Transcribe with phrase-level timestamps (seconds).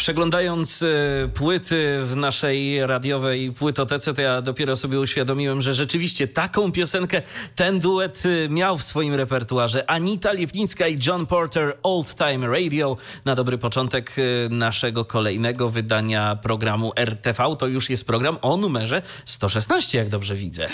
[0.00, 6.72] Przeglądając e, płyty w naszej radiowej płytotece, to ja dopiero sobie uświadomiłem, że rzeczywiście taką
[6.72, 7.22] piosenkę
[7.54, 9.90] ten duet e, miał w swoim repertuarze.
[9.90, 12.96] Anita Liewnicka i John Porter Old Time Radio.
[13.24, 17.56] Na dobry początek e, naszego kolejnego wydania programu RTV.
[17.58, 20.68] To już jest program o numerze 116, jak dobrze widzę.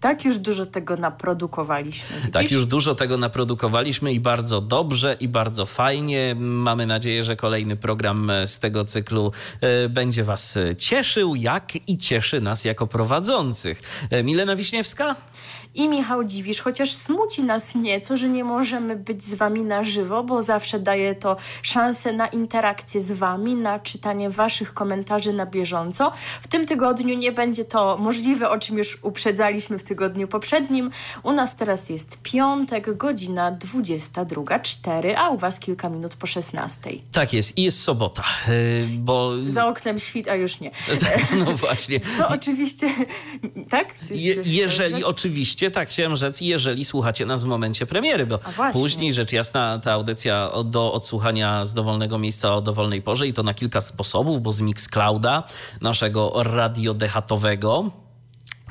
[0.00, 2.16] Tak już dużo tego naprodukowaliśmy.
[2.16, 2.32] Widzisz?
[2.32, 6.36] Tak już dużo tego naprodukowaliśmy i bardzo dobrze i bardzo fajnie.
[6.38, 12.40] Mamy nadzieję, że kolejny program z tego cyklu e, będzie Was cieszył, jak i cieszy
[12.40, 13.82] nas jako prowadzących.
[14.10, 15.16] E, Milena Wiśniewska?
[15.74, 20.24] I Michał Dziwisz, chociaż smuci nas nieco, że nie możemy być z Wami na żywo,
[20.24, 26.12] bo zawsze daje to szansę na interakcję z Wami, na czytanie Waszych komentarzy na bieżąco.
[26.42, 30.90] W tym tygodniu nie będzie to możliwe, o czym już uprzedzaliśmy w tygodniu poprzednim.
[31.22, 36.90] U nas teraz jest piątek, godzina 22.04, a u Was kilka minut po 16.
[37.12, 39.32] Tak jest i jest sobota, y, bo...
[39.46, 40.70] Za oknem świt, a już nie.
[41.44, 42.00] No właśnie.
[42.16, 42.94] Co oczywiście...
[43.70, 43.94] Tak?
[44.10, 48.38] Je, jeżeli oczywiście oczywiście tak rzec, jeżeli słuchacie nas w momencie premiery, bo
[48.72, 53.42] później rzecz jasna ta audycja do odsłuchania z dowolnego miejsca o dowolnej porze i to
[53.42, 55.42] na kilka sposobów, bo z Mixclouda,
[55.80, 57.90] naszego radiodechatowego,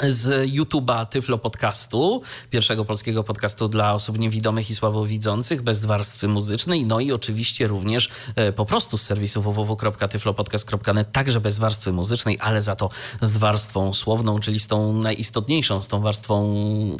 [0.07, 6.85] z YouTube'a Tyflo Podcastu, pierwszego polskiego podcastu dla osób niewidomych i słabowidzących, bez warstwy muzycznej,
[6.85, 12.61] no i oczywiście również e, po prostu z serwisu www.tyflopodcast.net, także bez warstwy muzycznej, ale
[12.61, 12.89] za to
[13.21, 16.55] z warstwą słowną, czyli z tą najistotniejszą, z tą warstwą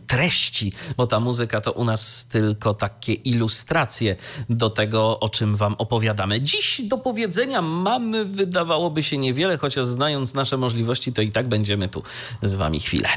[0.08, 4.16] treści, bo ta muzyka to u nas tylko takie ilustracje
[4.50, 6.41] do tego, o czym wam opowiadamy.
[6.41, 11.88] Dziś do powiedzenia mamy, wydawałoby się niewiele, chociaż znając nasze możliwości, to i tak będziemy
[11.88, 12.03] tu
[12.41, 13.09] z wami chwilę.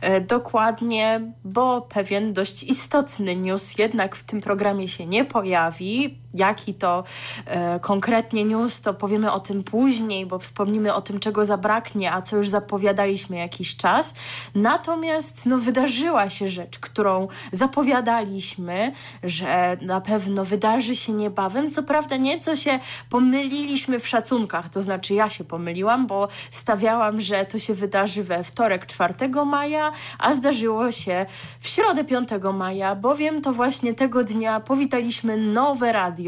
[0.00, 6.18] E, dokładnie, bo pewien dość istotny news jednak w tym programie się nie pojawi.
[6.34, 7.04] Jaki to
[7.46, 12.22] e, konkretnie news, to powiemy o tym później, bo wspomnimy o tym, czego zabraknie, a
[12.22, 14.14] co już zapowiadaliśmy jakiś czas.
[14.54, 18.92] Natomiast no, wydarzyła się rzecz, którą zapowiadaliśmy,
[19.22, 21.70] że na pewno wydarzy się niebawem.
[21.70, 22.78] Co prawda nieco się
[23.10, 28.44] pomyliliśmy w szacunkach, to znaczy ja się pomyliłam, bo stawiałam, że to się wydarzy we
[28.44, 29.14] wtorek 4
[29.46, 31.26] maja, a zdarzyło się
[31.60, 36.23] w środę 5 maja, bowiem to właśnie tego dnia powitaliśmy nowe radio,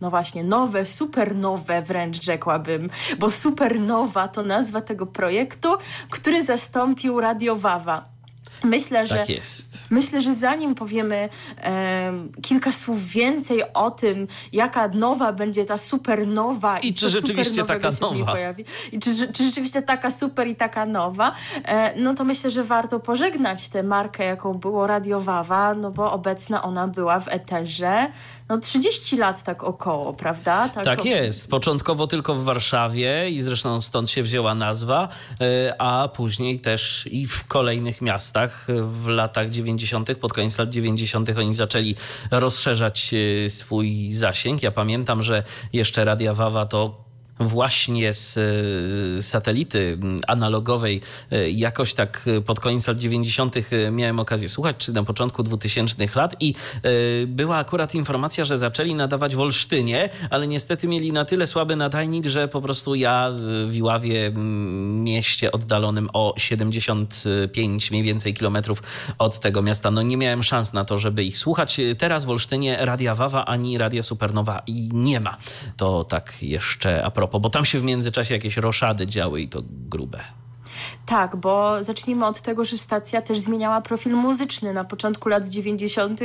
[0.00, 5.68] no właśnie, nowe, supernowe wręcz rzekłabym, bo supernowa to nazwa tego projektu,
[6.10, 8.20] który zastąpił Radio Wawa.
[8.64, 9.90] Myślę, że, tak jest.
[9.90, 11.28] myślę, że zanim powiemy
[11.62, 12.12] e,
[12.42, 17.88] kilka słów więcej o tym, jaka nowa będzie ta supernowa i, i czy rzeczywiście taka
[18.00, 18.32] nowa?
[18.32, 21.32] pojawi, i czy, czy, rzeczywiście taka super i taka nowa,
[21.64, 26.12] e, no to myślę, że warto pożegnać tę markę, jaką było Radio Wawa, no bo
[26.12, 28.06] obecna ona była w eterze
[28.50, 30.68] no 30 lat tak około, prawda?
[30.68, 31.50] Tak, tak jest.
[31.50, 35.08] Początkowo tylko w Warszawie i zresztą stąd się wzięła nazwa,
[35.40, 41.28] e, a później też i w kolejnych miastach w latach 90., pod koniec lat 90.
[41.38, 41.94] oni zaczęli
[42.30, 44.62] rozszerzać e, swój zasięg.
[44.62, 47.09] Ja pamiętam, że jeszcze Radia Wawa to
[47.40, 48.38] właśnie z
[49.18, 53.54] e, satelity analogowej e, jakoś tak e, pod koniec lat 90.
[53.92, 56.54] miałem okazję słuchać, czy na początku 2000 lat i
[57.26, 62.26] była akurat informacja, że zaczęli nadawać w Olsztynie, ale niestety mieli na tyle słaby nadajnik,
[62.26, 63.30] że po prostu ja
[63.66, 68.82] w Iławie, mieście oddalonym o 75 mniej więcej kilometrów
[69.18, 71.80] od tego miasta, no nie miałem szans na to, żeby ich słuchać.
[71.98, 74.62] Teraz w Olsztynie Radia Wawa ani Radia Supernowa
[74.92, 75.36] nie ma.
[75.76, 79.48] To tak jeszcze a propos propos, bo tam się w międzyczasie jakieś roszady działy i
[79.48, 80.24] to grube.
[81.10, 84.72] Tak, bo zacznijmy od tego, że stacja też zmieniała profil muzyczny.
[84.72, 86.20] Na początku lat 90.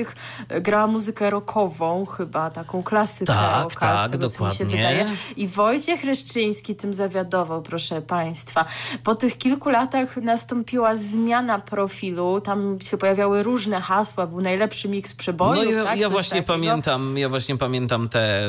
[0.50, 4.66] E, grała muzykę rockową, chyba taką klasykę tak, rocka, tak, tego, dokładnie.
[4.66, 5.12] mi się wydaje.
[5.38, 8.66] I Wojciech Reszczyński tym zawiadował, proszę Państwa.
[9.04, 15.14] Po tych kilku latach nastąpiła zmiana profilu, tam się pojawiały różne hasła, był najlepszy miks
[15.14, 15.66] przebojów.
[15.66, 16.00] No ja, tak?
[16.00, 18.42] ja właśnie pamiętam, ja właśnie pamiętam tę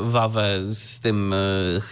[0.00, 1.36] wawę z tym e,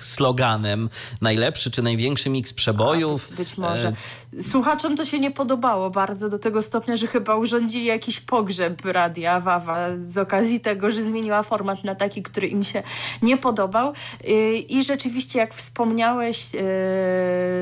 [0.01, 0.89] sloganem
[1.21, 3.29] najlepszy czy największy miks przebojów.
[3.33, 3.92] A, być może.
[3.93, 4.22] Yeah.
[4.41, 9.41] Słuchaczom to się nie podobało bardzo do tego stopnia, że chyba urządzili jakiś pogrzeb Radia
[9.41, 12.83] Wawa z okazji tego, że zmieniła format na taki, który im się
[13.23, 13.93] nie podobał.
[14.29, 16.59] Y, I rzeczywiście, jak wspomniałeś, y,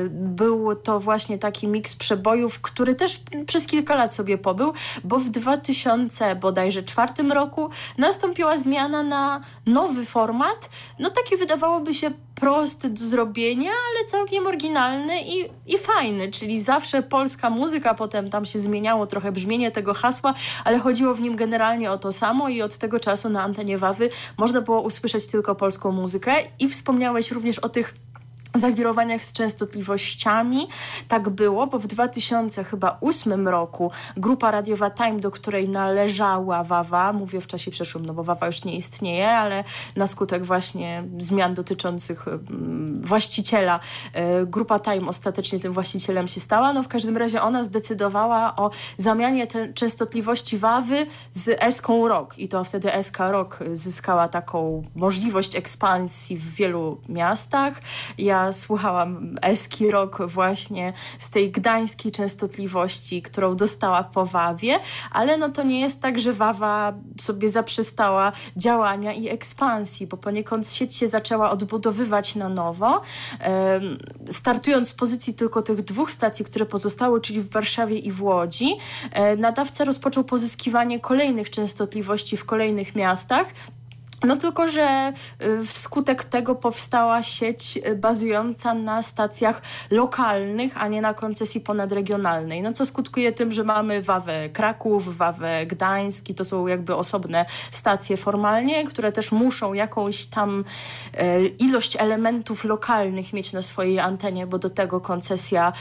[0.09, 4.73] był to właśnie taki miks przebojów, który też przez kilka lat sobie pobył,
[5.03, 10.69] bo w 2000 bodajże czwartym roku nastąpiła zmiana na nowy format,
[10.99, 17.03] no taki wydawałoby się prosty do zrobienia, ale całkiem oryginalny i, i fajny, czyli zawsze
[17.03, 21.91] polska muzyka, potem tam się zmieniało trochę brzmienie tego hasła, ale chodziło w nim generalnie
[21.91, 25.91] o to samo i od tego czasu na antenie Wawy można było usłyszeć tylko polską
[25.91, 26.33] muzykę.
[26.59, 27.93] I wspomniałeś również o tych
[28.55, 30.67] zawirowaniach z częstotliwościami.
[31.07, 37.47] Tak było, bo w 2008 roku grupa radiowa Time, do której należała Wawa, mówię w
[37.47, 39.63] czasie przeszłym, no bo Wawa już nie istnieje, ale
[39.95, 43.79] na skutek właśnie zmian dotyczących mm, właściciela,
[44.13, 46.73] e, grupa Time ostatecznie tym właścicielem się stała.
[46.73, 52.63] No w każdym razie ona zdecydowała o zamianie częstotliwości Wawy z Eską Rock i to
[52.63, 57.81] wtedy SK Rock zyskała taką możliwość ekspansji w wielu miastach.
[58.17, 64.79] Ja słuchałam eski rok właśnie z tej gdańskiej częstotliwości, którą dostała po Wawie,
[65.11, 70.67] ale no to nie jest tak, że Wawa sobie zaprzestała działania i ekspansji, bo poniekąd
[70.67, 73.01] sieć się zaczęła odbudowywać na nowo,
[74.29, 78.77] startując z pozycji tylko tych dwóch stacji, które pozostały, czyli w Warszawie i w Łodzi,
[79.11, 83.53] e, nadawca rozpoczął pozyskiwanie kolejnych częstotliwości w kolejnych miastach,
[84.23, 85.13] no tylko, że
[85.43, 92.61] y, wskutek tego powstała sieć y, bazująca na stacjach lokalnych, a nie na koncesji ponadregionalnej.
[92.61, 97.45] No co skutkuje tym, że mamy Wawę Kraków, Wawę Gdańsk i to są jakby osobne
[97.71, 100.65] stacje formalnie, które też muszą jakąś tam
[101.13, 105.73] e, ilość elementów lokalnych mieć na swojej antenie, bo do tego koncesja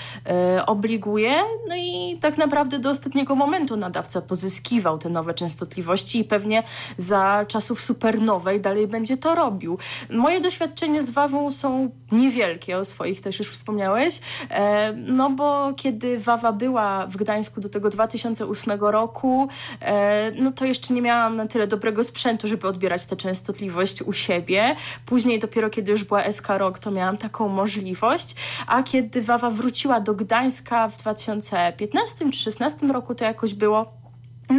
[0.66, 1.34] obliguje.
[1.69, 6.62] No i tak naprawdę do ostatniego momentu nadawca pozyskiwał te nowe częstotliwości i pewnie
[6.96, 9.78] za czasów supernowych nowej dalej będzie to robił.
[10.10, 16.18] Moje doświadczenia z Wawą są niewielkie, o swoich też już wspomniałeś, e, no bo kiedy
[16.18, 19.48] Wawa była w Gdańsku do tego 2008 roku,
[19.80, 24.12] e, no to jeszcze nie miałam na tyle dobrego sprzętu, żeby odbierać tę częstotliwość u
[24.12, 24.76] siebie.
[25.06, 28.34] Później dopiero kiedy już była SK Rock, to miałam taką możliwość,
[28.66, 34.00] a kiedy Wawa wróciła do Gdańska w 2015 czy 2016 roku, to jakoś było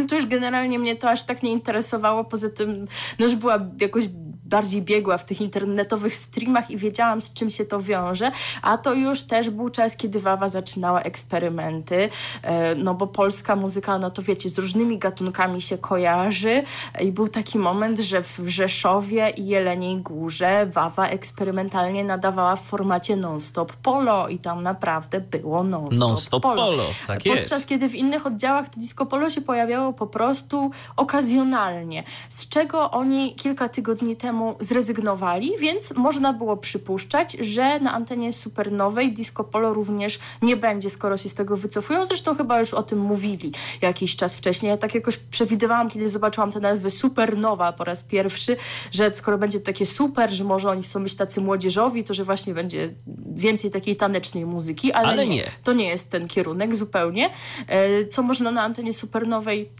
[0.08, 2.24] to już generalnie mnie to aż tak nie interesowało.
[2.24, 2.84] Poza tym,
[3.18, 4.04] no już była jakoś
[4.52, 8.30] bardziej biegła w tych internetowych streamach i wiedziałam, z czym się to wiąże,
[8.62, 12.08] a to już też był czas, kiedy Wawa zaczynała eksperymenty,
[12.42, 16.62] e, no bo polska muzyka, no to wiecie, z różnymi gatunkami się kojarzy
[17.00, 23.16] i był taki moment, że w Rzeszowie i Jeleniej Górze Wawa eksperymentalnie nadawała w formacie
[23.16, 26.66] non-stop polo i tam naprawdę było non-stop non -stop polo.
[26.66, 26.84] polo.
[27.06, 27.68] Tak Podczas jest.
[27.68, 33.34] kiedy w innych oddziałach to disco polo się pojawiało po prostu okazjonalnie, z czego oni
[33.34, 39.74] kilka tygodni temu temu zrezygnowali, więc można było przypuszczać, że na antenie supernowej Disco Polo
[39.74, 42.04] również nie będzie, skoro się z tego wycofują.
[42.04, 43.52] Zresztą chyba już o tym mówili
[43.82, 44.70] jakiś czas wcześniej.
[44.70, 48.56] Ja tak jakoś przewidywałam, kiedy zobaczyłam tę nazwę supernowa po raz pierwszy,
[48.92, 52.24] że skoro będzie to takie super, że może oni chcą być tacy młodzieżowi, to że
[52.24, 52.90] właśnie będzie
[53.34, 55.36] więcej takiej tanecznej muzyki, ale, ale nie.
[55.36, 55.44] nie.
[55.64, 57.30] To nie jest ten kierunek zupełnie.
[57.66, 59.70] E, co można na antenie supernowej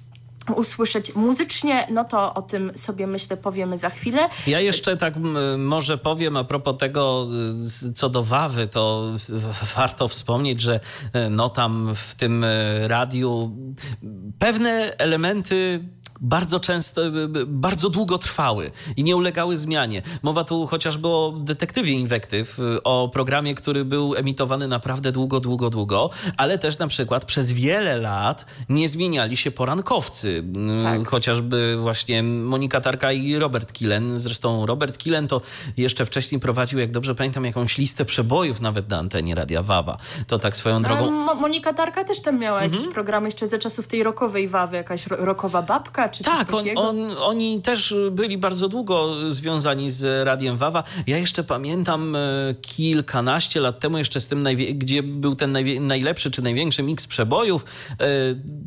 [0.56, 4.28] usłyszeć muzycznie, no to o tym sobie myślę powiemy za chwilę.
[4.46, 5.14] Ja jeszcze tak
[5.58, 7.26] może powiem a propos tego,
[7.94, 9.12] co do Wawy, to
[9.76, 10.80] warto wspomnieć, że
[11.26, 13.56] y, no tam w tym y, radiu
[14.38, 15.80] pewne elementy
[16.22, 17.02] bardzo często,
[17.46, 20.02] bardzo długo trwały i nie ulegały zmianie.
[20.22, 26.10] Mowa tu chociażby o detektywie inwektyw, o programie, który był emitowany naprawdę długo, długo, długo,
[26.36, 30.44] ale też na przykład przez wiele lat nie zmieniali się porankowcy.
[30.82, 31.08] Tak.
[31.08, 34.18] Chociażby właśnie Monika Tarka i Robert Killen.
[34.18, 35.40] Zresztą Robert Killen to
[35.76, 39.96] jeszcze wcześniej prowadził, jak dobrze pamiętam, jakąś listę przebojów nawet na antenie Radia Wawa.
[40.26, 41.10] To tak swoją drogą...
[41.10, 42.72] Mo Monika Tarka też tam miała mhm.
[42.72, 46.80] jakiś program jeszcze ze czasów tej rokowej Wawy, jakaś rokowa babka czy tak, coś takiego?
[46.80, 50.84] on, oni też byli bardzo długo związani z Radiem Wawa.
[51.06, 52.18] Ja jeszcze pamiętam e,
[52.62, 58.06] kilkanaście lat temu, jeszcze z tym, gdzie był ten najlepszy czy największy miks przebojów, e,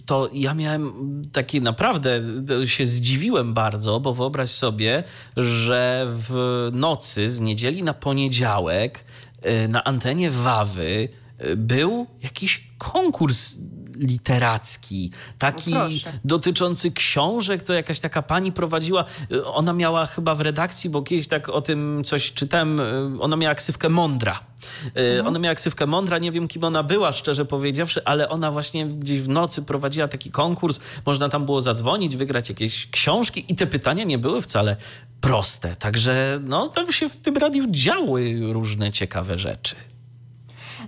[0.06, 0.94] to ja miałem
[1.32, 2.22] taki naprawdę,
[2.66, 5.04] się zdziwiłem bardzo, bo wyobraź sobie,
[5.38, 9.06] że w nocy z niedzieli na poniedziałek
[9.42, 11.10] e, na antenie Wawy
[11.58, 13.58] był jakiś konkurs
[13.96, 15.88] literacki, taki no
[16.26, 19.06] dotyczący książek, to jakaś taka pani prowadziła,
[19.46, 22.80] ona miała chyba w redakcji, bo kiedyś tak o tym coś czytałem,
[23.20, 24.40] ona miała ksywkę Mądra.
[24.86, 25.28] Mhm.
[25.28, 29.22] Ona miała ksywkę Mądra, nie wiem kim ona była, szczerze powiedziawszy, ale ona właśnie gdzieś
[29.22, 34.04] w nocy prowadziła taki konkurs, można tam było zadzwonić, wygrać jakieś książki i te pytania
[34.04, 34.76] nie były wcale
[35.22, 35.76] proste.
[35.76, 39.76] Także no, tam się w tym radiu działy różne ciekawe rzeczy.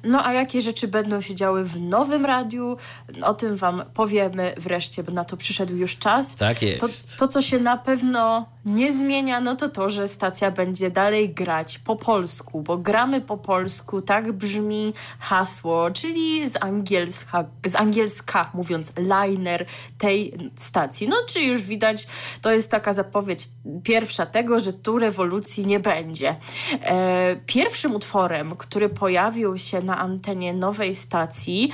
[0.03, 2.77] No a jakie rzeczy będą się działy w nowym radiu,
[3.21, 6.35] o tym Wam powiemy wreszcie, bo na to przyszedł już czas.
[6.35, 6.79] Tak jest.
[6.79, 11.29] To, to co się na pewno nie zmienia, no to to, że stacja będzie dalej
[11.29, 18.49] grać po polsku, bo gramy po polsku, tak brzmi hasło, czyli z angielska, z angielska
[18.53, 19.65] mówiąc liner
[19.97, 21.07] tej stacji.
[21.07, 22.07] No czy już widać,
[22.41, 23.49] to jest taka zapowiedź
[23.83, 26.35] pierwsza tego, że tu rewolucji nie będzie.
[26.81, 31.71] E, pierwszym utworem, który pojawił się na antenie nowej stacji.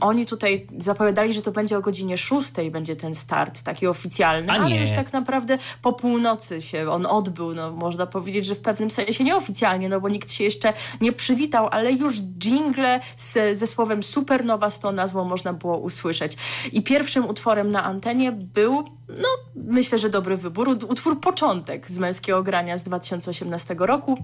[0.00, 4.76] oni tutaj zapowiadali, że to będzie o godzinie 6 będzie ten start taki oficjalny, ale
[4.76, 5.45] już tak naprawdę
[5.82, 7.54] po północy się on odbył.
[7.54, 11.68] No, można powiedzieć, że w pewnym sensie nieoficjalnie, no bo nikt się jeszcze nie przywitał,
[11.70, 16.36] ale już jingle z, ze słowem Supernowa z tą nazwą można było usłyszeć.
[16.72, 22.42] I pierwszym utworem na antenie był, no myślę, że dobry wybór, utwór Początek z męskiego
[22.42, 24.18] grania z 2018 roku.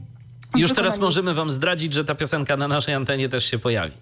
[0.56, 3.92] Już teraz możemy wam zdradzić, że ta piosenka na naszej antenie też się pojawi.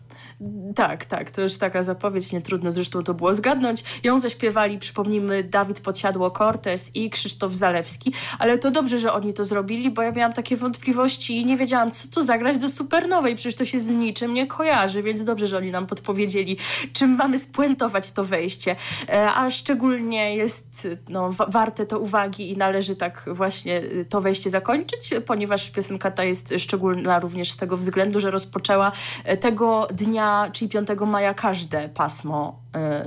[0.75, 3.85] Tak, tak, to już taka zapowiedź, nie trudno zresztą to było zgadnąć.
[4.05, 9.91] Ją zaśpiewali, przypomnijmy, Dawid Podsiadło-Cortez i Krzysztof Zalewski, ale to dobrze, że oni to zrobili,
[9.91, 13.65] bo ja miałam takie wątpliwości i nie wiedziałam, co tu zagrać do Supernowej, przecież to
[13.65, 16.57] się z niczym nie kojarzy, więc dobrze, że oni nam podpowiedzieli,
[16.93, 18.77] czym mamy spuentować to wejście,
[19.09, 25.11] e, a szczególnie jest no, warte to uwagi i należy tak właśnie to wejście zakończyć,
[25.27, 28.93] ponieważ piosenka ta jest szczególna również z tego względu, że rozpoczęła
[29.25, 32.60] e, tego dnia, czyli 5 maja, każde pasmo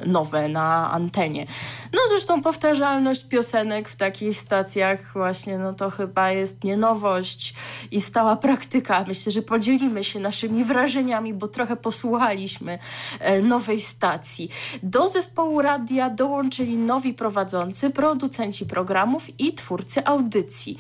[0.06, 1.48] nowe na antenie.
[1.94, 7.54] No zresztą powtarzalność piosenek w takich stacjach właśnie, no to chyba jest nie nowość
[7.92, 9.06] i stała praktyka.
[9.08, 12.80] Myślę, że podzielimy się naszymi wrażeniami, bo trochę posłuchaliśmy
[13.20, 14.50] e, nowej stacji.
[14.84, 20.78] Do zespołu radia dołączyli nowi prowadzący, producenci programów i twórcy audycji.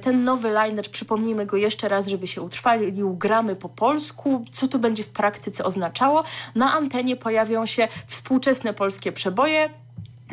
[0.00, 4.44] Ten nowy liner, przypomnijmy go jeszcze raz, żeby się utrwalił, gramy po polsku.
[4.50, 6.24] Co to będzie w praktyce oznaczało?
[6.54, 9.70] Na antenie pojawią się współczesne polskie przeboje,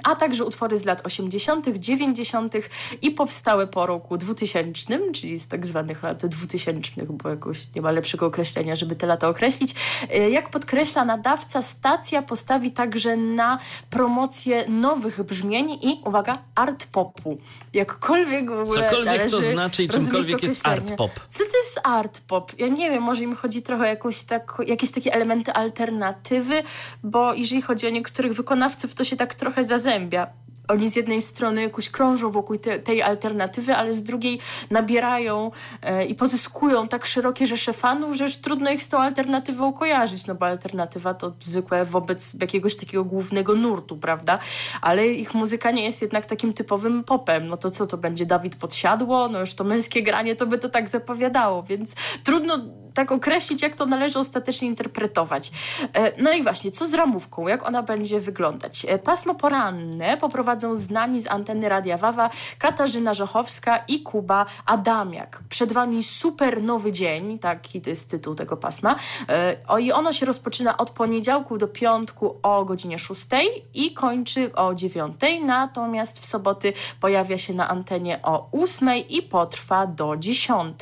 [0.03, 2.53] a także utwory z lat 80., 90.
[3.01, 7.91] i powstałe po roku 2000, czyli z tak zwanych lat 2000, bo jakoś nie ma
[7.91, 9.75] lepszego określenia, żeby te lata określić.
[10.09, 17.37] E, jak podkreśla nadawca, stacja postawi także na promocję nowych brzmień i, uwaga, art popu.
[17.73, 21.11] Jakkolwiek w ogóle Cokolwiek to znaczy i czymkolwiek jest art pop.
[21.29, 22.51] Co to jest art pop?
[22.59, 26.63] Ja nie wiem, może im chodzi trochę o jakąś tak, jakieś takie elementy alternatywy,
[27.03, 30.27] bo jeżeli chodzi o niektórych wykonawców, to się tak trochę zazębia zazębia.
[30.67, 34.39] Oni z jednej strony jakoś krążą wokół te, tej alternatywy, ale z drugiej
[34.71, 39.73] nabierają e, i pozyskują tak szerokie rzesze fanów, że już trudno ich z tą alternatywą
[39.73, 44.39] kojarzyć, no bo alternatywa to zwykłe wobec jakiegoś takiego głównego nurtu, prawda?
[44.81, 47.47] Ale ich muzyka nie jest jednak takim typowym popem.
[47.47, 48.25] No to co to będzie?
[48.25, 49.29] Dawid Podsiadło?
[49.29, 52.59] No już to męskie granie to by to tak zapowiadało, więc trudno
[52.93, 55.51] tak określić, jak to należy ostatecznie interpretować.
[55.93, 57.47] E, no i właśnie, co z ramówką?
[57.47, 58.85] Jak ona będzie wyglądać?
[58.89, 65.39] E, pasmo poranne poprowadzą znani z anteny Radia Wawa Katarzyna Żochowska i Kuba Adamiak.
[65.49, 68.95] Przed Wami super nowy dzień, taki to jest tytuł tego pasma.
[69.29, 73.25] E, I ono się rozpoczyna od poniedziałku do piątku o godzinie 6
[73.73, 75.15] i kończy o 9.
[75.45, 80.77] Natomiast w soboty pojawia się na antenie o 8 i potrwa do 10.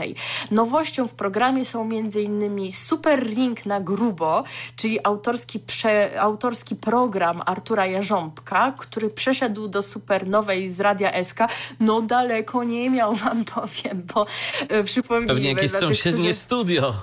[0.52, 2.72] Nowością w programie są między m.in.
[2.72, 4.44] Super Ring na grubo,
[4.76, 11.40] czyli autorski, prze, autorski program Artura Jarząbka, który przeszedł do supernowej z Radia SK.
[11.80, 14.26] No daleko nie miał, wam powiem, bo
[14.70, 15.34] e, przypomnijmy...
[15.34, 16.34] Pewnie jakieś sąsiednie którzy...
[16.34, 16.94] studio.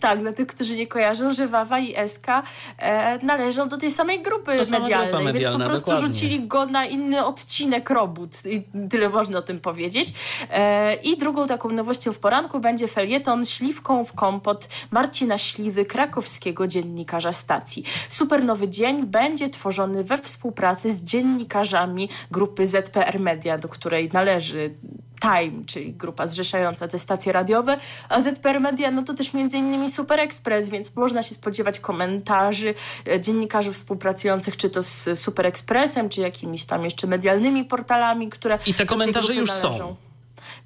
[0.00, 2.26] Tak, dla tych, którzy nie kojarzą, że Wawa i SK
[2.78, 6.12] e, należą do tej samej grupy medialnej, medialna, więc po prostu dokładnie.
[6.12, 10.12] rzucili go na inny odcinek robót i tyle można o tym powiedzieć.
[10.50, 16.66] E, I drugą taką nowością w poranku będzie felieton Śliwką w kompot Marcina Śliwy, krakowskiego
[16.66, 17.84] dziennikarza stacji.
[18.08, 24.74] Super nowy dzień będzie tworzony we współpracy z dziennikarzami grupy ZPR Media, do której należy
[25.20, 27.76] Time, czyli grupa zrzeszająca te stacje radiowe,
[28.08, 32.74] a ZPR Media no to też między innymi Super Express, więc można się spodziewać komentarzy
[33.08, 38.58] e, dziennikarzy współpracujących czy to z Super Expressem, czy jakimiś tam jeszcze medialnymi portalami, które
[38.66, 39.78] I te komentarze już należą.
[39.78, 40.09] są.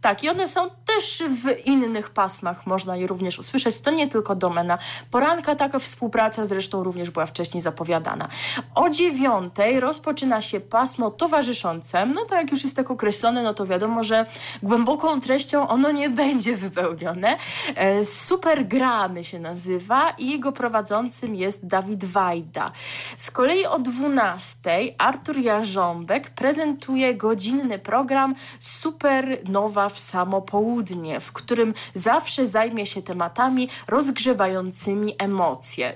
[0.04, 3.80] Tak, i one są też w innych pasmach, można je również usłyszeć.
[3.80, 4.78] To nie tylko domena
[5.11, 8.28] poranka, taka współpraca zresztą również była wcześniej zapowiadana.
[8.75, 12.06] O dziewiątej rozpoczyna się pasmo towarzyszące.
[12.06, 14.26] No to jak już jest tak określone, no to wiadomo, że
[14.62, 17.37] głęboką treścią ono nie będzie wypełnione.
[17.75, 22.73] E, Supergramy się nazywa i jego prowadzącym jest Dawid Wajda.
[23.16, 31.75] Z kolei o 12 Artur Jarząbek prezentuje godzinny program Supernowa w samo południe, w którym
[31.95, 35.89] zawsze zajmie się tematami rozgrzewającymi emocje.
[35.89, 35.95] E,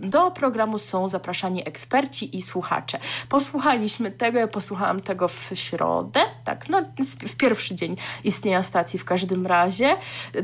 [0.00, 2.98] do programu są zapraszani eksperci i słuchacze.
[3.28, 6.82] Posłuchaliśmy tego, ja posłuchałam tego w środę, tak, no
[7.28, 9.96] w pierwszy dzień istnienia stacji w każdym razie.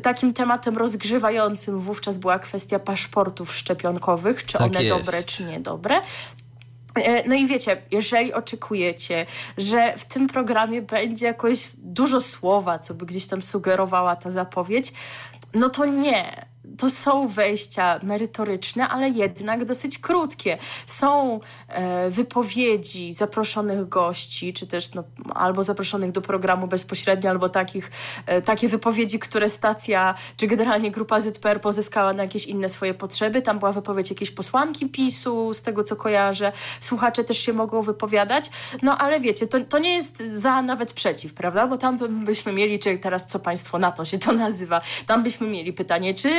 [0.03, 5.05] Takim tematem rozgrzewającym wówczas była kwestia paszportów szczepionkowych, czy Tak one jest.
[5.07, 6.01] dobre, czy niedobre.
[6.97, 9.27] E, No i wiecie, jeżeli oczekujecie,
[9.59, 14.93] że w tym programie będzie jakoś dużo słowa, co by gdzieś tam sugerowała ta zapowiedź,
[15.55, 16.47] no to nie.
[16.79, 20.59] To są wejścia merytoryczne, ale jednak dosyć krótkie.
[20.87, 25.05] Są e, wypowiedzi zaproszonych gości, czy też no,
[25.35, 27.91] albo zaproszonych do programu bezpośrednio, albo takich,
[28.27, 33.43] e, takie wypowiedzi, które stacja, czy generalnie grupa ZPR pozyskała na jakieś inne swoje potrzeby.
[33.43, 36.53] Tam była wypowiedź jakiejś posłanki PiSu, z tego co kojarzę.
[36.81, 38.51] Słuchacze też się mogą wypowiadać.
[38.83, 41.67] No ale wiecie, to, to nie jest za nawet przeciw, prawda?
[41.67, 45.49] Bo tam byśmy mieli, czy teraz co państwo na to się to nazywa, tam byśmy
[45.49, 46.31] mieli pytanie, czy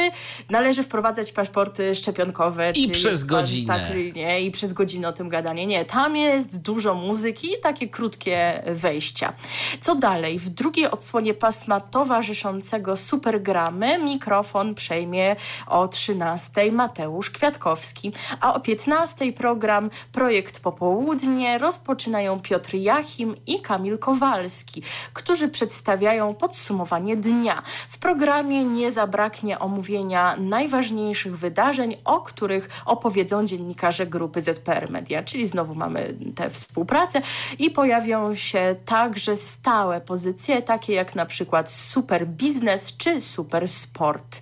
[0.49, 2.71] należy wprowadzać paszporty szczepionkowe.
[2.71, 3.73] I czy przez godzinę.
[3.73, 5.65] Tak, nie, i przez godzinę o tym gadanie.
[5.65, 9.33] Nie, tam jest dużo muzyki i takie krótkie wejścia.
[9.81, 10.39] Co dalej?
[10.39, 15.35] W drugiej odsłonie pasma towarzyszącego Supergramy mikrofon przejmie
[15.67, 23.97] o 13 Mateusz Kwiatkowski, a o 15 program Projekt Popołudnie rozpoczynają Piotr Jachim i Kamil
[23.97, 24.83] Kowalski,
[25.13, 27.61] którzy przedstawiają podsumowanie dnia.
[27.89, 30.06] W programie nie zabraknie omówienia
[30.37, 37.21] najważniejszych wydarzeń, o których opowiedzą dziennikarze grupy ZPR Media, czyli znowu mamy tę współpracę
[37.59, 44.41] i pojawią się także stałe pozycje, takie jak na przykład super biznes czy super sport.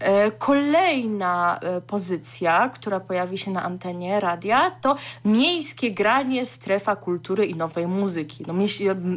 [0.00, 7.46] E, Kolejna e, pozycja, która pojawi się na antenie radia, to miejskie granie, strefa kultury
[7.46, 8.44] i nowej muzyki.
[8.46, 8.54] No,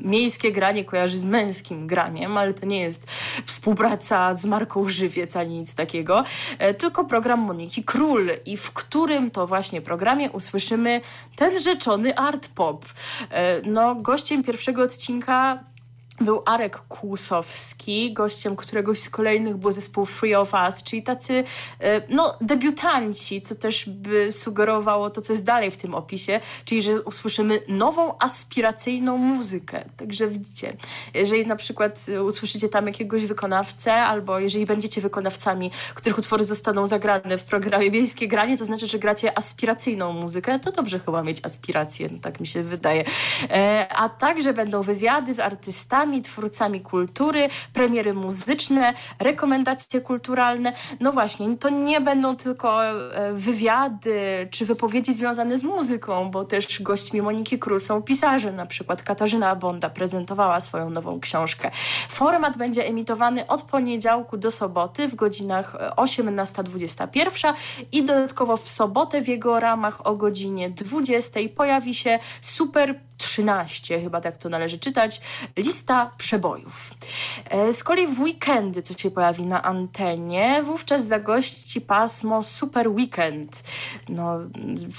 [0.03, 3.07] miejskie granie kojarzy z męskim graniem, ale to nie jest
[3.45, 6.23] współpraca z marką Żywiec ani nic takiego,
[6.59, 11.01] e, tylko program Moniki Król i w którym to właśnie programie usłyszymy
[11.35, 12.85] ten rzeczony art pop.
[13.65, 15.59] No, gościem pierwszego odcinka
[16.25, 21.43] był Arek Kłusowski, gościem któregoś z kolejnych był zespół Free of Us, czyli tacy
[21.79, 26.81] e, no, debiutanci, co też by sugerowało to, co jest dalej w tym opisie, czyli
[26.81, 29.85] że usłyszymy nową, aspiracyjną muzykę.
[29.97, 30.77] Także widzicie,
[31.13, 36.85] jeżeli na przykład e, usłyszycie tam jakiegoś wykonawcę, albo jeżeli będziecie wykonawcami, których utwory zostaną
[36.85, 41.45] zagrane w programie Miejskie Granie, to znaczy, że gracie aspiracyjną muzykę, to dobrze chyba mieć
[41.45, 43.03] aspiracje, no tak mi się wydaje.
[43.49, 50.73] E, a także będą wywiady z artystami, twórcami kultury, premiery muzyczne, rekomendacje kulturalne.
[50.99, 56.81] No właśnie, to nie będą tylko e, wywiady czy wypowiedzi związane z muzyką, bo też
[56.81, 61.71] gośćmi Moniki Król są pisarze, na przykład Katarzyna Bonda prezentowała swoją nową książkę.
[62.09, 67.53] Format będzie emitowany od poniedziałku do soboty w godzinach e, 18-21
[67.91, 74.21] i dodatkowo w sobotę w jego ramach o godzinie 20 pojawi się super 13, chyba
[74.21, 75.21] tak to należy czytać,
[75.57, 76.89] lista przebojów.
[77.49, 83.63] E, Z kolei w weekendy, co się pojawi na antenie, wówczas zagości pasmo Super Weekend.
[84.09, 84.37] No,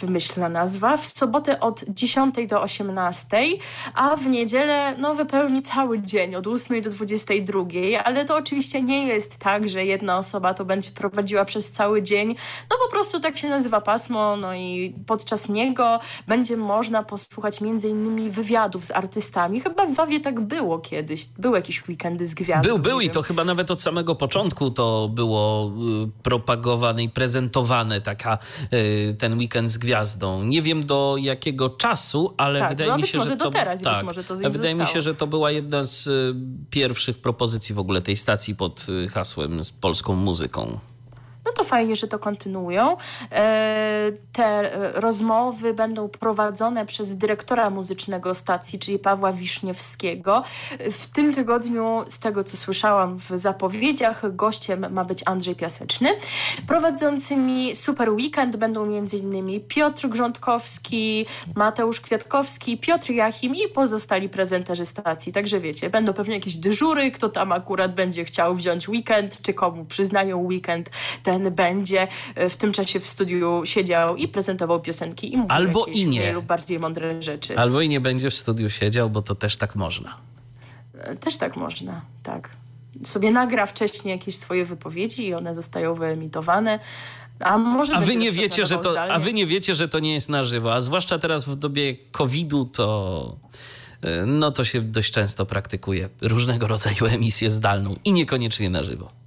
[0.01, 0.97] wymyślna nazwa.
[0.97, 3.37] W sobotę od 10 do 18,
[3.95, 7.65] a w niedzielę no, wypełni cały dzień od 8 do 22,
[8.05, 12.29] ale to oczywiście nie jest tak, że jedna osoba to będzie prowadziła przez cały dzień.
[12.71, 17.89] No po prostu tak się nazywa pasmo, no i podczas niego będzie można posłuchać między
[17.89, 19.61] innymi wywiadów z artystami.
[19.61, 21.29] Chyba w Wawie tak było kiedyś.
[21.39, 22.69] Były jakieś weekendy z gwiazdą.
[22.69, 25.73] Był, był i to chyba nawet od samego początku to było
[26.05, 28.39] y, propagowane i prezentowane, taka,
[28.73, 30.43] y, ten weekend z gwiazdą.
[30.45, 33.51] Nie wiem do jakiego czasu, ale Tak, wydaje no mi się, może że do to...
[33.51, 35.03] teraz tak, może to Wydaje mi się, zostało.
[35.03, 36.35] że to była jedna z y,
[36.71, 40.79] pierwszych propozycji w ogóle tej stacji pod hasłem z polską muzyką.
[41.57, 42.97] To fajnie, że to kontynuują.
[43.33, 50.43] E, te rozmowy będą prowadzone przez dyrektora muzycznego stacji, czyli Pawła Wiszniewskiego.
[50.91, 56.09] W tym tygodniu, z tego co słyszałam w zapowiedziach, gościem ma być Andrzej Piaseczny.
[56.67, 59.61] Prowadzącymi Super Weekend będą m.in.
[59.69, 65.33] Piotr Grządkowski, Mateusz Kwiatkowski, Piotr Jachim i pozostali prezenterzy stacji.
[65.33, 69.85] Także wiecie, będą pewnie jakieś dyżury, kto tam akurat będzie chciał wziąć weekend, czy komu
[69.85, 70.91] przyznają weekend,
[71.23, 76.03] ten będzie w tym czasie w studiu siedział i prezentował piosenki i mówił Albo jakieś
[76.03, 76.21] i nie.
[76.21, 77.59] mniej lub bardziej mądre rzeczy.
[77.59, 80.17] Albo i nie będzie w studiu siedział, bo to też tak można.
[81.21, 82.51] Też tak można, tak.
[83.05, 86.79] Sobie nagra wcześniej jakieś swoje wypowiedzi i one zostają wyemitowane.
[87.41, 89.15] A, może a wy nie wiecie, że to, zdalnie.
[89.15, 91.97] a wy nie wiecie, że to nie jest na żywo, a zwłaszcza teraz w dobie
[92.11, 93.37] COVID-u to
[94.05, 99.24] y, no to się dość często praktykuje różnego rodzaju emisję zdalną i niekoniecznie na żywo.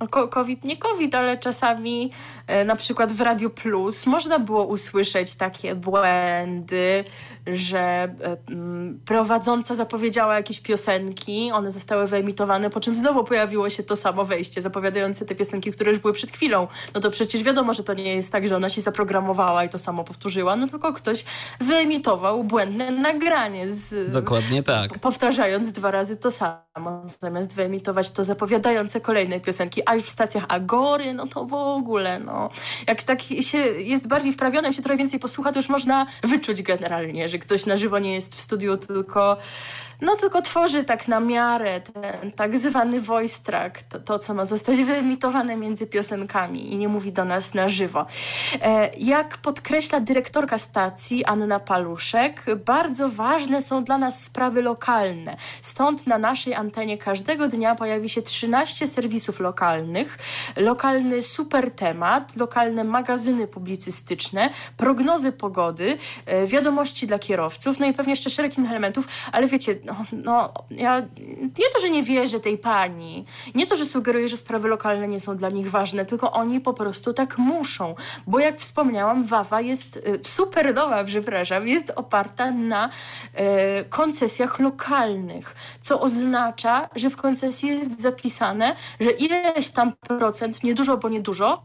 [0.00, 2.10] No, COVID nie COVID, ale czasami
[2.46, 7.04] e, na przykład w Radio Plus można było usłyszeć takie błędy,
[7.46, 13.82] że e, m, prowadząca zapowiedziała jakieś piosenki, one zostały wyemitowane, po czym znowu pojawiło się
[13.82, 16.68] to samo wejście zapowiadające te piosenki, które już były przed chwilą.
[16.94, 19.78] No to przecież wiadomo, że to nie jest tak, że ona się zaprogramowała i to
[19.78, 21.24] samo powtórzyła, no tylko ktoś
[21.60, 24.98] wyemitował błędne nagranie z, Dokładnie tak.
[24.98, 30.44] powtarzając dwa razy to samo, zamiast wyemitować to zapowiadające kolejne piosenki, a już w stacjach
[30.48, 32.50] Agory, no to w ogóle, no.
[32.86, 36.62] Jak tak się jest bardziej wprawione, jak się trochę więcej posłucha, to już można wyczuć
[36.62, 39.36] generalnie, że ktoś na żywo nie jest w studiu, tylko
[40.00, 44.44] no tylko tworzy tak na miarę ten tak zwany voice track, to, to, co ma
[44.44, 48.06] zostać wyemitowane między piosenkami i nie mówi do nas na żywo.
[48.62, 55.36] E, jak podkreśla dyrektorka stacji Anna Paluszek, bardzo ważne są dla nas sprawy lokalne.
[55.60, 60.18] Stąd na naszej antenie każdego dnia pojawi się 13 serwisów lokalnych,
[60.56, 68.12] lokalny super temat, lokalne magazyny publicystyczne, prognozy pogody, e, wiadomości dla kierowców, no i pewnie
[68.12, 71.00] jeszcze szereg innych elementów, ale wiecie, no, no, ja
[71.58, 73.24] nie to, że nie wierzę tej pani,
[73.54, 76.74] nie to, że sugeruję, że sprawy lokalne nie są dla nich ważne, tylko oni po
[76.74, 77.94] prostu tak muszą,
[78.26, 82.88] bo jak wspomniałam, Wawa jest y, super nowa, przepraszam, jest oparta na
[83.34, 90.96] e, koncesjach lokalnych, co oznacza, że w koncesji jest zapisane, że ileś tam procent, niedużo,
[90.96, 91.62] bo niedużo,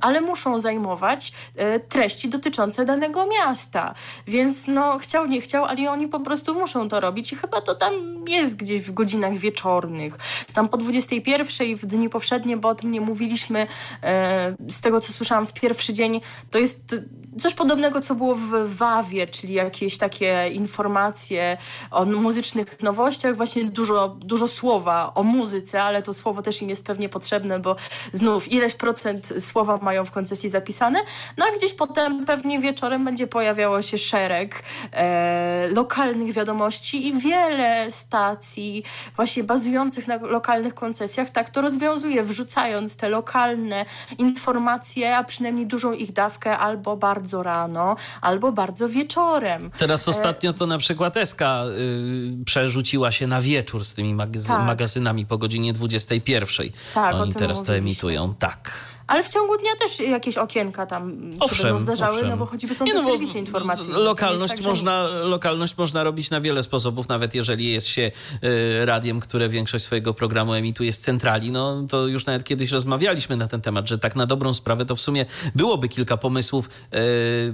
[0.00, 3.94] ale muszą zajmować e, treści dotyczące danego miasta.
[4.26, 7.74] Więc no chciał, nie chciał, ale oni po prostu muszą to robić i chyba to
[7.74, 7.92] tam
[8.28, 10.18] jest gdzieś w godzinach wieczornych.
[10.54, 13.66] Tam po 21 w dni powszednie, bo o tym nie mówiliśmy,
[14.02, 16.96] e, z tego co słyszałam w pierwszy dzień, to jest
[17.38, 21.56] coś podobnego, co było w Wawie, czyli jakieś takie informacje
[21.90, 26.86] o muzycznych nowościach, właśnie dużo, dużo słowa o muzyce, ale to słowo też im jest
[26.86, 27.76] pewnie potrzebne, bo
[28.12, 30.98] znów ileś procent słowa mają w koncesji zapisane,
[31.38, 37.90] no a gdzieś potem pewnie wieczorem będzie pojawiało się szereg e, lokalnych wiadomości i wiele
[37.90, 38.82] stacji
[39.16, 43.84] właśnie bazujących na lokalnych koncesjach tak to rozwiązuje, wrzucając te lokalne
[44.18, 49.70] informacje, a przynajmniej dużą ich dawkę albo bardzo rano, albo bardzo wieczorem.
[49.78, 54.66] Teraz ostatnio to na przykład SK y, przerzuciła się na wieczór z tymi magazyn Tak.
[54.66, 56.70] magazynami po godzinie 21.
[56.94, 57.74] Tak, Oni teraz to mówiliśmy.
[57.78, 58.34] emitują.
[58.38, 58.70] Tak.
[59.12, 62.30] Ale w ciągu dnia też jakieś okienka tam się Owszem, będą zdarzały, owszem.
[62.30, 63.98] no bo choćby są Nie, no serwisy informacyjne.
[63.98, 68.10] Lokalność, tak, można, lokalność można robić na wiele sposobów, nawet jeżeli jest się
[68.44, 71.50] y, radiem, które większość swojego programu emituje z centrali.
[71.50, 74.96] No to już nawet kiedyś rozmawialiśmy na ten temat, że tak na dobrą sprawę to
[74.96, 76.98] w sumie byłoby kilka pomysłów, y,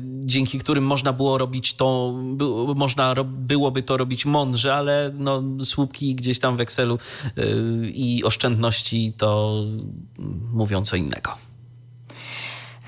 [0.03, 2.45] dzięki którym można było robić to, by,
[2.75, 6.99] można ro, byłoby to robić mądrze, ale no, słupki gdzieś tam w Excelu
[7.39, 7.43] y,
[7.95, 9.63] i oszczędności to
[10.19, 11.48] mm, mówią co innego.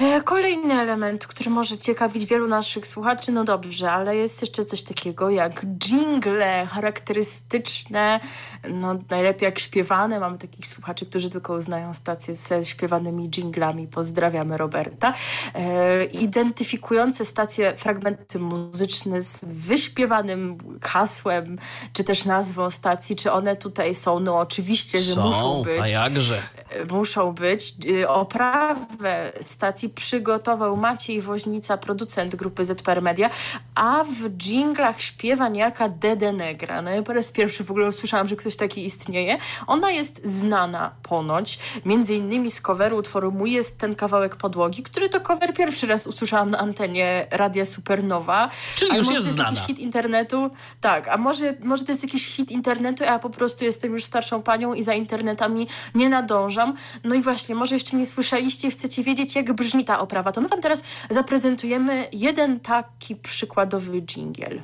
[0.00, 4.82] E, Kolejny element, który może ciekawić wielu naszych słuchaczy, no dobrze, ale jest jeszcze coś
[4.82, 8.20] takiego jak jingle charakterystyczne,
[8.68, 10.20] no najlepiej jak śpiewane.
[10.20, 13.86] Mamy takich słuchaczy, którzy tylko uznają stacje ze śpiewanymi jinglami.
[13.86, 15.14] Pozdrawiamy Roberta.
[15.54, 21.58] E, identyfikujące stacje fragmenty muzyczne z wyśpiewanym hasłem,
[21.92, 24.20] czy też nazwą stacji, czy one tutaj są?
[24.20, 26.42] No oczywiście, że Są, muszą być a jakże?
[26.90, 27.74] muszą być.
[27.86, 33.30] Y, Oprawę stacji przygotował Maciej Woźnica, producent grupy ZPR Media,
[33.74, 36.82] a w dżinglach śpiewa niejaka Dede Negra.
[36.82, 39.38] No ja po raz pierwszy w ogóle usłyszałam, że ktoś taki istnieje.
[39.66, 45.08] Ona jest znana ponoć, między innymi z coveru utworu Mój jest ten kawałek podłogi, który
[45.08, 48.50] to cover pierwszy raz usłyszałam na antenie Radia Supernowa.
[48.74, 49.50] Czyli Ale już jest znana.
[49.50, 50.50] jakiś hit internetu.
[50.80, 54.04] Tak, a może, może to jest jakiś hit internetu, a ja po prostu jestem już
[54.04, 56.74] starszą panią i za internetami nie nadążam.
[57.04, 60.48] No i właśnie, może jeszcze nie słyszeliście, chcecie wiedzieć, jak brzmi ta oprawa, to my
[60.48, 64.62] wam teraz zaprezentujemy jeden taki przykładowy dżingiel.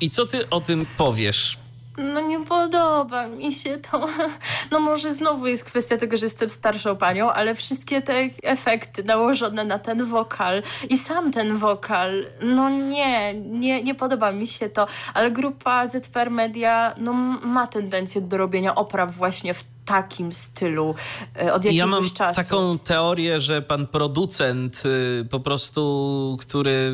[0.00, 1.58] I co ty o tym powiesz?
[1.98, 4.06] No nie podoba mi się to.
[4.70, 9.64] No może znowu jest kwestia tego, że jestem starszą panią, ale wszystkie te efekty nałożone
[9.64, 14.86] na ten wokal i sam ten wokal, no nie, nie, nie podoba mi się to,
[15.14, 20.94] ale grupa ZPR Media no, ma tendencję do robienia opraw właśnie w takim stylu
[21.36, 22.42] e, od jakiegoś ja mam czasu.
[22.42, 26.92] taką teorię, że pan producent y, po prostu, który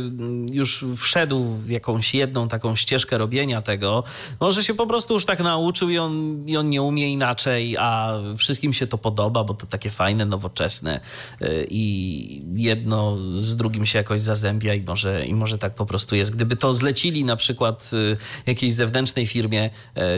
[0.52, 4.04] już wszedł w jakąś jedną taką ścieżkę robienia tego,
[4.40, 8.18] może się po prostu już tak nauczył i on, i on nie umie inaczej, a
[8.36, 11.00] wszystkim się to podoba, bo to takie fajne, nowoczesne
[11.42, 16.16] y, i jedno z drugim się jakoś zazębia i może, i może tak po prostu
[16.16, 16.34] jest.
[16.34, 19.70] Gdyby to zlecili na przykład y, jakiejś zewnętrznej firmie,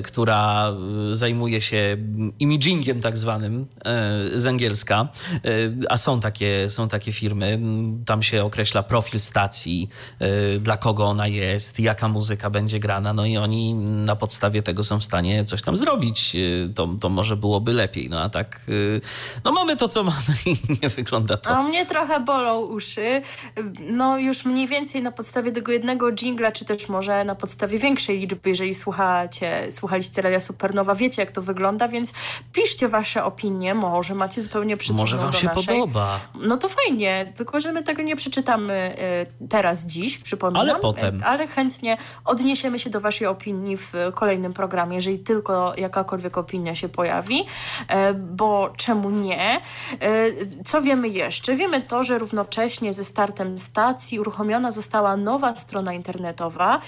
[0.02, 0.72] która
[1.12, 1.96] zajmuje się
[2.38, 5.48] imidżem imagingiem tak zwanym e, z angielska, e,
[5.88, 7.60] a są takie, są takie firmy.
[8.06, 13.26] Tam się określa profil stacji, e, dla kogo ona jest, jaka muzyka będzie grana, no
[13.26, 16.36] i oni na podstawie tego są w stanie coś tam zrobić.
[16.74, 18.60] To, to może byłoby lepiej, no a tak
[19.44, 21.50] no mamy to, co mamy i nie wygląda to.
[21.50, 23.22] A mnie trochę bolą uszy.
[23.80, 28.18] No już mniej więcej na podstawie tego jednego jingla, czy też może na podstawie większej
[28.18, 32.12] liczby, jeżeli słuchacie, słuchaliście Radia Supernowa, wiecie jak to wygląda, więc
[32.56, 35.66] piszcie wasze opinie, może macie zupełnie przeciwną Może wam do się naszej.
[35.66, 36.20] podoba.
[36.34, 38.96] No to fajnie, tylko że my tego nie przeczytamy
[39.42, 40.62] y, teraz, dziś, przypominam.
[40.70, 41.20] Ale potem.
[41.20, 46.74] Y, ale chętnie odniesiemy się do waszej opinii w kolejnym programie, jeżeli tylko jakakolwiek opinia
[46.74, 49.60] się pojawi, y, bo czemu nie?
[50.64, 51.56] Co wiemy jeszcze?
[51.56, 56.80] Wiemy to, że równocześnie ze startem stacji uruchomiona została nowa strona internetowa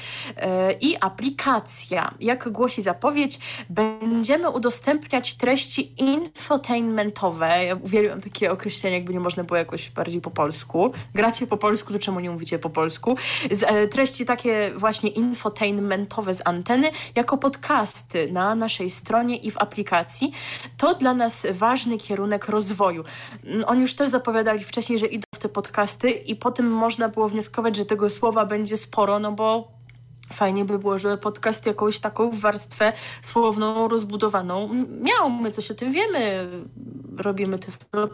[0.80, 2.14] i aplikacja.
[2.20, 3.38] Jak głosi zapowiedź,
[3.70, 7.64] będziemy udostępniać treści treści infotainmentowe.
[7.64, 10.92] Ja uwielbiam takie określenie, jakby nie można było jakoś bardziej po polsku.
[11.14, 13.16] Gracie po polsku, to czemu nie mówicie po polsku?
[13.50, 19.58] Z, e, treści takie właśnie infotainmentowe z anteny, jako podcasty na naszej stronie i w
[19.58, 20.32] aplikacji.
[20.76, 23.04] To dla nas ważny kierunek rozwoju.
[23.66, 27.28] Oni już też zapowiadali wcześniej, że idą w te podcasty i po tym można było
[27.28, 29.77] wnioskować, że tego słowa będzie sporo, no bo
[30.32, 34.68] Fajnie by było, żeby podcast jakąś taką warstwę słowną, rozbudowaną
[35.00, 35.30] miał.
[35.30, 36.48] My coś o tym wiemy.
[37.16, 37.58] Robimy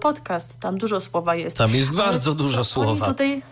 [0.00, 1.59] podcast, tam dużo słowa jest.
[1.59, 3.07] Tam jest bardzo dużo słowa.
[3.07, 3.42] Tutaj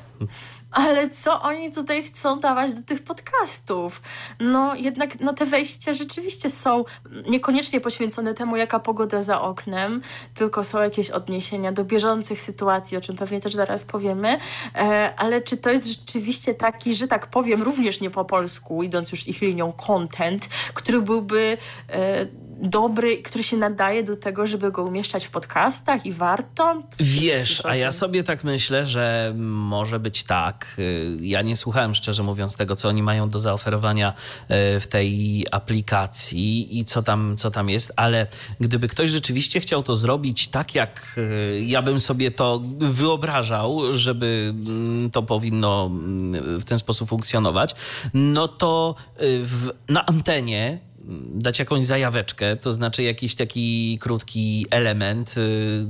[0.73, 4.03] ale co oni tutaj chcą dawać do tych podcastów?
[4.41, 6.85] No jednak no, te wejścia rzeczywiście są
[7.29, 10.03] niekoniecznie poświęcone temu, jaka pogoda za oknem,
[10.35, 14.39] tylko są jakieś odniesienia do bieżących sytuacji, o czym pewnie też zaraz powiemy,
[14.75, 19.11] e, ale czy to jest rzeczywiście taki, że tak powiem, również nie po polsku, idąc
[19.11, 21.59] już ich linią, content, który byłby
[21.89, 22.27] e,
[22.63, 26.83] dobry, który się nadaje do tego, żeby go umieszczać w podcastach i warto?
[27.01, 30.67] Wiesz, a ja sobie tak myślę, że może być tak.
[30.79, 35.47] Y, ja nie słuchałem szczerze mówiąc tego, co oni mają do zaoferowania y, w tej
[35.51, 38.27] aplikacji i co tam, co tam jest, ale
[38.61, 44.55] gdyby ktoś rzeczywiście chciał to zrobić tak, jak y, ja bym sobie to wyobrażał, żeby
[44.67, 47.75] mm, to powinno mm, w ten sposób funkcjonować,
[48.15, 50.92] no to w, na antenie
[51.35, 55.85] dać jakąś zajaweczkę, to znaczy jakiś taki krótki element y,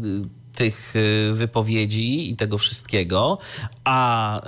[0.55, 3.38] tych y, wypowiedzi i tego wszystkiego,
[3.85, 4.40] a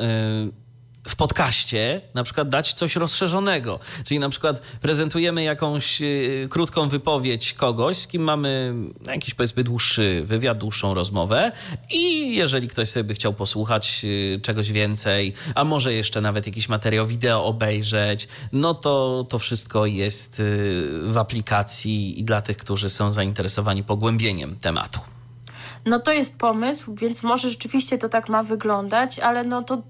[0.49, 0.64] y,
[1.09, 3.79] w podcaście na przykład dać coś rozszerzonego.
[4.05, 8.75] Czyli na przykład prezentujemy jakąś y, krótką wypowiedź kogoś, z kim mamy
[9.07, 11.53] jakiś powiedzmy dłuższy wywiad, dłuższą rozmowę
[11.91, 16.69] i jeżeli ktoś sobie by chciał posłuchać y, czegoś więcej, a może jeszcze nawet jakiś
[16.69, 22.91] materiał wideo obejrzeć, no to to wszystko jest y, w aplikacji i dla tych, którzy
[22.91, 25.01] są zainteresowani pogłębieniem tematu.
[25.87, 29.83] No to jest pomysł, więc może rzeczywiście to tak ma wyglądać, ale no to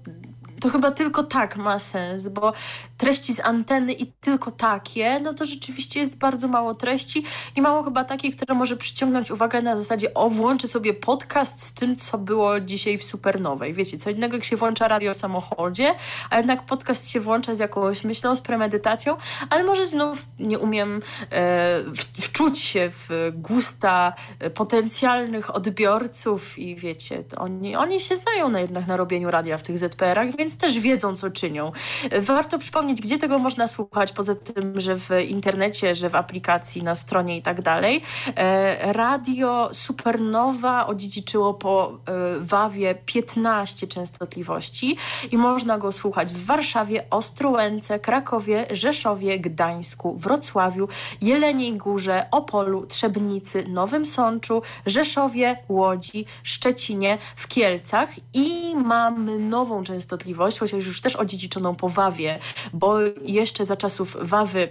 [0.59, 2.53] to chyba tylko tak ma sens, bo
[2.97, 7.23] treści z anteny i tylko takie, no to rzeczywiście jest bardzo mało treści
[7.55, 11.73] i mało chyba takich, które może przyciągnąć uwagę na zasadzie o, włączę sobie podcast z
[11.73, 13.73] tym, co było dzisiaj w Supernowej.
[13.73, 15.95] Wiecie, co innego jak się włącza radio w samochodzie,
[16.29, 19.17] a jednak podcast się włącza z jakąś myślą, z premedytacją,
[19.49, 21.79] ale może znów nie umiem e,
[22.21, 24.13] wczuć się w gusta
[24.53, 29.77] potencjalnych odbiorców i wiecie, oni, oni się znają na jednak na robieniu radia w tych
[29.77, 31.71] ZPR-ach, więc też wiedzą, co czynią.
[32.21, 36.95] Warto przypomnieć, gdzie tego można słuchać, poza tym, że w internecie, że w aplikacji, na
[36.95, 38.01] stronie i tak dalej.
[38.35, 44.97] E, radio Supernowa odziedziczyło po e, Wawie 15 częstotliwości
[45.31, 50.87] i można go słuchać w Warszawie, Ostrołęce, Krakowie, Rzeszowie, Gdańsku, Wrocławiu,
[51.21, 60.34] Jeleniej Górze, Opolu, Trzebnicy, Nowym Sączu, Rzeszowie, Łodzi, Szczecinie, w Kielcach i mamy nową częstotliwość,
[60.59, 62.39] chociaż już też odziedziczoną po Wawie,
[62.73, 64.69] bo jeszcze za czasów Wawy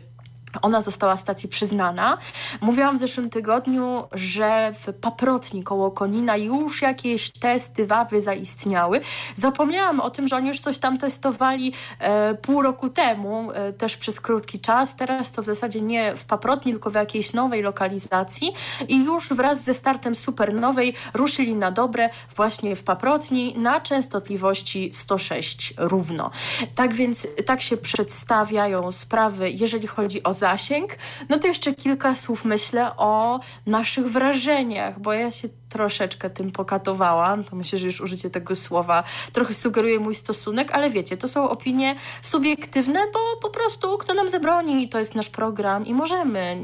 [0.62, 2.18] ona została stacji przyznana.
[2.60, 9.00] Mówiłam w zeszłym tygodniu, że w Paprotni koło Konina już jakieś testy wawy zaistniały.
[9.34, 13.96] Zapomniałam o tym, że oni już coś tam testowali e, pół roku temu, e, też
[13.96, 14.96] przez krótki czas.
[14.96, 18.52] Teraz to w zasadzie nie w Paprotni, tylko w jakiejś nowej lokalizacji
[18.88, 25.74] i już wraz ze startem supernowej ruszyli na dobre właśnie w Paprotni na częstotliwości 106
[25.76, 26.30] równo.
[26.74, 30.96] Tak więc tak się przedstawiają sprawy, jeżeli chodzi o zasięg.
[31.28, 37.44] No to jeszcze kilka słów myślę o naszych wrażeniach, bo ja się troszeczkę tym pokatowałam.
[37.44, 41.50] To myślę, że już użycie tego słowa trochę sugeruje mój stosunek, ale wiecie, to są
[41.50, 46.56] opinie subiektywne, bo po prostu kto nam zabroni, to jest nasz program i możemy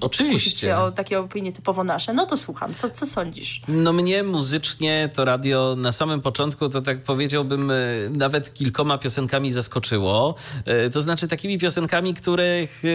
[0.00, 0.78] Oczywiście.
[0.78, 2.12] o takie opinie typowo nasze.
[2.12, 3.62] No to słucham, co, co sądzisz?
[3.68, 7.74] No mnie muzycznie to radio na samym początku to tak powiedziałbym e,
[8.10, 10.34] nawet kilkoma piosenkami zaskoczyło.
[10.64, 12.88] E, to znaczy takimi piosenkami, których e,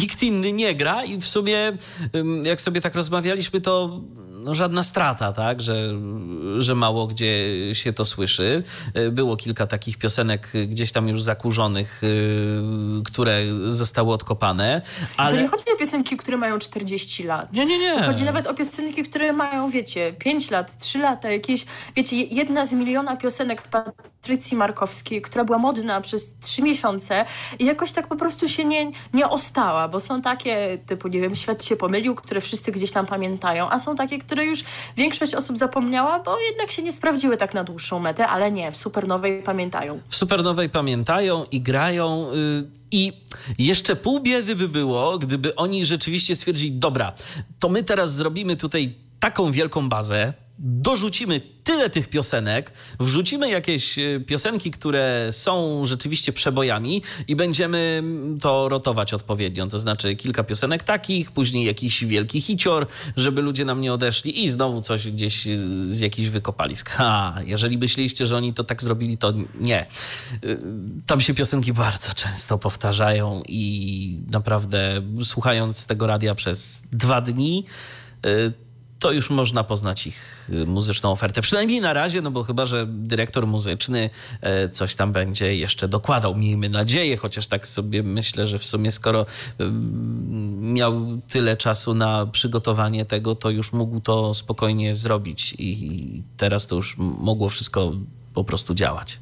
[0.00, 1.72] nikt inny nie gra i w sumie
[2.42, 4.00] jak sobie tak rozmawialiśmy, to
[4.44, 5.94] no, żadna strata, tak, że,
[6.58, 8.62] że mało gdzie się to słyszy.
[9.12, 14.82] Było kilka takich piosenek gdzieś tam już zakurzonych, y, które zostały odkopane.
[15.16, 15.30] Ale...
[15.30, 17.52] To nie chodzi o piosenki, które mają 40 lat.
[17.52, 17.94] Nie, nie, nie.
[17.94, 22.66] To chodzi nawet o piosenki, które mają, wiecie, 5 lat, 3 lata, jakieś, wiecie, jedna
[22.66, 27.24] z miliona piosenek Patrycji Markowskiej, która była modna przez 3 miesiące
[27.58, 31.34] i jakoś tak po prostu się nie, nie ostała, bo są takie typu, nie wiem,
[31.34, 34.64] Świat się pomylił, które wszyscy gdzieś tam pamiętają, a są takie, które już
[34.96, 38.76] większość osób zapomniała, bo jednak się nie sprawdziły tak na dłuższą metę, ale nie, w
[38.76, 40.00] Supernowej pamiętają.
[40.08, 42.26] W Supernowej pamiętają i grają.
[42.32, 43.12] Yy, I
[43.58, 47.12] jeszcze pół biedy by było, gdyby oni rzeczywiście stwierdzili, dobra,
[47.58, 50.32] to my teraz zrobimy tutaj taką wielką bazę,
[50.64, 58.02] dorzucimy tyle tych piosenek, wrzucimy jakieś e, piosenki, które są rzeczywiście przebojami i będziemy
[58.40, 59.66] to rotować odpowiednio.
[59.66, 64.48] To znaczy kilka piosenek takich, później jakiś wielki hicior, żeby ludzie nam nie odeszli i
[64.48, 65.48] znowu coś gdzieś
[65.84, 66.90] z jakichś wykopalisk.
[66.90, 69.80] Ha, jeżeli myśleliście, że oni to tak zrobili, to nie.
[69.80, 69.86] E,
[71.06, 77.64] tam się piosenki bardzo często powtarzają i naprawdę słuchając tego radia przez dwa dni,
[78.26, 78.71] e,
[79.02, 81.42] to już można poznać ich y, muzyczną ofertę.
[81.42, 84.10] Przynajmniej na razie, no bo chyba, że dyrektor muzyczny
[84.40, 86.34] e, coś tam będzie jeszcze dokładał.
[86.34, 89.26] Miejmy nadzieję, chociaż tak sobie myślę, że w sumie skoro
[90.60, 96.76] miał tyle czasu na przygotowanie tego, to już mógł to spokojnie zrobić i teraz to
[96.76, 97.92] już mogło wszystko
[98.34, 99.18] po prostu działać.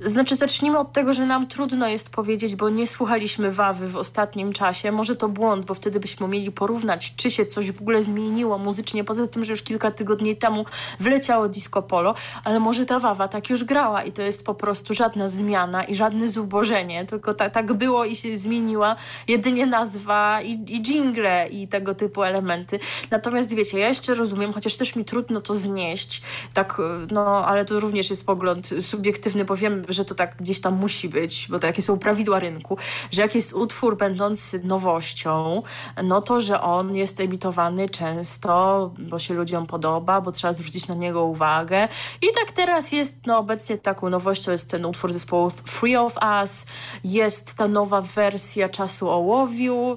[0.00, 4.52] Znaczy, zacznijmy od tego, że nam trudno jest powiedzieć, bo nie słuchaliśmy Wawy w ostatnim
[4.52, 4.92] czasie.
[4.92, 9.04] Może to błąd, bo wtedy byśmy mieli porównać, czy się coś w ogóle zmieniło muzycznie,
[9.04, 10.64] poza tym, że już kilka tygodni temu
[11.00, 14.94] wleciało disco polo, ale może ta Wawa tak już grała i to jest po prostu
[14.94, 18.96] żadna zmiana i żadne zubożenie, tylko ta, tak było i się zmieniła
[19.28, 22.78] jedynie nazwa i, i jingle i tego typu elementy.
[23.10, 26.22] Natomiast wiecie, ja jeszcze rozumiem, chociaż też mi trudno to znieść,
[26.54, 26.80] tak,
[27.10, 31.08] no, ale to również jest pogląd subiektywny, bo wiem, że to tak gdzieś tam musi
[31.08, 32.76] być, bo to jakie są prawidła rynku,
[33.10, 35.62] że jak jest utwór będący nowością,
[36.04, 40.94] no to, że on jest emitowany często, bo się ludziom podoba, bo trzeba zwrócić na
[40.94, 41.88] niego uwagę.
[42.22, 46.66] I tak teraz jest, no obecnie taką nowością jest ten utwór zespołu Free of Us,
[47.04, 49.96] jest ta nowa wersja Czasu Ołowiu,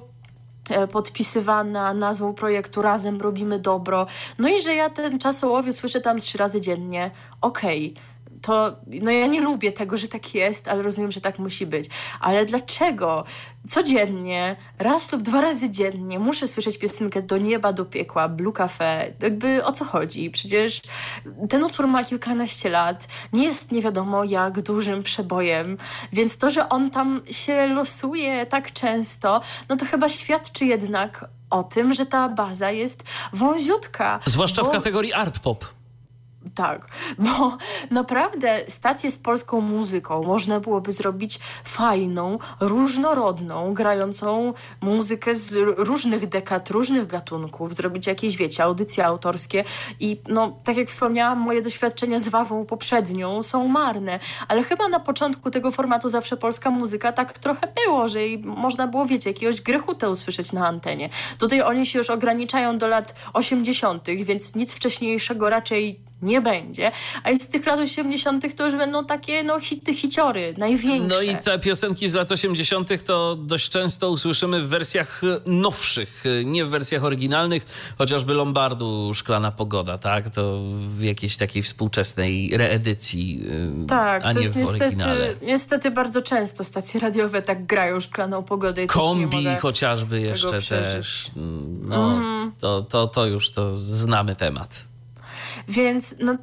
[0.70, 4.06] e, podpisywana nazwą projektu Razem Robimy Dobro.
[4.38, 7.10] No i że ja ten czas ołowiu słyszę tam trzy razy dziennie.
[7.40, 7.92] Okej.
[7.92, 8.11] Okay
[8.42, 11.88] to no ja nie lubię tego, że tak jest, ale rozumiem, że tak musi być.
[12.20, 13.24] Ale dlaczego
[13.68, 19.12] codziennie, raz lub dwa razy dziennie muszę słyszeć piosenkę Do nieba, do piekła, Blue Cafe?
[19.22, 20.30] Jakby o co chodzi?
[20.30, 20.80] Przecież
[21.48, 25.78] ten utwór ma kilkanaście lat, nie jest nie wiadomo jak dużym przebojem,
[26.12, 31.62] więc to, że on tam się losuje tak często, no to chyba świadczy jednak o
[31.62, 33.02] tym, że ta baza jest
[33.32, 34.20] wąziutka.
[34.26, 34.68] Zwłaszcza bo...
[34.68, 35.81] w kategorii art pop.
[36.54, 36.86] Tak,
[37.18, 37.56] bo
[37.90, 46.70] naprawdę stację z polską muzyką można byłoby zrobić fajną, różnorodną, grającą muzykę z różnych dekad,
[46.70, 49.64] różnych gatunków, zrobić jakieś, wiecie, audycje autorskie
[50.00, 55.00] i no, tak jak wspomniałam, moje doświadczenia z Wawą poprzednią są marne, ale chyba na
[55.00, 60.10] początku tego formatu zawsze polska muzyka tak trochę było, że można było, wiecie, jakiegoś grechutę
[60.10, 61.08] usłyszeć na antenie.
[61.38, 66.92] Tutaj oni się już ograniczają do lat 80., więc nic wcześniejszego raczej nie będzie.
[67.24, 68.56] A z tych lat 80.
[68.56, 71.16] to już będą takie no, hity, hiciory, największe.
[71.16, 73.04] No i te piosenki z lat 80.
[73.04, 77.66] to dość często usłyszymy w wersjach nowszych, nie w wersjach oryginalnych,
[77.98, 80.30] chociażby Lombardu Szklana Pogoda, tak?
[80.30, 83.42] To w jakiejś takiej współczesnej reedycji,
[83.84, 85.34] y, tak, a nie w niestety, oryginale.
[85.42, 88.84] niestety bardzo często stacje radiowe tak grają Szklaną Pogodę.
[88.84, 91.30] I Kombi chociażby jeszcze też.
[91.82, 92.52] No, mm.
[92.60, 94.91] to, to, to już to znamy temat.
[95.68, 96.36] Więc no,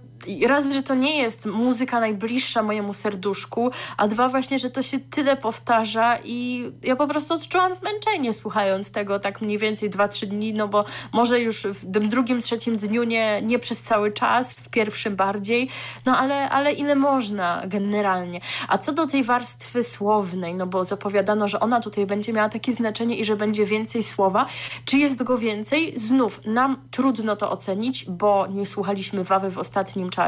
[0.47, 4.99] raz, że to nie jest muzyka najbliższa mojemu serduszku, a dwa właśnie, że to się
[4.99, 10.27] tyle powtarza i ja po prostu odczułam zmęczenie słuchając tego tak mniej więcej dwa, trzy
[10.27, 14.53] dni, no bo może już w tym drugim, trzecim dniu nie, nie przez cały czas,
[14.53, 15.69] w pierwszym bardziej,
[16.05, 18.41] no ale, ale ile można generalnie.
[18.67, 22.73] A co do tej warstwy słownej, no bo zapowiadano, że ona tutaj będzie miała takie
[22.73, 24.45] znaczenie i że będzie więcej słowa.
[24.85, 25.93] Czy jest go więcej?
[25.97, 30.18] Znów, nam trudno to ocenić, bo nie słuchaliśmy Wawy w ostatnim czasie,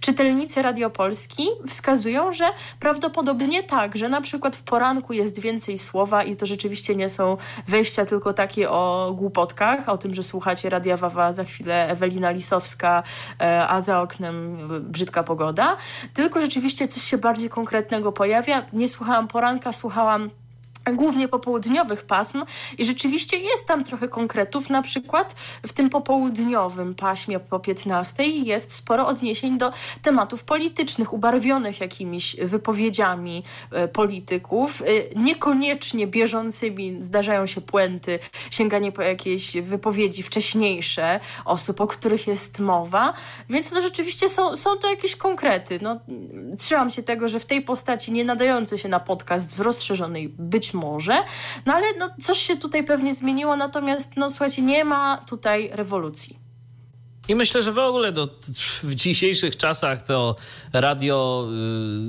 [0.00, 2.44] czytelnicy Radiopolski wskazują, że
[2.80, 7.36] prawdopodobnie tak, że na przykład w poranku jest więcej słowa i to rzeczywiście nie są
[7.68, 13.02] wejścia tylko takie o głupotkach, o tym, że słuchacie Radia Wawa, za chwilę Ewelina Lisowska,
[13.40, 15.76] e, a za oknem brzydka pogoda,
[16.14, 18.62] tylko rzeczywiście coś się bardziej konkretnego pojawia.
[18.72, 20.30] Nie słuchałam poranka, słuchałam
[20.90, 22.42] głównie popołudniowych pasm
[22.78, 28.72] i rzeczywiście jest tam trochę konkretów, na przykład w tym popołudniowym paśmie po 15 jest
[28.72, 29.72] sporo odniesień do
[30.02, 34.84] tematów politycznych, ubarwionych jakimiś wypowiedziami e, polityków, e,
[35.20, 38.18] niekoniecznie bieżącymi, zdarzają się puenty,
[38.50, 43.12] sięganie po jakieś wypowiedzi wcześniejsze osób, o których jest mowa,
[43.50, 45.78] więc to rzeczywiście są, są to jakieś konkrety.
[45.82, 46.00] No,
[46.58, 50.71] trzymam się tego, że w tej postaci nie nadający się na podcast w rozszerzonej być
[50.74, 51.22] może,
[51.66, 56.42] no ale no, coś się tutaj pewnie zmieniło, natomiast no słuchajcie, nie ma tutaj rewolucji.
[57.28, 58.28] I myślę, że w ogóle do,
[58.82, 60.36] w dzisiejszych czasach to
[60.72, 61.48] radio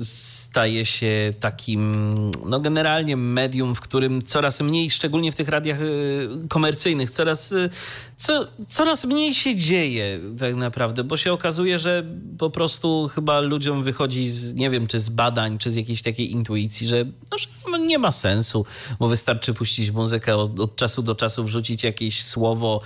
[0.00, 2.14] y, staje się takim,
[2.46, 7.70] no generalnie medium, w którym coraz mniej, szczególnie w tych radiach y, komercyjnych, coraz, y,
[8.16, 12.04] co, coraz mniej się dzieje tak naprawdę, bo się okazuje, że
[12.38, 16.32] po prostu chyba ludziom wychodzi z, nie wiem, czy z badań, czy z jakiejś takiej
[16.32, 17.46] intuicji, że, no, że
[17.78, 18.66] nie ma sensu,
[18.98, 22.80] bo wystarczy puścić muzykę od, od czasu do czasu, wrzucić jakieś słowo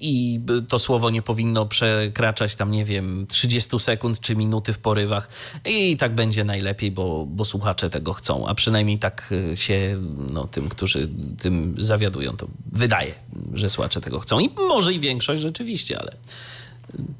[0.00, 5.28] i to słowo nie powinno przekraczać tam, nie wiem, 30 sekund czy minuty w porywach.
[5.64, 9.98] I tak będzie najlepiej, bo, bo słuchacze tego chcą, a przynajmniej tak y, się
[10.32, 11.08] no, tym, którzy
[11.38, 13.14] tym zawiadują, to wydaje,
[13.54, 16.16] że słuchacze tego chcą i może i większość rzeczywiście, ale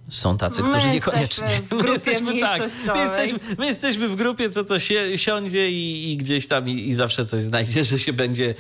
[0.09, 1.63] są tacy, my którzy niekoniecznie.
[1.83, 2.61] My jesteśmy, tak,
[2.95, 6.89] my jesteśmy, my jesteśmy w grupie, co to się siądzie i, i gdzieś tam i,
[6.89, 8.55] i, zawsze coś znajdzie, że się będzie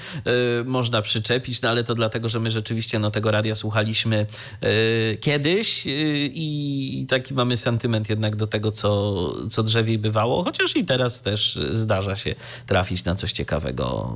[0.60, 4.26] y, można przyczepić, no ale to dlatego, że my rzeczywiście no, tego radia słuchaliśmy
[4.64, 5.90] y, kiedyś y,
[6.34, 11.58] i taki mamy sentyment jednak do tego, co, co drzewiej bywało, chociaż i teraz też
[11.70, 12.34] zdarza się
[12.66, 14.14] trafić na coś ciekawego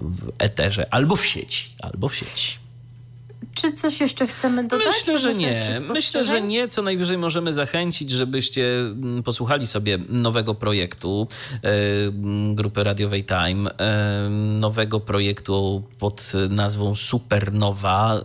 [0.00, 2.63] w eterze albo w sieci, albo w sieci.
[3.54, 4.86] Czy coś jeszcze chcemy dodać?
[4.86, 5.74] Myślę, że nie.
[5.88, 6.68] Myślę, że nie.
[6.68, 11.70] Co najwyżej możemy zachęcić, żebyście mm, posłuchali sobie nowego projektu e,
[12.54, 14.28] grupy radiowej Time, e,
[14.60, 18.14] nowego projektu pod nazwą Supernowa.
[18.14, 18.22] E,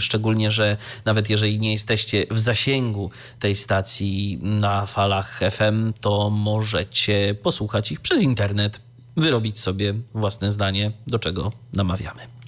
[0.00, 7.34] szczególnie, że nawet jeżeli nie jesteście w zasięgu tej stacji na falach FM, to możecie
[7.42, 8.80] posłuchać ich przez internet,
[9.16, 12.41] wyrobić sobie własne zdanie, do czego namawiamy.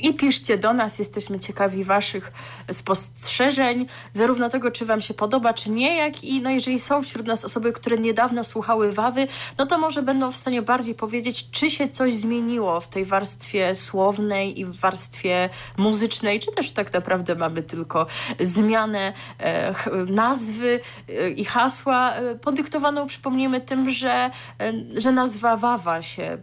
[0.00, 2.32] I piszcie do nas, jesteśmy ciekawi Waszych
[2.72, 7.26] spostrzeżeń, zarówno tego, czy Wam się podoba, czy nie, jak i no, jeżeli są wśród
[7.26, 9.26] nas osoby, które niedawno słuchały Wawy,
[9.58, 13.74] no to może będą w stanie bardziej powiedzieć, czy się coś zmieniło w tej warstwie
[13.74, 18.06] słownej i w warstwie muzycznej, czy też tak naprawdę mamy tylko
[18.40, 19.74] zmianę e,
[20.06, 24.30] nazwy e, i hasła, e, podyktowaną, przypomnijmy, tym, że,
[24.60, 26.38] e, że nazwa Wawa się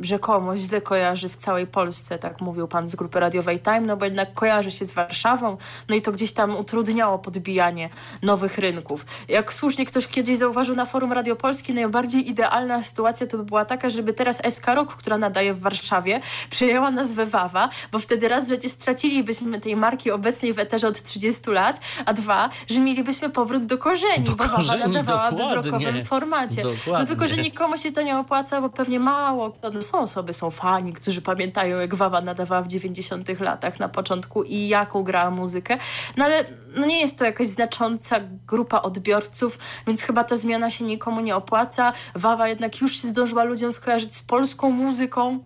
[0.00, 4.04] rzekomo źle kojarzy w całej Polsce, tak mówił pan z grupy radiowej Time, no bo
[4.04, 5.56] jednak kojarzy się z Warszawą,
[5.88, 7.88] no i to gdzieś tam utrudniało podbijanie
[8.22, 9.06] nowych rynków.
[9.28, 13.64] Jak słusznie ktoś kiedyś zauważył na forum Radio Polski, najbardziej idealna sytuacja to by była
[13.64, 16.20] taka, żeby teraz SK Rock, która nadaje w Warszawie,
[16.50, 21.02] przyjęła nazwę Wawa, bo wtedy raz, że nie stracilibyśmy tej marki obecnej w eterze od
[21.02, 25.52] 30 lat, a dwa, że mielibyśmy powrót do korzeni, do bo korzeni, Wawa nadawałaby w
[25.52, 26.62] rockowym formacie.
[26.62, 26.92] Dokładnie.
[26.92, 30.50] No tylko, że nikomu się to nie opłaca, bo pewnie mało, no są osoby, są
[30.50, 35.78] fani, którzy pamiętają, jak Wawa nadawała w 90 latach na początku i jaką grała muzykę.
[36.16, 36.44] No ale
[36.76, 41.36] no nie jest to jakaś znacząca grupa odbiorców, więc chyba ta zmiana się nikomu nie
[41.36, 41.92] opłaca.
[42.14, 45.38] Wawa jednak już się zdążyła ludziom skojarzyć z polską muzyką.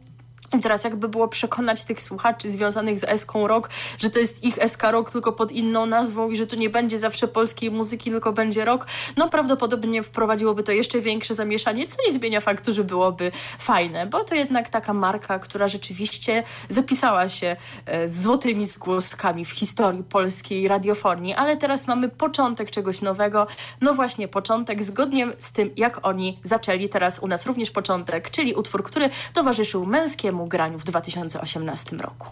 [0.54, 4.58] I teraz jakby było przekonać tych słuchaczy związanych z Eską Rock, że to jest ich
[4.66, 8.32] SK Rock tylko pod inną nazwą i że tu nie będzie zawsze polskiej muzyki, tylko
[8.32, 8.86] będzie rock,
[9.16, 14.24] no prawdopodobnie wprowadziłoby to jeszcze większe zamieszanie, co nie zmienia faktu, że byłoby fajne, bo
[14.24, 20.68] to jednak taka marka, która rzeczywiście zapisała się e, z złotymi zgłoskami w historii polskiej
[20.68, 23.46] radiofonii, ale teraz mamy początek czegoś nowego,
[23.80, 26.88] no właśnie początek zgodnie z tym, jak oni zaczęli.
[26.88, 32.28] Teraz u nas również początek, czyli utwór, który towarzyszył męskiemu graniu w 2018 roku.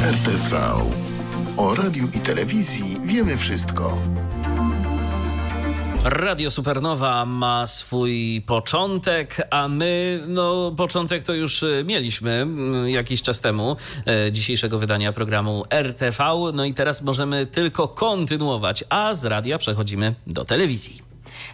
[0.00, 0.56] RTV.
[1.56, 3.98] O radiu i telewizji wiemy wszystko.
[6.04, 12.46] Radio Supernowa ma swój początek, a my, no, początek to już e, mieliśmy
[12.86, 13.76] jakiś czas temu
[14.06, 16.24] e, dzisiejszego wydania programu RTV.
[16.54, 21.02] No i teraz możemy tylko kontynuować, a z radia przechodzimy do telewizji.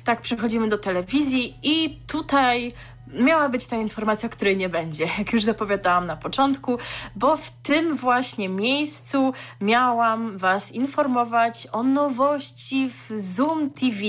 [0.04, 2.72] Tak, przechodzimy do telewizji i tutaj
[3.12, 6.78] miała być ta informacja, której nie będzie, jak już zapowiadałam na początku,
[7.16, 14.00] bo w tym właśnie miejscu miałam Was informować o nowości w Zoom TV,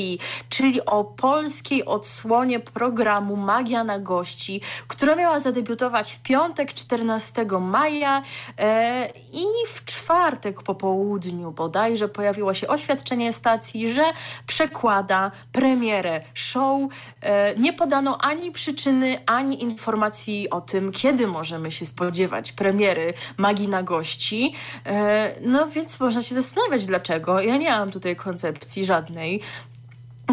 [0.50, 8.24] czyli o polskiej odsłonie programu Magia na gości, która miała zadebiutować w piątek 14 maja
[8.58, 14.04] e, i w czwartek po południu bodajże pojawiło się oświadczenie stacji, że
[14.48, 16.82] przekłada premierę show.
[17.22, 18.93] E, nie podano ani przyczyny,
[19.26, 24.54] ani informacji o tym, kiedy możemy się spodziewać premiery Magii na gości.
[24.86, 27.42] E, no więc można się zastanawiać dlaczego.
[27.42, 29.42] Ja nie mam tutaj koncepcji żadnej.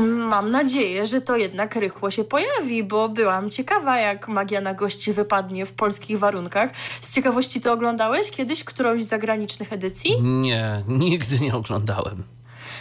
[0.07, 5.13] Mam nadzieję, że to jednak rychło się pojawi, bo byłam ciekawa, jak magia na gości
[5.13, 6.71] wypadnie w polskich warunkach.
[7.01, 10.23] Z ciekawości to oglądałeś kiedyś którąś z zagranicznych edycji?
[10.23, 12.25] Nie, nigdy nie oglądałem.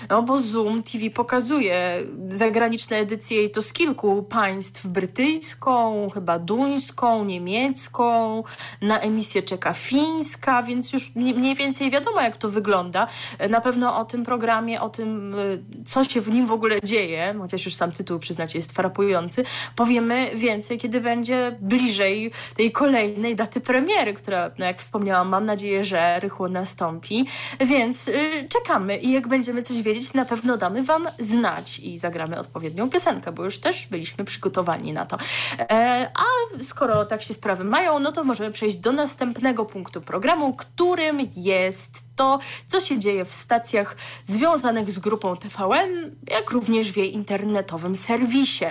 [0.09, 4.87] No bo Zoom TV pokazuje zagraniczne edycje i to z kilku państw.
[4.87, 8.43] Brytyjską, chyba duńską, niemiecką.
[8.81, 13.07] Na emisję czeka fińska, więc już mniej więcej wiadomo jak to wygląda.
[13.49, 17.35] Na pewno o tym programie, o tym y, co się w nim w ogóle dzieje,
[17.39, 19.43] chociaż już sam tytuł przyznacie jest frapujący,
[19.75, 25.83] powiemy więcej, kiedy będzie bliżej tej kolejnej daty premiery, która, no jak wspomniałam, mam nadzieję,
[25.83, 27.25] że rychło nastąpi.
[27.59, 32.39] Więc yy, czekamy i jak będziemy coś wiedzieć, na pewno damy Wam znać i zagramy
[32.39, 35.17] odpowiednią piosenkę, bo już też byliśmy przygotowani na to.
[35.59, 40.53] E, a skoro tak się sprawy mają, no to możemy przejść do następnego punktu programu,
[40.53, 46.97] którym jest to, co się dzieje w stacjach związanych z grupą TVN, jak również w
[46.97, 48.65] jej internetowym serwisie.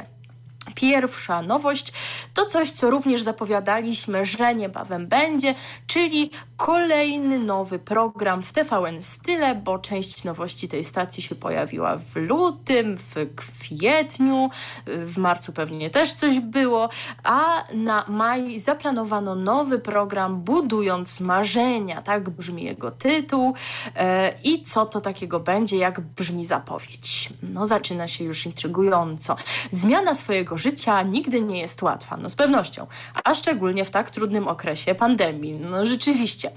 [0.74, 1.92] Pierwsza nowość
[2.34, 5.54] to coś, co również zapowiadaliśmy, że niebawem będzie,
[5.86, 12.16] czyli kolejny nowy program w TVN Style, bo część nowości tej stacji się pojawiła w
[12.16, 14.50] lutym, w kwietniu,
[14.86, 16.88] w marcu pewnie też coś było,
[17.24, 23.54] a na maj zaplanowano nowy program Budując Marzenia, tak brzmi jego tytuł.
[23.96, 27.28] E, I co to takiego będzie, jak brzmi zapowiedź?
[27.42, 29.36] No zaczyna się już intrygująco.
[29.70, 32.86] Zmiana swojego życia nigdy nie jest łatwa, no z pewnością,
[33.24, 35.52] a szczególnie w tak trudnym okresie pandemii.
[35.54, 36.50] No rzeczywiście.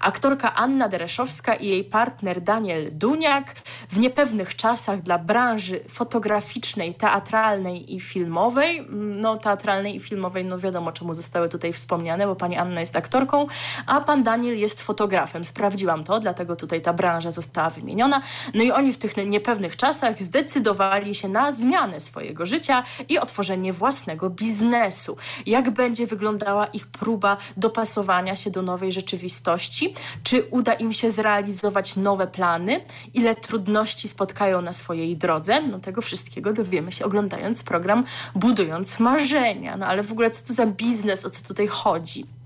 [0.00, 3.54] Aktorka Anna Dereszowska i jej partner Daniel Duniak
[3.90, 10.92] w niepewnych czasach dla branży fotograficznej, teatralnej i filmowej, no teatralnej i filmowej, no wiadomo
[10.92, 13.46] czemu zostały tutaj wspomniane, bo pani Anna jest aktorką,
[13.86, 15.44] a pan Daniel jest fotografem.
[15.44, 18.22] Sprawdziłam to, dlatego tutaj ta branża została wymieniona.
[18.54, 23.47] No i oni w tych niepewnych czasach zdecydowali się na zmianę swojego życia i otworzyli
[23.48, 25.16] tworzenie własnego biznesu.
[25.46, 29.94] Jak będzie wyglądała ich próba dopasowania się do nowej rzeczywistości?
[30.22, 32.80] Czy uda im się zrealizować nowe plany?
[33.14, 35.62] Ile trudności spotkają na swojej drodze?
[35.62, 39.76] No tego wszystkiego dowiemy się oglądając program Budując Marzenia.
[39.76, 42.37] No ale w ogóle co to za biznes, o co tutaj chodzi?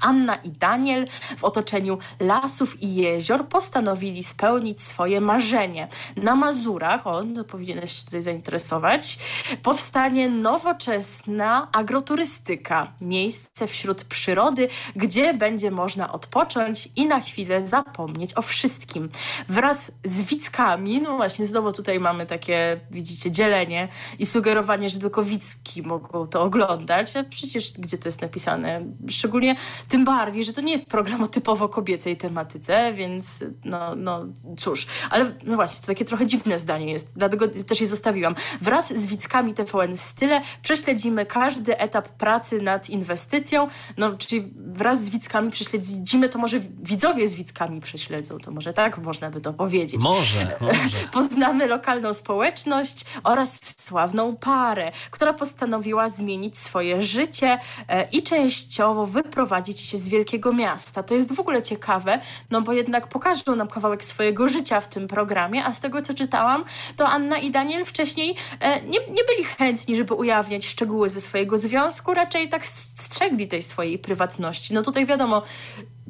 [0.00, 5.88] Anna i Daniel w otoczeniu lasów i jezior postanowili spełnić swoje marzenie.
[6.16, 9.18] Na Mazurach, on to powinien się tutaj zainteresować,
[9.62, 12.92] powstanie nowoczesna agroturystyka.
[13.00, 19.08] Miejsce wśród przyrody, gdzie będzie można odpocząć i na chwilę zapomnieć o wszystkim.
[19.48, 23.88] Wraz z Wickami, no właśnie znowu tutaj mamy takie, widzicie, dzielenie
[24.18, 27.16] i sugerowanie, że tylko Wicki mogą to oglądać.
[27.16, 28.82] A przecież gdzie to jest napisane?
[29.08, 29.56] Szczególnie
[29.90, 34.26] tym bardziej, że to nie jest program o typowo kobiecej tematyce, więc no, no
[34.58, 34.86] cóż.
[35.10, 38.34] Ale no właśnie, to takie trochę dziwne zdanie jest, dlatego też je zostawiłam.
[38.60, 45.08] Wraz z widzkami TVN Style prześledzimy każdy etap pracy nad inwestycją, no czyli wraz z
[45.08, 50.00] widzkami prześledzimy, to może widzowie z widzkami prześledzą, to może tak można by to powiedzieć.
[50.02, 50.96] Może, może.
[51.12, 59.79] Poznamy lokalną społeczność oraz sławną parę, która postanowiła zmienić swoje życie e, i częściowo wyprowadzić
[59.82, 61.02] się z wielkiego miasta.
[61.02, 62.18] To jest w ogóle ciekawe,
[62.50, 66.14] no bo jednak pokażą nam kawałek swojego życia w tym programie, a z tego co
[66.14, 66.64] czytałam,
[66.96, 71.58] to Anna i Daniel wcześniej e, nie, nie byli chętni, żeby ujawniać szczegóły ze swojego
[71.58, 74.74] związku, raczej tak strzegli tej swojej prywatności.
[74.74, 75.42] No tutaj wiadomo,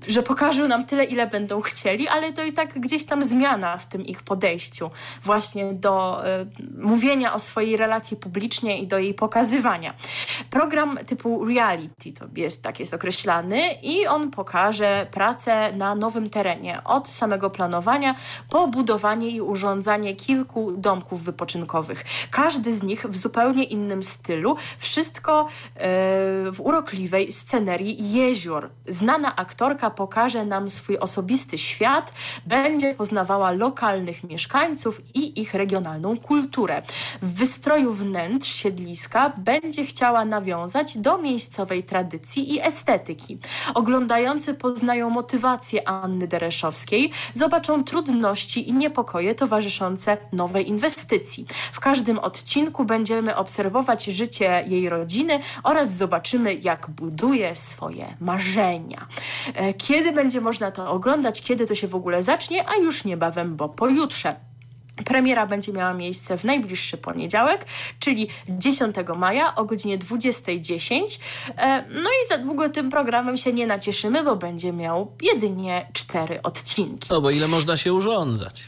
[0.06, 3.86] że pokażą nam tyle, ile będą chcieli, ale to i tak gdzieś tam zmiana w
[3.86, 4.90] tym ich podejściu
[5.24, 6.46] właśnie do y,
[6.78, 9.94] mówienia o swojej relacji publicznie i do jej pokazywania.
[10.50, 16.84] Program typu reality to jest, tak jest określany i on pokaże pracę na nowym terenie
[16.84, 18.14] od samego planowania
[18.50, 22.04] po budowanie i urządzanie kilku domków wypoczynkowych.
[22.30, 25.78] Każdy z nich w zupełnie innym stylu, wszystko y,
[26.52, 28.70] w urokliwej scenerii jezior.
[28.86, 32.12] Znana aktorka pokaże nam swój osobisty świat,
[32.46, 36.82] będzie poznawała lokalnych mieszkańców i ich regionalną kulturę.
[37.22, 43.38] W wystroju wnętrz siedliska będzie chciała nawiązać do miejscowej tradycji i estetyki.
[43.74, 51.46] Oglądający poznają motywację Anny Dereszowskiej, zobaczą trudności i niepokoje towarzyszące nowej inwestycji.
[51.72, 59.06] W każdym odcinku będziemy obserwować życie jej rodziny oraz zobaczymy, jak buduje swoje marzenia.
[59.86, 63.68] Kiedy będzie można to oglądać, kiedy to się w ogóle zacznie, a już niebawem, bo
[63.68, 64.34] pojutrze.
[65.04, 67.66] Premiera będzie miała miejsce w najbliższy poniedziałek,
[67.98, 71.20] czyli 10 maja o godzinie 20.10.
[71.56, 76.42] E, no i za długo tym programem się nie nacieszymy, bo będzie miał jedynie cztery
[76.42, 77.08] odcinki.
[77.10, 78.64] No bo ile można się urządzać?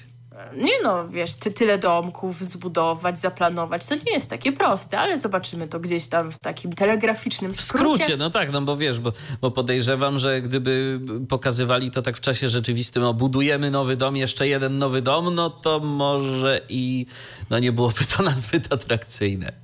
[0.56, 5.68] Nie no, wiesz, ty, tyle domków zbudować, zaplanować, to nie jest takie proste, ale zobaczymy
[5.68, 7.92] to gdzieś tam w takim telegraficznym skrócie.
[7.92, 12.16] W skrócie, no tak, no bo wiesz, bo, bo podejrzewam, że gdyby pokazywali to tak
[12.16, 17.06] w czasie rzeczywistym, no budujemy nowy dom, jeszcze jeden nowy dom, no to może i
[17.50, 19.61] no nie byłoby to nazbyt atrakcyjne.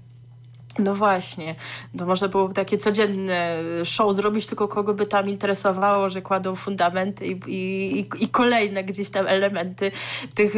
[0.78, 1.54] No właśnie,
[1.98, 7.26] to można było takie codzienne show zrobić, tylko kogo by tam interesowało, że kładą fundamenty
[7.26, 9.90] i, i, i kolejne gdzieś tam elementy
[10.34, 10.54] tych,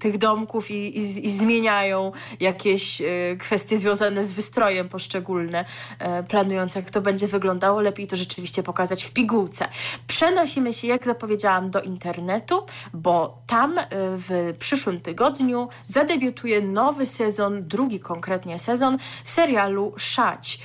[0.00, 3.04] tych domków i, i, zmieniają jakieś e,
[3.38, 5.64] kwestie związane z wystrojem poszczególne,
[5.98, 7.80] e, planując jak to będzie wyglądało.
[7.80, 9.68] Lepiej to rzeczywiście pokazać w pigułce.
[10.06, 17.68] Przenosimy się, jak zapowiedziałam, do internetu, bo tam e, w przyszłym tygodniu zadebiutuje nowy sezon,
[17.68, 20.58] drugi konkretnie sezon serii serialu Szać.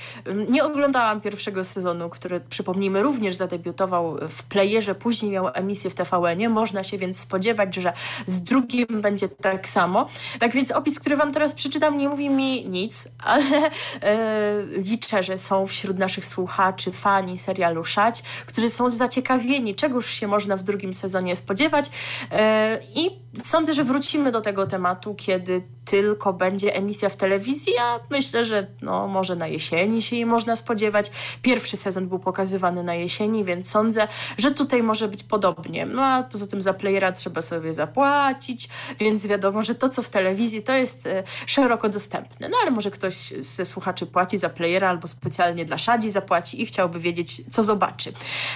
[0.48, 6.48] Nie oglądałam pierwszego sezonu, który przypomnijmy również zadebiutował w playerze, później miał emisję w TVN-ie.
[6.48, 7.92] Można się więc spodziewać, że
[8.26, 10.08] z drugim będzie tak samo.
[10.40, 13.70] Tak więc opis, który wam teraz przeczytam, nie mówi mi nic, ale
[14.02, 20.28] e, liczę, że są wśród naszych słuchaczy fani serialu Szać, którzy są zaciekawieni, czegoż się
[20.28, 21.90] można w drugim sezonie spodziewać
[22.30, 23.10] e, i
[23.42, 28.66] sądzę, że wrócimy do tego tematu, kiedy tylko będzie emisja w telewizji, a myślę, że
[28.82, 31.10] no, może na jesieni się jej można spodziewać.
[31.42, 34.08] Pierwszy sezon był pokazywany na jesieni, więc sądzę,
[34.38, 35.86] że tutaj może być podobnie.
[35.86, 38.68] No a poza tym za playera trzeba sobie zapłacić,
[38.98, 42.48] więc wiadomo, że to, co w telewizji, to jest e, szeroko dostępne.
[42.48, 46.66] No ale może ktoś ze słuchaczy płaci za playera albo specjalnie dla Szadzi zapłaci i
[46.66, 48.12] chciałby wiedzieć, co zobaczy.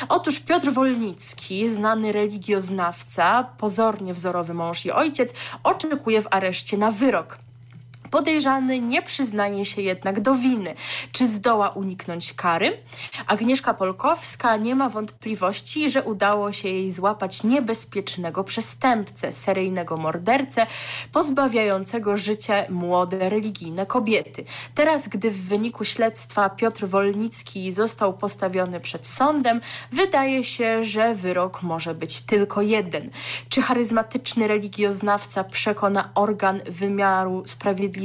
[0.08, 7.43] Otóż Piotr Wolnicki, znany religioznawca, pozornie wzorowy mąż i ojciec, oczekuje w areszcie na wyrok
[8.14, 10.74] Podejrzany nie przyznaje się jednak do winy.
[11.12, 12.78] Czy zdoła uniknąć kary?
[13.26, 20.66] Agnieszka Polkowska nie ma wątpliwości, że udało się jej złapać niebezpiecznego przestępcę, seryjnego mordercę,
[21.12, 24.44] pozbawiającego życia młode religijne kobiety.
[24.74, 29.60] Teraz, gdy w wyniku śledztwa Piotr Wolnicki został postawiony przed sądem,
[29.92, 33.10] wydaje się, że wyrok może być tylko jeden.
[33.48, 38.03] Czy charyzmatyczny religioznawca przekona organ wymiaru sprawiedliwości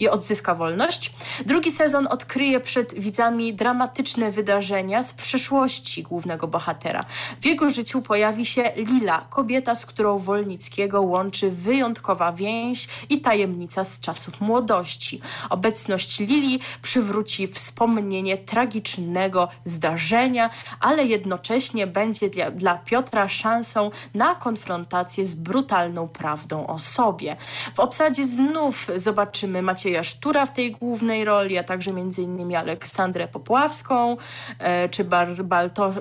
[0.00, 1.12] i odzyska wolność?
[1.46, 7.04] Drugi sezon odkryje przed widzami dramatyczne wydarzenia z przeszłości głównego bohatera.
[7.40, 13.84] W jego życiu pojawi się Lila, kobieta, z którą Wolnickiego łączy wyjątkowa więź i tajemnica
[13.84, 15.20] z czasów młodości.
[15.50, 20.50] Obecność Lili przywróci wspomnienie tragicznego zdarzenia,
[20.80, 27.36] ale jednocześnie będzie dla, dla Piotra szansą na konfrontację z brutalną prawdą o sobie.
[27.74, 32.56] W obsadzie znów zobaczymy Macieja Sztura w tej głównej roli, a także m.in.
[32.56, 34.16] Aleksandrę Popławską,
[34.58, 35.28] e, czy Bar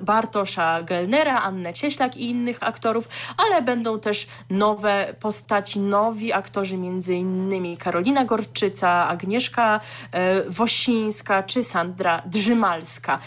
[0.01, 7.77] Bartosza Gelnera, Annę Cieślak i innych aktorów, ale będą też nowe postaci, nowi aktorzy, m.in.
[7.77, 9.79] Karolina Gorczyca, Agnieszka
[10.11, 13.19] e, Wosińska czy Sandra Drzymalska.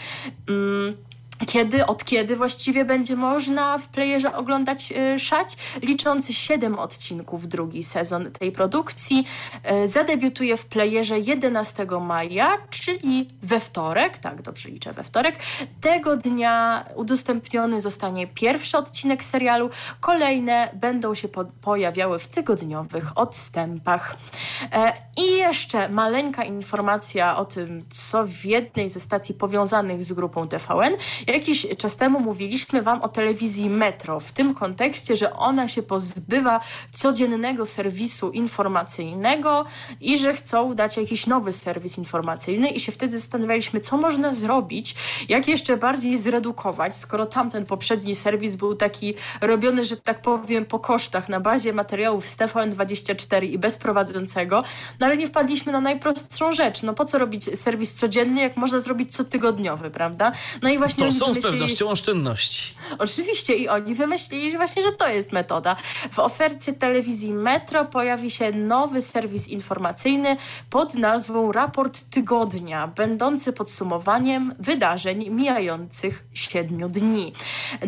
[0.49, 1.12] Mm
[1.45, 5.57] kiedy, od kiedy właściwie będzie można w playerze oglądać y, Szać.
[5.81, 9.27] Liczący 7 odcinków drugi sezon tej produkcji
[9.83, 15.35] y, zadebiutuje w playerze 11 maja, czyli we wtorek, tak dobrze liczę, we wtorek.
[15.81, 19.69] Tego dnia udostępniony zostanie pierwszy odcinek serialu,
[19.99, 24.17] kolejne będą się po pojawiały w tygodniowych odstępach.
[24.71, 30.47] E, I jeszcze maleńka informacja o tym, co w jednej ze stacji powiązanych z grupą
[30.47, 30.93] TVN
[31.33, 36.59] Jakiś czas temu mówiliśmy Wam o telewizji Metro w tym kontekście, że ona się pozbywa
[36.91, 39.65] codziennego serwisu informacyjnego
[40.01, 44.95] i że chcą dać jakiś nowy serwis informacyjny i się wtedy zastanawialiśmy, co można zrobić,
[45.29, 50.79] jak jeszcze bardziej zredukować, skoro tamten poprzedni serwis był taki robiony, że tak powiem, po
[50.79, 54.63] kosztach na bazie materiałów z TVN24 i bez prowadzącego,
[54.99, 56.83] no ale nie wpadliśmy na najprostszą rzecz.
[56.83, 60.31] No po co robić serwis codzienny, jak można zrobić cotygodniowy, prawda?
[60.61, 62.73] No i właśnie są z pewnością oszczędności.
[62.99, 65.75] Oczywiście i oni wymyślili że właśnie, że to jest metoda.
[66.11, 70.37] W ofercie telewizji Metro pojawi się nowy serwis informacyjny
[70.69, 77.33] pod nazwą Raport Tygodnia, będący podsumowaniem wydarzeń mijających siedmiu dni.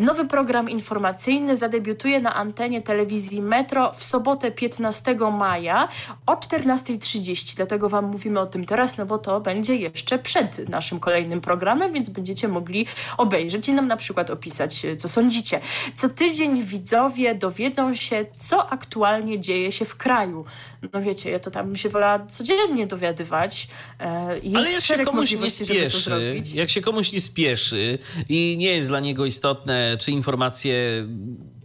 [0.00, 5.88] Nowy program informacyjny zadebiutuje na antenie telewizji Metro w sobotę 15 maja
[6.26, 7.56] o 14.30.
[7.56, 11.92] Dlatego Wam mówimy o tym teraz, no bo to będzie jeszcze przed naszym kolejnym programem,
[11.92, 15.60] więc będziecie mogli obejrzeć i nam na przykład opisać, e, co sądzicie.
[15.94, 20.44] Co tydzień widzowie dowiedzą się, co aktualnie dzieje się w kraju.
[20.92, 23.68] No wiecie, ja to tam się wolała codziennie dowiadywać.
[24.00, 27.98] E, jest Ale jak się komuś nie spieszy, jak się komuś nie spieszy
[28.28, 31.06] i nie jest dla niego istotne, czy informacje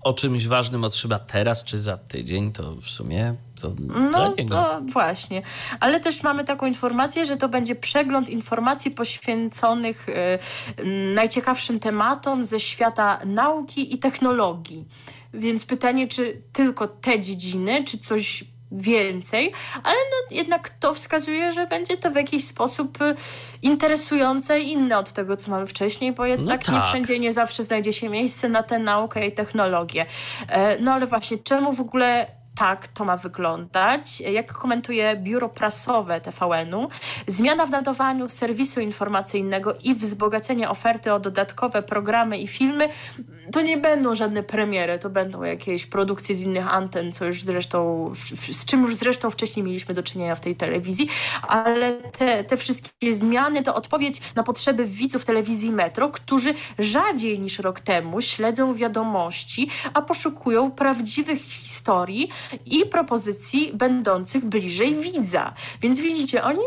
[0.01, 3.74] o czymś ważnym otrzyma teraz czy za tydzień, to w sumie to
[4.12, 5.41] no, no właśnie.
[5.80, 10.84] Ale też mamy taką informację, że to będzie przegląd informacji poświęconych y,
[11.16, 14.88] najciekawszym tematom ze świata nauki i technologii.
[15.34, 19.53] Więc pytanie, czy tylko te dziedziny, czy coś więcej,
[19.84, 23.16] ale no jednak to wskazuje, że będzie to w jakiś sposób y,
[23.62, 26.76] interesujące i inne od tego, co mamy wcześniej, bo jednak no tak.
[26.76, 30.05] nie wszędzie nie zawsze znajdzie się miejsce na tę naukę i technologię.
[30.47, 32.28] E, no ale właśnie, czemu w ogóle
[32.62, 34.22] tak to ma wyglądać.
[34.22, 36.89] Jak komentuje biuro prasowe TVN-u,
[37.28, 42.89] zmiana w nadawaniu serwisu informacyjnego i wzbogacenie oferty o dodatkowe programy i filmy
[43.51, 48.11] to nie będą żadne premiery, to będą jakieś produkcje z innych anten, co już zresztą,
[48.51, 51.09] z czym już zresztą wcześniej mieliśmy do czynienia w tej telewizji,
[51.47, 57.59] ale te, te wszystkie zmiany to odpowiedź na potrzeby widzów telewizji Metro, którzy rzadziej niż
[57.59, 62.29] rok temu śledzą wiadomości, a poszukują prawdziwych historii
[62.65, 65.53] i propozycji będących bliżej widza.
[65.81, 66.61] Więc widzicie, oni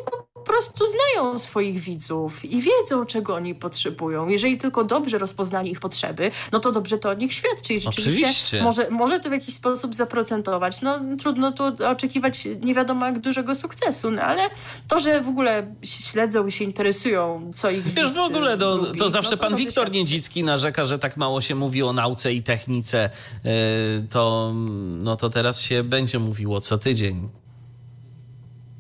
[0.47, 4.29] prostu znają swoich widzów i wiedzą, czego oni potrzebują.
[4.29, 8.27] Jeżeli tylko dobrze rozpoznali ich potrzeby, no to dobrze to o nich świadczy i rzeczywiście
[8.27, 8.63] Oczywiście.
[8.63, 10.83] może, może to w jakiś sposób zaprocentować.
[10.83, 14.51] No trudno tu oczekiwać nie wiadomo jak dużego sukcesu, no ale
[14.89, 18.99] to, że w ogóle śledzą i się interesują, co ich Wiesz, w ogóle to, lubi,
[18.99, 22.33] to zawsze no, to pan Wiktor Niedzicki narzeka, że tak mało się mówi o nauce
[22.33, 23.11] i technice,
[23.45, 23.51] e,
[24.11, 24.53] to,
[24.99, 27.29] no to teraz się będzie mówiło co tydzień.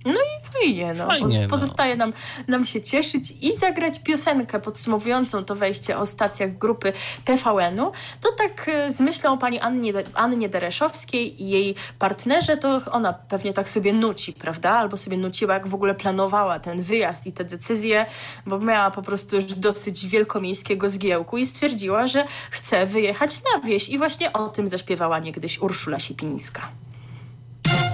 [0.04, 0.92] No i fajnie.
[0.98, 1.06] No.
[1.06, 1.48] Fajnie, no.
[1.48, 2.12] Pozostaje nam,
[2.48, 6.92] nam się cieszyć i zagrać piosenkę podsumowującą to wejście o stacjach grupy
[7.24, 7.92] TVN-u.
[8.20, 13.12] To tak e, z myślą o pani Annie, Annie Dereszowskiej i jej partnerze, to ona
[13.12, 14.70] pewnie tak sobie nuci, prawda?
[14.70, 18.06] Albo sobie nuciła, jak w ogóle planowała ten wyjazd i te decyzje,
[18.46, 23.88] bo miała po prostu już dosyć wielkomiejskiego zgiełku i stwierdziła, że chce wyjechać na wieś.
[23.88, 26.83] I właśnie o tym zaśpiewała niegdyś Urszula Siepińska.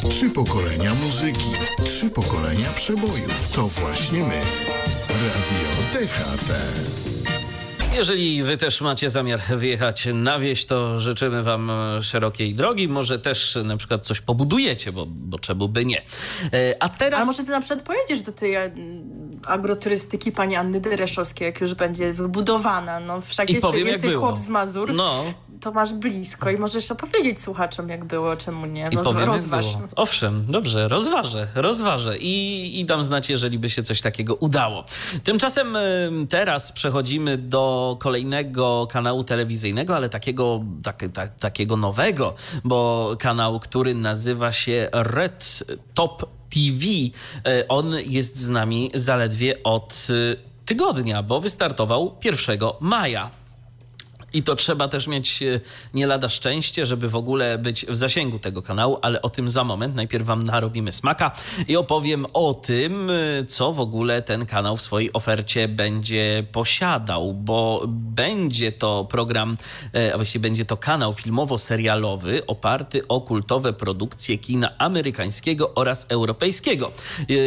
[0.09, 1.51] Trzy pokolenia muzyki,
[1.85, 3.53] trzy pokolenia przebojów.
[3.55, 4.41] To właśnie my.
[5.09, 6.53] Radio DHT.
[7.95, 11.71] Jeżeli wy też macie zamiar wyjechać na wieś, to życzymy wam
[12.03, 12.89] szerokiej drogi.
[12.89, 16.03] Może też na przykład coś pobudujecie, bo, bo czemu by nie.
[16.53, 17.19] E, a teraz...
[17.19, 18.73] Ale może ty na przykład pojedziesz do tej e,
[19.47, 23.01] agroturystyki pani Anny Dereszowskiej, jak już będzie wybudowana.
[23.01, 24.95] No wszak I jest, powiem, jesteś chłop z Mazur.
[24.95, 25.25] No,
[25.61, 28.89] to masz blisko i możesz opowiedzieć słuchaczom, jak było, czemu nie.
[28.93, 29.77] I Roz, powiem, rozważ.
[29.77, 29.89] było.
[29.97, 34.85] Owszem, dobrze, rozważę, rozważę i, i dam znać, jeżeli by się coś takiego udało.
[35.25, 42.35] Tymczasem y, teraz przechodzimy do kolejnego kanału telewizyjnego, ale takiego, tak, tak, takiego nowego,
[42.65, 46.87] bo kanał, który nazywa się Red Top TV,
[47.61, 50.37] y, on jest z nami zaledwie od y,
[50.67, 53.40] tygodnia, bo wystartował 1 maja.
[54.33, 55.61] I to trzeba też mieć e,
[55.95, 59.65] nie lada szczęście, żeby w ogóle być w zasięgu tego kanału, ale o tym za
[59.65, 59.95] moment.
[59.95, 61.33] Najpierw wam narobimy smaka
[61.69, 67.35] i opowiem o tym, e, co w ogóle ten kanał w swojej ofercie będzie posiadał,
[67.35, 69.57] bo będzie to program,
[69.95, 76.93] e, a właściwie będzie to kanał filmowo-serialowy oparty o kultowe produkcje kina amerykańskiego oraz europejskiego.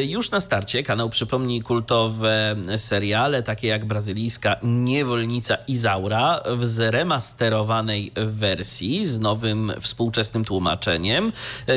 [0.08, 9.06] Już na starcie kanał przypomni kultowe seriale, takie jak brazylijska Niewolnica Izaura w zremasterowanej wersji
[9.06, 11.32] z nowym współczesnym tłumaczeniem.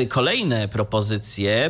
[0.09, 1.69] Kolejne propozycje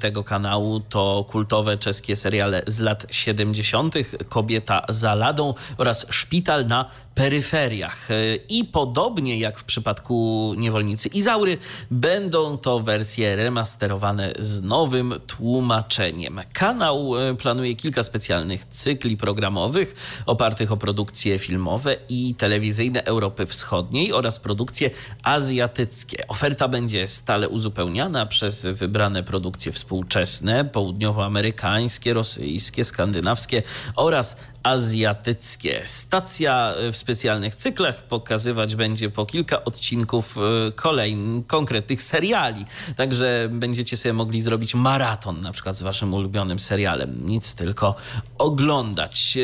[0.00, 3.94] tego kanału to kultowe czeskie seriale z lat 70.,
[4.28, 8.08] Kobieta za ladą oraz Szpital na peryferiach.
[8.48, 11.58] I podobnie jak w przypadku Niewolnicy Izaury,
[11.90, 16.40] będą to wersje remasterowane z nowym tłumaczeniem.
[16.52, 19.94] Kanał planuje kilka specjalnych cykli programowych
[20.26, 24.90] opartych o produkcje filmowe i telewizyjne Europy Wschodniej oraz produkcje
[25.22, 26.26] azjatyckie.
[26.28, 33.62] Oferta będzie stale uzupełniana przez wybrane produkcje współczesne, południowoamerykańskie, rosyjskie, skandynawskie
[33.94, 34.36] oraz
[34.66, 35.82] azjatyckie.
[35.84, 40.36] Stacja w specjalnych cyklach pokazywać będzie po kilka odcinków
[40.74, 42.66] kolejnych konkretnych seriali.
[42.96, 47.26] Także będziecie sobie mogli zrobić maraton na przykład z waszym ulubionym serialem.
[47.26, 47.94] Nic tylko
[48.38, 49.38] oglądać.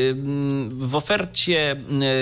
[0.69, 1.75] W ofercie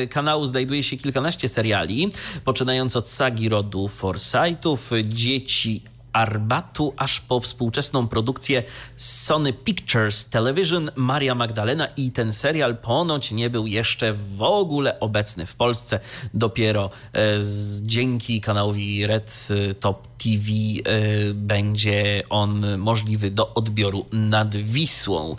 [0.10, 2.12] kanału znajduje się kilkanaście seriali,
[2.46, 8.64] poczynając od sagi rodu Forsythów, dzieci Arbatu, aż po współczesną produkcję
[8.96, 15.46] Sony Pictures Television Maria Magdalena i ten serial ponoć nie był jeszcze w ogóle obecny
[15.46, 16.00] w Polsce.
[16.34, 19.48] Dopiero e, z, dzięki kanałowi Red
[19.80, 25.36] Top TV e, będzie on możliwy do odbioru nad Wisłą.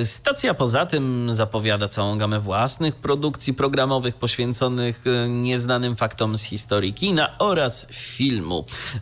[0.00, 6.42] E, stacja poza tym zapowiada całą gamę własnych produkcji programowych poświęconych e, nieznanym faktom z
[6.42, 8.64] historii kina oraz filmu.
[8.94, 9.00] E,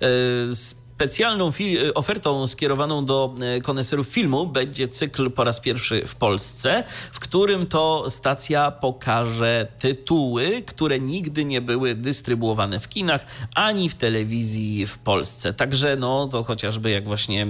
[0.94, 1.52] Specjalną
[1.94, 8.10] ofertą skierowaną do koneserów filmu będzie cykl po raz pierwszy w Polsce, w którym to
[8.10, 15.54] stacja pokaże tytuły, które nigdy nie były dystrybuowane w kinach ani w telewizji w Polsce.
[15.54, 17.46] Także no to chociażby jak właśnie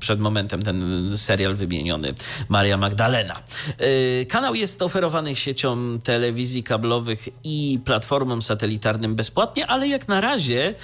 [0.00, 2.14] przed momentem ten serial wymieniony
[2.48, 3.42] Maria Magdalena.
[4.28, 10.74] Kanał jest oferowany siecią telewizji kablowych i platformom satelitarnym bezpłatnie, ale jak na razie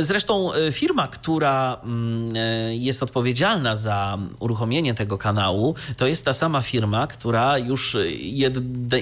[0.00, 2.36] Zresztą firma, która mm,
[2.72, 8.54] jest odpowiedzialna za uruchomienie tego kanału, to jest ta sama firma, która już jed,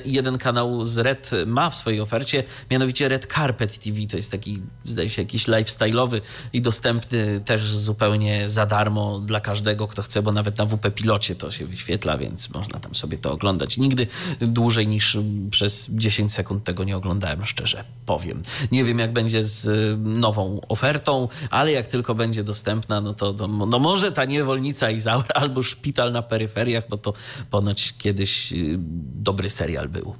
[0.04, 3.96] jeden kanał z Red ma w swojej ofercie, mianowicie Red Carpet TV.
[4.10, 6.20] To jest taki, zdaje się, jakiś lifestyle'owy
[6.52, 11.34] i dostępny też zupełnie za darmo dla każdego, kto chce, bo nawet na WP Pilocie
[11.34, 13.78] to się wyświetla, więc można tam sobie to oglądać.
[13.78, 14.06] Nigdy
[14.40, 15.18] dłużej niż
[15.50, 18.42] przez 10 sekund tego nie oglądałem, szczerze powiem.
[18.72, 20.79] Nie wiem, jak będzie z y, nową ofertą,
[21.50, 26.12] ale jak tylko będzie dostępna, no to, to no może ta niewolnica Izaura albo szpital
[26.12, 27.12] na peryferiach, bo to
[27.50, 28.76] ponoć kiedyś y,
[29.14, 30.14] dobry serial był.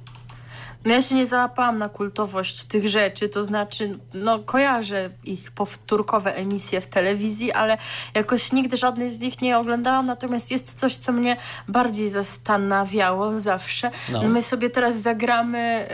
[0.85, 6.35] No ja się nie załapałam na kultowość tych rzeczy, to znaczy, no kojarzę ich powtórkowe
[6.35, 7.77] emisje w telewizji, ale
[8.13, 13.91] jakoś nigdy żadnej z nich nie oglądałam, natomiast jest coś, co mnie bardziej zastanawiało zawsze.
[14.11, 14.23] No.
[14.23, 15.87] My sobie teraz zagramy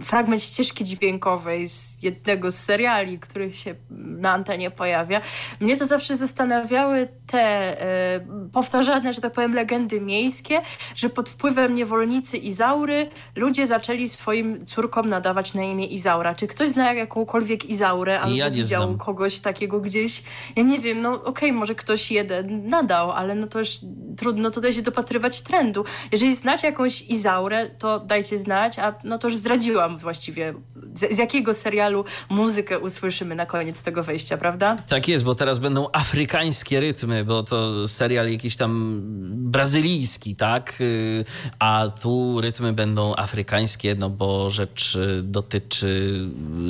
[0.00, 5.20] y, fragment ścieżki dźwiękowej z jednego z seriali, który się na antenie pojawia.
[5.60, 7.72] Mnie to zawsze zastanawiały te
[8.16, 10.62] y, powtarzane, że tak powiem, legendy miejskie,
[10.94, 16.34] że pod wpływem niewolnicy Izaury ludzie ludzie zaczęli swoim córkom nadawać na imię Izaura.
[16.34, 18.98] Czy ktoś zna jakąkolwiek Izaurę albo ja widział znam.
[18.98, 20.22] kogoś takiego gdzieś?
[20.56, 23.68] Ja nie wiem, no okej, okay, może ktoś jeden nadał, ale no to już
[24.16, 25.84] trudno tutaj się dopatrywać trendu.
[26.12, 30.54] Jeżeli znacie jakąś Izaurę, to dajcie znać, a no to już zdradziłam właściwie
[30.94, 34.76] z, z jakiego serialu muzykę usłyszymy na koniec tego wejścia, prawda?
[34.88, 39.00] Tak jest, bo teraz będą afrykańskie rytmy, bo to serial jakiś tam
[39.34, 40.74] brazylijski, tak?
[40.80, 41.24] Y,
[41.58, 46.20] a tu rytmy będą afrykańskie amerykańskie, no bo rzecz y, dotyczy,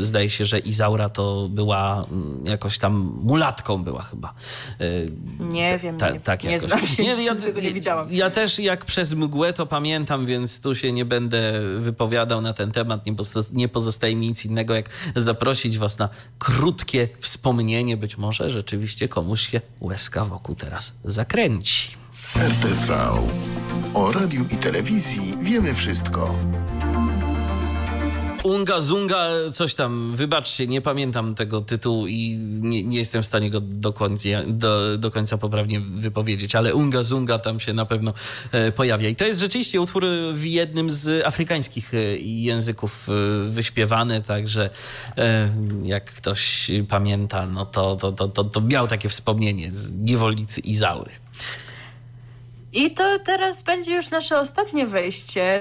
[0.01, 4.35] zdaje się, że Izaura to była mm, jakoś tam mulatką była chyba.
[4.81, 8.07] Y, nie wiem, ta, nie, tak nie znam się, nie, ja, tego nie widziałam.
[8.11, 12.72] Ja też jak przez mgłę to pamiętam, więc tu się nie będę wypowiadał na ten
[12.72, 13.07] temat.
[13.07, 13.14] Nie,
[13.53, 16.09] nie pozostaje mi nic innego, jak zaprosić was na
[16.39, 17.97] krótkie wspomnienie.
[17.97, 21.89] Być może rzeczywiście komuś się łezka wokół teraz zakręci.
[22.37, 22.95] RTV.
[23.95, 26.38] O radiu i telewizji wiemy wszystko.
[28.42, 33.51] Unga Zunga, coś tam, wybaczcie, nie pamiętam tego tytułu i nie, nie jestem w stanie
[33.51, 38.12] go do końca, do, do końca poprawnie wypowiedzieć, ale Unga Zunga tam się na pewno
[38.53, 39.09] e, pojawia.
[39.09, 43.12] I to jest rzeczywiście utwór w jednym z afrykańskich e, języków e,
[43.51, 44.70] wyśpiewany, także
[45.82, 51.11] jak ktoś pamięta, no to, to, to, to, to miał takie wspomnienie z niewolnicy Izaury.
[52.75, 55.61] I to teraz będzie już nasze ostatnie wejście.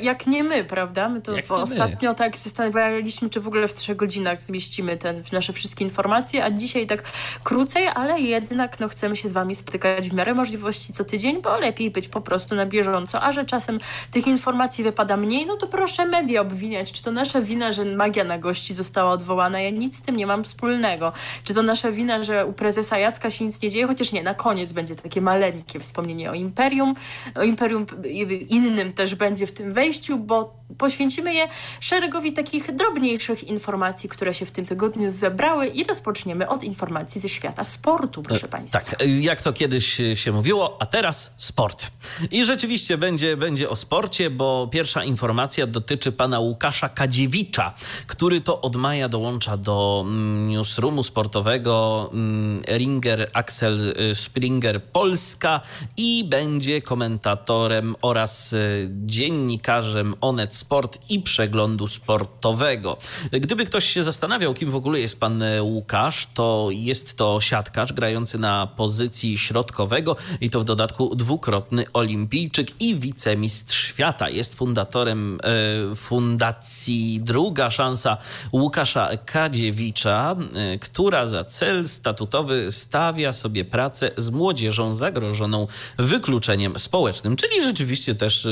[0.00, 1.08] Jak, nie my, prawda?
[1.08, 2.16] My to ostatnio my.
[2.16, 6.86] tak zastanawialiśmy, czy w ogóle w trzech godzinach zmieścimy ten, nasze wszystkie informacje, a dzisiaj
[6.86, 7.02] tak
[7.44, 11.58] krócej, ale jednak no, chcemy się z wami spotykać w miarę możliwości co tydzień, bo
[11.58, 13.22] lepiej być po prostu na bieżąco.
[13.22, 16.92] A że czasem tych informacji wypada mniej, no to proszę media obwiniać.
[16.92, 19.60] Czy to nasza wina, że magia na gości została odwołana?
[19.60, 21.12] Ja nic z tym nie mam wspólnego.
[21.44, 23.86] Czy to nasza wina, że u prezesa Jacka się nic nie dzieje?
[23.86, 26.94] Chociaż nie, na koniec będzie takie maleńkie wspomnienie o Imperium.
[27.34, 27.86] O Imperium
[28.48, 31.48] innym też będzie w tym wejściu, bo poświęcimy je
[31.80, 37.28] szeregowi takich drobniejszych informacji, które się w tym tygodniu zebrały i rozpoczniemy od informacji ze
[37.28, 38.80] świata sportu, proszę e, Państwa.
[38.80, 41.90] Tak, jak to kiedyś się mówiło, a teraz sport.
[42.30, 47.74] I rzeczywiście będzie, będzie o sporcie, bo pierwsza informacja dotyczy pana Łukasza Kadziewicza,
[48.06, 55.60] który to od maja dołącza do mm, newsroomu sportowego mm, Ringer Axel y, Springer Polska
[55.96, 62.96] i będzie komentatorem oraz y, dziennikarzem Onet Sport i przeglądu sportowego.
[63.32, 68.38] Gdyby ktoś się zastanawiał, kim w ogóle jest pan Łukasz, to jest to siatkarz grający
[68.38, 74.30] na pozycji środkowego i to w dodatku dwukrotny olimpijczyk i wicemistrz świata.
[74.30, 75.38] Jest fundatorem
[75.92, 78.16] e, fundacji Druga Szansa
[78.52, 85.66] Łukasza Kadziewicza, e, która za cel statutowy stawia sobie pracę z młodzieżą zagrożoną
[86.00, 88.50] wykluczeniem społecznym, czyli rzeczywiście też e,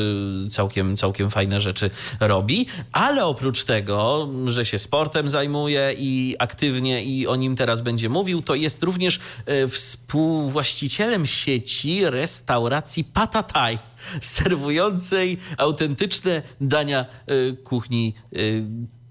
[0.51, 1.91] całkiem, całkiem fajne rzeczy
[2.21, 8.09] robi, ale oprócz tego, że się sportem zajmuje i aktywnie i o nim teraz będzie
[8.09, 13.79] mówił, to jest również e, współwłaścicielem sieci restauracji Patataj
[14.21, 18.15] serwującej autentyczne dania e, kuchni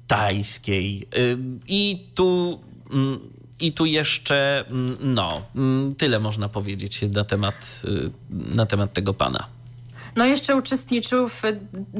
[0.08, 1.08] tajskiej.
[1.68, 2.60] I tu
[2.92, 3.20] mm,
[3.60, 7.84] i tu jeszcze, mm, no, mm, tyle można powiedzieć na temat,
[8.30, 9.57] na temat tego pana.
[10.18, 11.42] No jeszcze uczestniczył w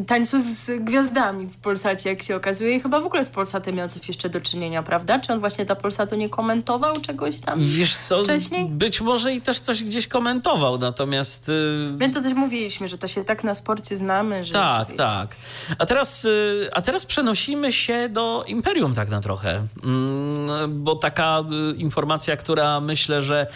[0.08, 3.88] tańcu z gwiazdami w Polsacie, jak się okazuje i chyba w ogóle z Polsatem miał
[3.88, 5.20] coś jeszcze do czynienia, prawda?
[5.20, 8.66] Czy on właśnie ta Polsatu nie komentował czegoś tam Wiesz co, wcześniej?
[8.66, 11.50] być może i też coś gdzieś komentował, natomiast...
[11.50, 11.54] y,
[12.00, 14.54] My to też mówiliśmy, że to się tak na sporcie znamy, że...
[14.54, 14.98] Tak, wiecie.
[15.04, 15.36] tak.
[15.80, 21.44] A teraz, y, a teraz przenosimy się do Imperium tak na trochę, Mm, bo taka
[21.74, 23.48] y, informacja, która myślę, że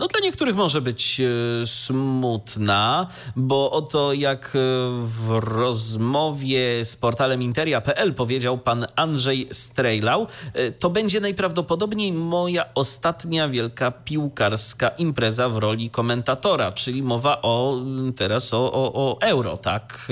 [0.00, 4.58] no, dla niektórych może być y, smutna, bo oto jak y,
[5.00, 10.26] w rozmowie z portalem interia.pl powiedział pan Andrzej Strejlał,
[10.56, 17.76] y, to będzie najprawdopodobniej moja ostatnia wielka piłkarska impreza w roli komentatora, czyli mowa o
[18.16, 20.08] teraz o, o, o euro, tak?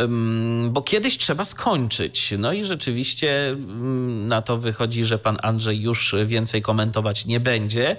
[0.00, 2.34] Ym, Bo kiedyś trzeba skończyć.
[2.38, 7.96] No i rzeczywiście ym, na to wychodzi, że pan Andrzej już więcej komentować nie będzie.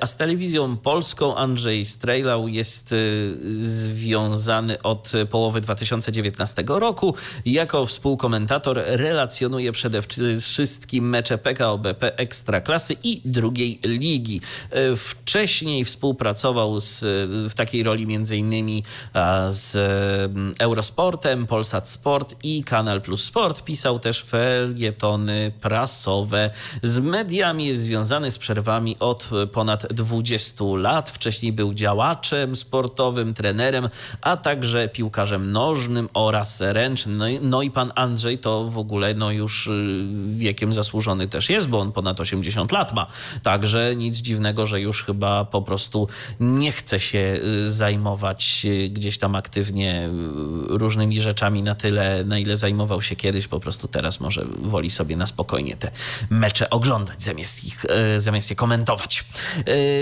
[0.00, 7.14] A z telewizją polską Andrzej Strejlał jest y, związany od połowy 2019 roku.
[7.44, 10.02] Jako współkomentator relacjonuje przede
[10.40, 14.40] wszystkim mecze PKO BP Ekstraklasy i drugiej ligi.
[14.92, 17.00] Y, Wcześniej współpracował z,
[17.50, 18.06] w takiej roli
[19.12, 19.76] a, z
[20.58, 23.64] Eurosportem, Polsat Sport i Kanal Plus Sport.
[23.64, 26.50] Pisał też felietony prasowe.
[26.82, 30.11] Z mediami jest związany z przerwami od ponad 20
[30.76, 31.10] lat.
[31.10, 33.88] Wcześniej był działaczem sportowym, trenerem,
[34.20, 37.16] a także piłkarzem nożnym oraz ręcznym.
[37.16, 40.04] No i, no i pan Andrzej to w ogóle no już y,
[40.34, 43.06] wiekiem zasłużony też jest, bo on ponad 80 lat ma.
[43.42, 46.08] Także nic dziwnego, że już chyba po prostu
[46.40, 50.10] nie chce się y, zajmować y, gdzieś tam aktywnie
[50.68, 53.48] różnymi rzeczami na tyle, na ile zajmował się kiedyś.
[53.48, 55.90] Po prostu teraz może woli sobie na spokojnie te
[56.30, 57.84] mecze oglądać zamiast ich,
[58.16, 59.24] zamiast je komentować.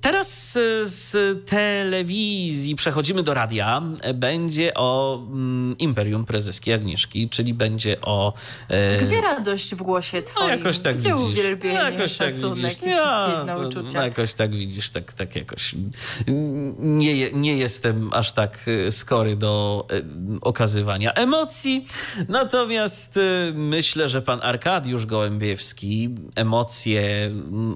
[0.00, 1.16] Teraz y, z
[1.48, 3.82] telewizji przechodzimy do radia.
[4.14, 8.32] Będzie o mm, Imperium Prezeski Agnieszki, czyli będzie o...
[8.70, 10.48] y, Gdzie radość w głosie no twoim?
[10.50, 11.26] jakoś tak Gdzie widzisz.
[11.28, 12.72] uwielbienie, No, jakoś tak szacunek widzisz.
[12.72, 13.44] i wszystkie Ja?
[13.94, 15.74] No, jakoś tak widzisz, tak, tak jakoś.
[16.78, 19.86] Nie, nie jestem aż tak y, skory do
[20.42, 21.84] okazywania emocji.
[22.28, 23.18] Natomiast
[23.54, 27.30] myślę, że pan Arkadiusz Gołębiewski emocje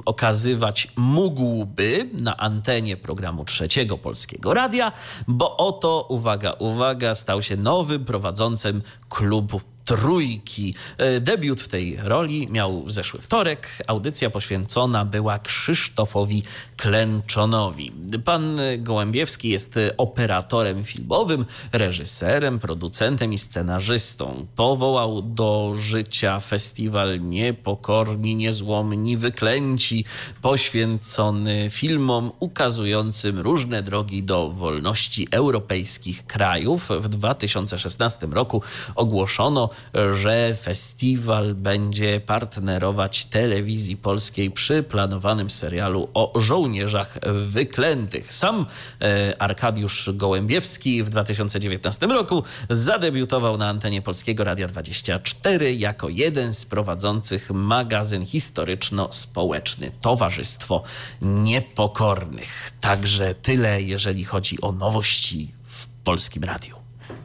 [0.05, 4.93] okazywać mógłby na antenie programu trzeciego Polskiego Radia,
[5.29, 10.75] bo oto, uwaga, uwaga, stał się nowym prowadzącym klubu Trójki.
[10.99, 13.69] E, Debiut w tej roli miał w zeszły wtorek.
[13.87, 16.43] Audycja poświęcona była Krzysztofowi
[16.77, 17.93] Klęczonowi.
[18.25, 24.47] Pan Gołębiewski jest operatorem filmowym, reżyserem, producentem i scenarzystą.
[24.57, 30.05] Powołał do życia festiwal Niepokorni, Niezłomni, Wyklęci,
[30.43, 36.89] poświęcony filmom ukazującym różne drogi do wolności europejskich krajów.
[37.01, 38.63] W 2016 roku
[38.95, 39.71] ogłoszono,
[40.13, 48.35] że festiwal będzie partnerować telewizji polskiej przy planowanym serialu o żołnierzach wyklętych.
[48.35, 48.67] Sam
[49.01, 56.67] e, Arkadiusz Gołębiewski w 2019 roku zadebiutował na antenie Polskiego Radia 24 jako jeden z
[56.67, 60.83] prowadzących magazyn historyczno-społeczny Towarzystwo
[61.23, 62.71] Niepokornych.
[62.81, 66.77] Także tyle, jeżeli chodzi o nowości w Polskim Radiu.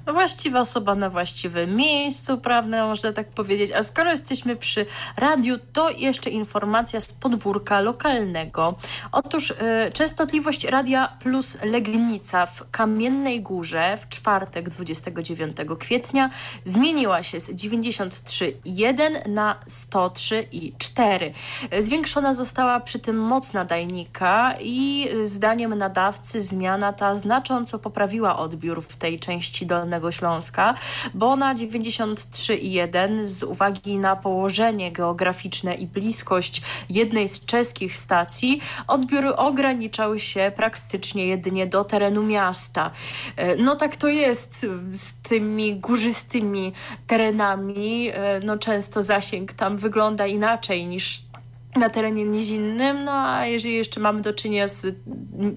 [0.08, 3.72] Właściwa osoba na właściwym miejscu, prawda, można tak powiedzieć.
[3.72, 4.86] A skoro jesteśmy przy
[5.18, 8.76] radiu, to jeszcze informacja z podwórka lokalnego.
[9.12, 9.56] Otóż y,
[9.94, 16.30] częstotliwość Radia Plus Legnica w Kamiennej Górze w czwartek 29 kwietnia
[16.64, 21.32] zmieniła się z 93,1 na 103,4.
[21.80, 28.96] Zwiększona została przy tym moc nadajnika i zdaniem nadawcy zmiana ta znacząco poprawiła odbiór w
[28.96, 30.74] tej części Dolnego Śląska,
[31.14, 39.26] bo na 93,1 z uwagi na położenie geograficzne i bliskość jednej z czeskich stacji odbiór
[39.38, 42.92] ograniczał się praktycznie jedynie do terenu miasta.
[43.36, 46.74] E, No tak to jest z tymi górzystymi
[47.08, 48.10] terenami.
[48.14, 51.29] E, No często zasięg tam wygląda inaczej niż
[51.76, 54.96] na terenie nizinnym, no a jeżeli jeszcze mamy do czynienia z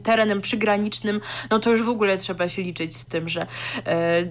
[0.03, 3.47] terenem przygranicznym, no to już w ogóle trzeba się liczyć z tym, że
[3.87, 4.25] e,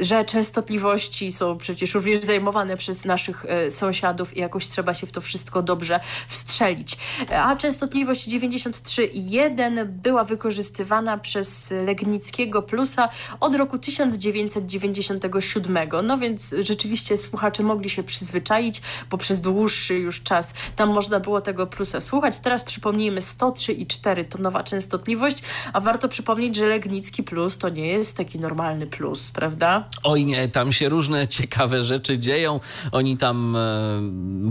[0.00, 5.12] że częstotliwości są przecież również zajmowane przez naszych e, sąsiadów i jakoś trzeba się w
[5.12, 6.98] to wszystko dobrze wstrzelić.
[7.30, 13.08] A częstotliwość 93,1 była wykorzystywana przez Legnickiego Plusa
[13.40, 15.78] od roku 1997.
[16.02, 21.40] No więc rzeczywiście słuchacze mogli się przyzwyczaić, bo przez dłuższy już czas tam można było
[21.40, 22.38] tego Plusa słuchać.
[22.38, 25.42] Teraz przypomnijmy 103,4 to nowa częstotliwość,
[25.72, 29.85] a warto przypomnieć, że Legnicki Plus to nie jest taki normalny plus, prawda?
[30.02, 32.60] Oj nie, tam się różne ciekawe rzeczy dzieją.
[32.92, 33.60] Oni tam e,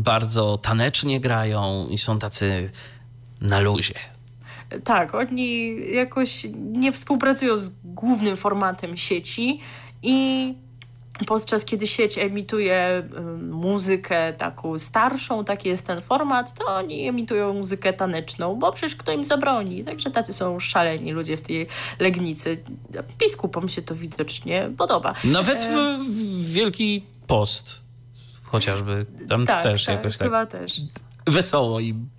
[0.02, 2.72] bardzo tanecznie grają i są tacy
[3.42, 3.96] na luzie.
[4.84, 9.60] Tak, oni jakoś nie współpracują z głównym formatem sieci
[10.04, 10.54] i
[11.28, 13.10] podczas kiedy sieć emituje
[13.42, 19.12] muzykę taką starszą, taki jest ten format, to oni emitują muzykę taneczną, bo przecież kto
[19.12, 19.84] im zabroni.
[19.84, 21.68] Także tacy są szaleni ludzie w tej
[22.00, 22.64] Legnicy.
[23.18, 25.14] Biskupom się to widocznie podoba.
[25.24, 27.86] Nawet w, e, w Wielki Post
[28.44, 29.06] chociażby.
[29.30, 30.28] Tam tak, też tak, jakoś tak.
[30.28, 30.82] Chyba też.
[31.26, 32.10] Wesoło im.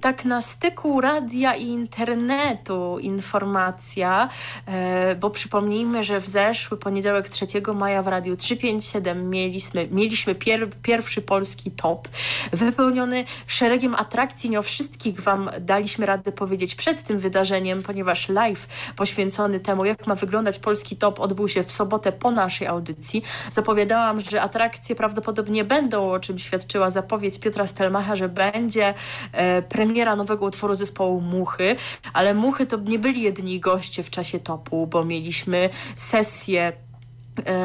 [0.00, 4.28] Tak na styku radia i internetu informacja,
[4.66, 10.68] e, bo przypomnijmy, że w zeszły poniedziałek 3 maja w Radiu 357 mieliśmy, mieliśmy pier,
[10.82, 12.08] pierwszy polski top,
[12.52, 14.50] wypełniony szeregiem atrakcji.
[14.50, 18.66] Nie o wszystkich Wam daliśmy radę powiedzieć przed tym wydarzeniem, ponieważ live
[18.96, 23.22] poświęcony temu, jak ma wyglądać polski top, odbył się w sobotę po naszej audycji.
[23.50, 28.94] Zapowiadałam, że atrakcje prawdopodobnie będą, o czym świadczyła zapowiedź Piotra Stelmacha, że będzie
[29.32, 31.76] e, premiera nowego utworu zespołu Muchy,
[32.12, 36.72] ale Muchy to nie byli jedni goście w czasie topu, bo mieliśmy sesję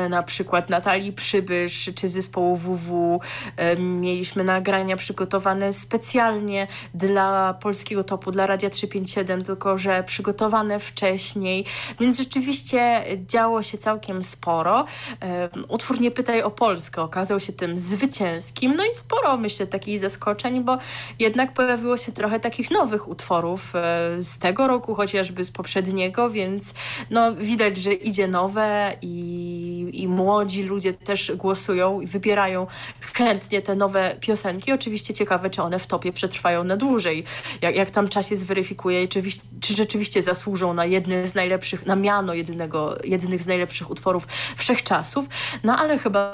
[0.10, 3.22] na przykład Natalii Przybysz czy zespołu WW.
[3.58, 11.66] E, mieliśmy nagrania przygotowane specjalnie dla polskiego topu, dla Radia 357, tylko że przygotowane wcześniej,
[12.00, 14.86] więc rzeczywiście działo się całkiem sporo.
[15.22, 20.00] E, utwór Nie pytaj o Polskę okazał się tym zwycięskim, no i sporo myślę takich
[20.00, 20.78] zaskoczeń, bo
[21.20, 23.74] jednak pojawiło się trochę takich nowych utworów
[24.20, 26.74] z tego roku, chociażby z poprzedniego, więc
[27.10, 32.68] no widać, że idzie nowe i i, młodzi ludzie też głosują i wybierają
[33.14, 34.72] chętnie te nowe piosenki.
[34.72, 37.24] Oczywiście ciekawe, czy one w topie przetrwają na dłużej.
[37.62, 39.22] Jak, jak tam czas je zweryfikuje czy,
[39.62, 45.26] czy rzeczywiście zasłużą na jedny z najlepszych, na miano jednego, jednych z najlepszych utworów wszechczasów.
[45.64, 46.34] No ale chyba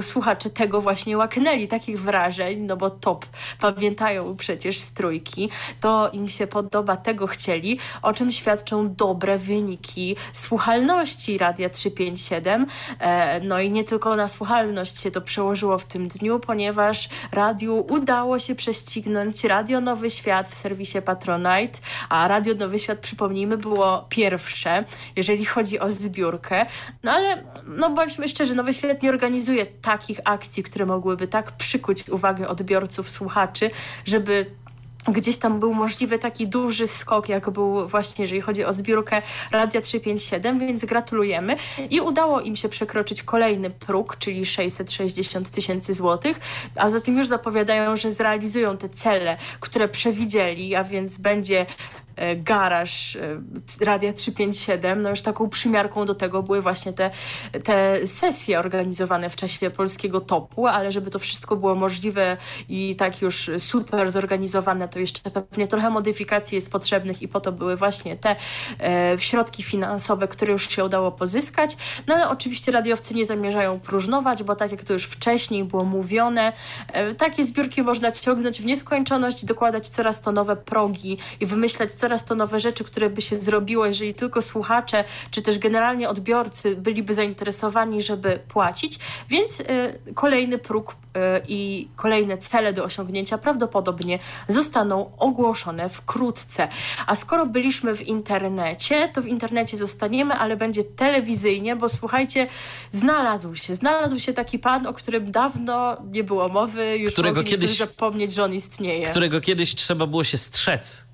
[0.00, 3.26] słuchacze tego właśnie łaknęli, takich wrażeń, no bo top
[3.60, 5.50] pamiętają przecież strójki,
[5.80, 12.57] to im się podoba, tego chcieli, o czym świadczą dobre wyniki słuchalności Radia 357.
[13.00, 17.86] E, no i nie tylko na słuchalność się to przełożyło w tym dniu, ponieważ radiu
[17.90, 21.78] udało się prześcignąć Radio Nowy Świat w serwisie Patronite,
[22.08, 24.84] a Radio Nowy Świat, przypomnijmy, było pierwsze,
[25.16, 26.66] jeżeli chodzi o zbiórkę.
[27.02, 32.08] No ale, no bądźmy szczerzy, Nowy Świat nie organizuje takich akcji, które mogłyby tak przykuć
[32.08, 33.70] uwagę odbiorców, słuchaczy,
[34.04, 34.46] żeby
[35.12, 39.80] gdzieś tam był możliwy taki duży skok, jak był właśnie, jeżeli chodzi o zbiórkę Radia
[39.80, 41.56] 357, więc gratulujemy.
[41.90, 46.40] I udało im się przekroczyć kolejny próg, czyli 660 tysięcy złotych,
[46.76, 51.66] a zatem już zapowiadają, że zrealizują te cele, które przewidzieli, a więc będzie
[52.36, 53.40] garaż e,
[53.84, 57.10] Radia 357, no już taką przymiarką do tego były właśnie te,
[57.64, 62.36] te sesje organizowane w czasie polskiego topu, ale żeby to wszystko było możliwe
[62.68, 67.52] i tak już super zorganizowane, to jeszcze pewnie trochę modyfikacji jest potrzebnych i po to
[67.52, 68.36] były właśnie te
[68.80, 71.76] e, środki finansowe, które już się udało pozyskać.
[72.06, 76.52] No ale oczywiście radiowcy nie zamierzają próżnować, bo tak jak to już wcześniej było mówione,
[76.92, 82.07] e, takie zbiórki można ciągnąć w nieskończoność, dokładać coraz to nowe progi i wymyślać coraz
[82.08, 86.76] coraz to nowe rzeczy, które by się zrobiło, jeżeli tylko słuchacze, czy też generalnie odbiorcy
[86.76, 88.98] byliby zainteresowani, żeby płacić.
[89.28, 89.64] Więc y,
[90.14, 91.18] kolejny próg y,
[91.48, 94.18] i kolejne cele do osiągnięcia prawdopodobnie
[94.48, 96.68] zostaną ogłoszone wkrótce.
[97.06, 102.46] A skoro byliśmy w internecie, to w internecie zostaniemy, ale będzie telewizyjnie, bo słuchajcie,
[102.90, 107.76] znalazł się, znalazł się taki pan, o którym dawno nie było mowy, już którego kiedyś
[107.76, 109.06] zapomnieć, że on istnieje.
[109.06, 111.07] Którego kiedyś trzeba było się strzec.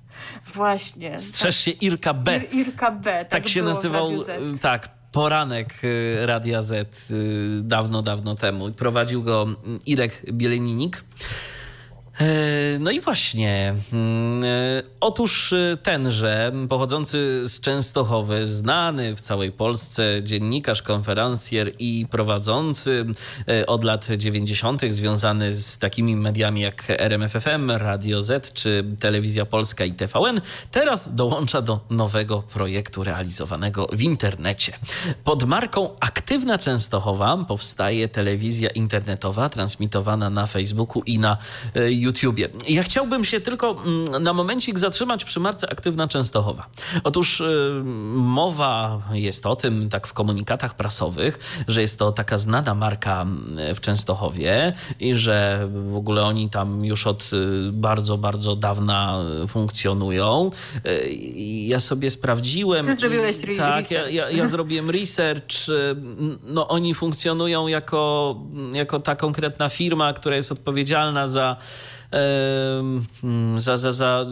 [0.55, 1.19] Właśnie.
[1.19, 2.37] Strzeż się Irka B.
[2.37, 3.11] Ir, Irka B.
[3.19, 4.07] Tak, tak się nazywał.
[4.61, 8.71] Tak, poranek y, Radia Z y, dawno, dawno temu.
[8.71, 11.03] Prowadził go mm, Irek Bieleninik.
[12.19, 13.75] E, no i właśnie.
[13.93, 14.47] Mm, e,
[14.99, 23.05] otóż e, tenże, pochodzący z Częstochowy, znany w całej Polsce dziennikarz, konferencjer i prowadzący
[23.67, 29.91] od lat 90., związany z takimi mediami jak RMFFM, Radio Z czy Telewizja Polska i
[29.93, 34.73] TVN, teraz dołącza do nowego projektu realizowanego w internecie.
[35.23, 41.37] Pod marką Aktywna Częstochowa powstaje telewizja internetowa transmitowana na Facebooku i na
[41.89, 42.49] YouTube YouTubie.
[42.69, 46.67] Ja chciałbym się tylko mm, na momencik zatrzymać przy marce Aktywna Częstochowa.
[47.03, 47.81] Otóż y,
[48.13, 53.75] mowa jest o tym, tak w komunikatach prasowych, że jest to taka znana marka mm,
[53.75, 60.51] w Częstochowie i że w ogóle oni tam już od y, bardzo, bardzo dawna funkcjonują.
[60.87, 61.13] Y,
[61.65, 62.85] ja sobie sprawdziłem.
[62.85, 65.55] Ty zrobiłeś i, Tak, ja, ja, ja zrobiłem research.
[66.43, 68.35] No oni funkcjonują jako,
[68.73, 71.57] jako ta konkretna firma, która jest odpowiedzialna za
[73.57, 74.25] za, za, za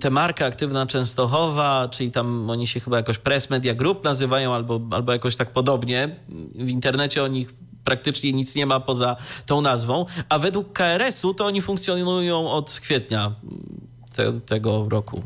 [0.00, 4.80] tę markę Aktywna Częstochowa, czyli tam oni się chyba jakoś Press Media Group nazywają albo,
[4.90, 6.16] albo jakoś tak podobnie.
[6.54, 7.54] W internecie o nich
[7.84, 9.16] praktycznie nic nie ma poza
[9.46, 13.34] tą nazwą, a według KRS-u to oni funkcjonują od kwietnia
[14.16, 15.22] te, tego roku.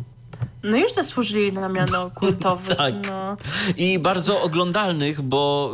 [0.62, 2.74] No już zasłużyli na miano kultowe.
[2.74, 2.94] tak.
[3.06, 3.36] No.
[3.76, 5.72] I bardzo oglądalnych, bo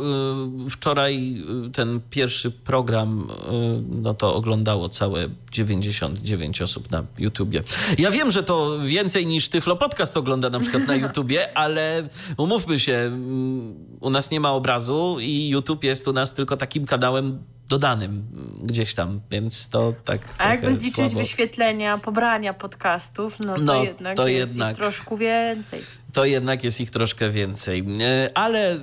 [0.67, 7.63] y, wczoraj y, ten pierwszy program, y, no to oglądało całe 99 osób na YouTubie.
[7.97, 12.07] Ja wiem, że to więcej niż Tyflo Podcast ogląda na przykład na YouTubie, ale
[12.37, 16.85] umówmy się, mm, u nas nie ma obrazu i YouTube jest u nas tylko takim
[16.85, 18.27] kanałem dodanym
[18.63, 20.21] gdzieś tam, więc to tak.
[20.37, 21.17] A jakby zliczyć słabo.
[21.17, 25.81] wyświetlenia, pobrania podcastów, no to no, jednak to jest jednak, ich troszkę więcej.
[26.13, 27.85] To jednak jest ich troszkę więcej.
[28.01, 28.79] E, ale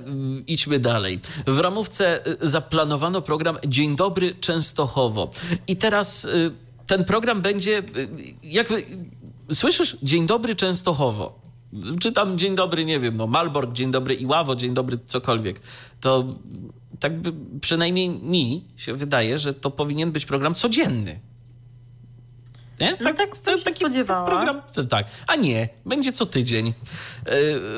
[0.47, 1.19] idźmy dalej.
[1.47, 5.29] W ramówce e, zaplanowano program Dzień Dobry Częstochowo.
[5.67, 6.29] I teraz e,
[6.87, 7.83] ten program będzie,
[8.43, 8.85] jakby,
[9.53, 11.45] słyszysz, Dzień Dobry Częstochowo
[12.01, 15.59] czy tam dzień dobry, nie wiem, no Malbork, dzień dobry Iławo, dzień dobry cokolwiek,
[16.01, 16.25] to
[17.05, 21.19] tak by przynajmniej mi się wydaje, że to powinien być program codzienny.
[22.79, 22.91] Nie?
[22.91, 24.25] No tak, tak to, taki spodziewała.
[24.25, 24.61] program.
[24.89, 26.67] Tak, a nie, będzie co tydzień.
[26.67, 26.73] E,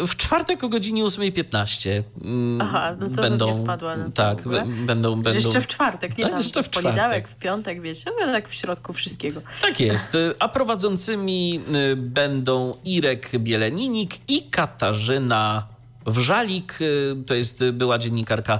[0.08, 3.64] w czwartek o godzinie 8.15 mm, Aha, no to będą.
[3.64, 4.44] Wpadła na tak,
[4.86, 5.40] będą, będą.
[5.40, 8.50] Jeszcze w czwartek, nie tak, tam jeszcze w, w poniedziałek, w piątek, wiecie, no tak
[8.50, 9.42] w środku wszystkiego.
[9.62, 10.16] Tak jest.
[10.16, 15.77] E, a prowadzącymi e, będą Irek Bieleninik i Katarzyna
[16.08, 16.80] Wrzalik,
[17.26, 18.60] to jest była dziennikarka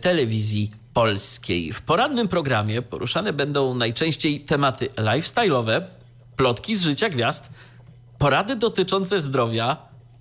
[0.00, 1.72] telewizji polskiej.
[1.72, 5.82] W porannym programie poruszane będą najczęściej tematy lifestyle'owe,
[6.36, 7.52] plotki z życia gwiazd,
[8.18, 9.76] porady dotyczące zdrowia,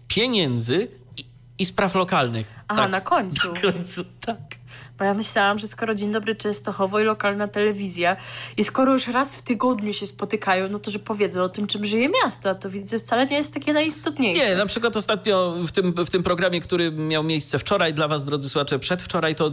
[0.08, 1.26] pieniędzy i,
[1.60, 2.54] i spraw lokalnych.
[2.68, 2.92] Aha, tak.
[2.92, 3.48] na końcu.
[3.54, 4.61] Na końcu, tak.
[5.02, 8.18] Bo ja myślałam, że skoro Dzień Dobry Częstochowo i lokalna telewizja
[8.58, 11.86] i skoro już raz w tygodniu się spotykają, no to że powiedzą o tym, czym
[11.86, 14.50] żyje miasto, a to widzę wcale nie jest takie najistotniejsze.
[14.50, 18.26] Nie, na przykład ostatnio w tym, w tym programie, który miał miejsce wczoraj dla was,
[18.26, 19.52] drodzy słuchacze, przedwczoraj, to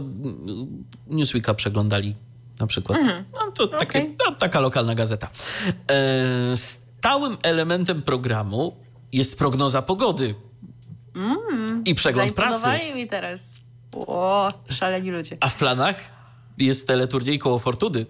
[1.07, 2.15] Newsweeka przeglądali
[2.59, 2.99] na przykład.
[2.99, 3.25] Mhm.
[3.33, 3.79] No, to okay.
[3.79, 5.29] takie, no, taka lokalna gazeta.
[5.91, 8.75] E, stałym elementem programu
[9.11, 10.35] jest prognoza pogody.
[11.15, 12.67] Mm, I przegląd prasy.
[12.95, 13.68] mi teraz.
[13.91, 15.37] O, szaleni ludzie.
[15.39, 15.95] A w planach
[16.57, 18.05] jest teleturniej koło Fortuny.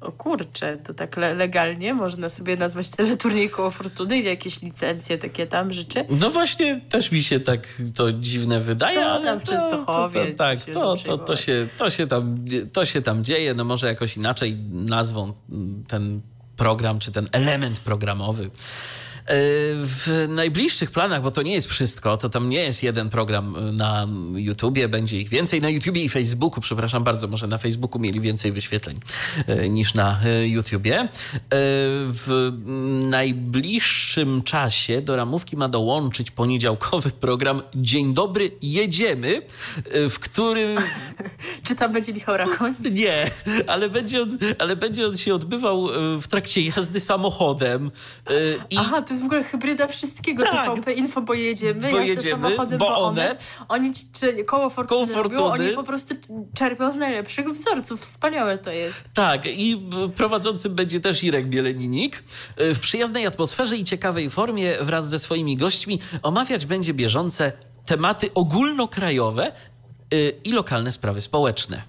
[0.00, 5.18] O kurczę, to tak le legalnie można sobie nazwać teleturniej koło Fortuny i jakieś licencje
[5.18, 6.04] takie tam życzy?
[6.10, 10.24] No właśnie, też mi się tak to dziwne wydaje, Co ale tam Częstochowie.
[10.24, 13.64] To, to, tak, to, to, to, się, to, się tam, to się tam dzieje, no
[13.64, 15.32] może jakoś inaczej nazwą
[15.88, 16.20] ten
[16.56, 18.50] program, czy ten element programowy.
[19.28, 19.34] E,
[19.74, 24.06] w najbliższych planach, bo to nie jest wszystko, to tam nie jest jeden program na
[24.34, 25.60] YouTubie, będzie ich więcej.
[25.60, 29.00] Na YouTubie i Facebooku, przepraszam bardzo, może na Facebooku mieli więcej wyświetleń
[29.46, 31.08] e, niż na e, YouTubie.
[32.04, 32.52] W
[33.08, 39.42] najbliższym czasie do ramówki ma dołączyć poniedziałkowy program Dzień dobry, jedziemy,
[40.10, 40.78] w którym...
[41.66, 42.74] Czy tam będzie Michał Rakoń?
[42.92, 43.30] Nie,
[43.66, 45.88] ale będzie on, ale będzie on się odbywał
[46.20, 47.90] w trakcie jazdy samochodem.
[48.70, 48.76] I...
[48.76, 50.44] Aha, to jest w ogóle hybryda wszystkiego.
[50.44, 50.74] Tak.
[50.74, 53.50] TVP Info, bo jedziemy, bo jedziemy, samochodem, bo, Onet.
[53.68, 55.40] Oni czy, koło fortuny, koło fortuny.
[55.40, 56.14] Robią, oni po prostu
[56.54, 58.00] czerpią z najlepszych wzorców.
[58.00, 59.00] Wspaniałe to jest.
[59.14, 62.22] Tak i prowadzącym będzie też Irek Bieleninik.
[62.56, 67.52] W przyjaznej atmosferze i ciekawej formie wraz ze swoimi gośćmi omawiać będzie bieżące
[67.86, 69.52] tematy ogólnokrajowe
[70.14, 71.82] y, i lokalne sprawy społeczne.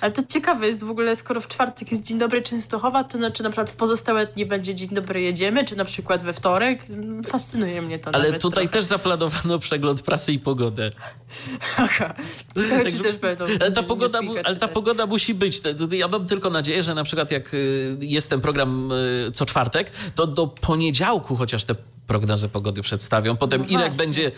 [0.00, 3.42] Ale to ciekawe jest w ogóle, skoro w czwartek jest Dzień Dobry Częstochowa, to znaczy
[3.42, 6.82] na przykład w pozostałe dni będzie Dzień Dobry Jedziemy, czy na przykład we wtorek.
[7.26, 8.68] Fascynuje mnie to Ale tutaj trochę.
[8.68, 10.90] też zaplanowano przegląd prasy i pogodę.
[11.76, 12.14] Aha.
[12.56, 13.44] Ciekawe, czy też będą.
[13.60, 15.60] Ale ta, pogoda, Newsweeka ale ta pogoda musi być.
[15.90, 19.90] Ja mam tylko nadzieję, że na przykład jak y, jest ten program y, co czwartek,
[20.14, 21.74] to do poniedziałku chociaż te
[22.08, 23.36] prognozy pogody przedstawią.
[23.36, 24.30] Potem No Irek będzie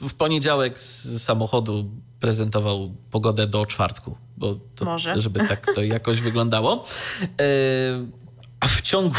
[0.00, 5.20] w poniedziałek z samochodu prezentował pogodę do czwartku, bo to, Może.
[5.20, 6.84] żeby tak to jakoś wyglądało.
[7.22, 7.26] E,
[8.60, 9.14] A w ciągu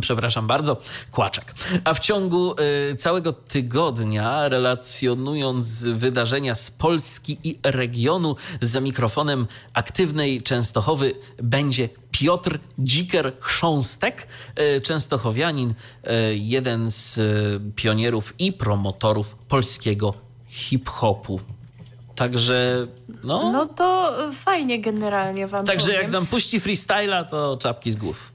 [0.00, 0.76] Przepraszam bardzo,
[1.10, 1.54] kłaczek.
[1.84, 2.54] A w ciągu
[2.92, 12.58] y, całego tygodnia, relacjonując wydarzenia z Polski i regionu, za mikrofonem aktywnej Częstochowy będzie Piotr
[12.78, 14.12] Dziker-Chrząstek,
[14.76, 15.74] y, częstochowianin, y,
[16.36, 17.20] jeden z
[17.74, 20.14] pionierów i promotorów polskiego
[20.46, 21.40] hip-hopu.
[22.14, 22.86] Także,
[23.24, 26.02] no, No to fajnie generalnie wam także powiem.
[26.02, 28.32] jak nam puści freestyla, to czapki z głów.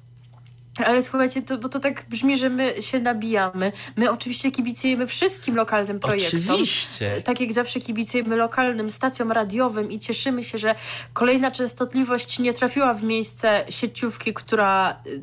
[0.86, 3.72] Ale słuchajcie, to, bo to tak brzmi, że my się nabijamy.
[3.96, 6.40] My oczywiście kibicujemy wszystkim lokalnym projektom.
[6.50, 7.22] Oczywiście.
[7.26, 10.76] Tak jak zawsze kibicujemy lokalnym stacjom radiowym i cieszymy się, że
[11.14, 15.22] kolejna częstotliwość nie trafiła w miejsce sieciówki, która y,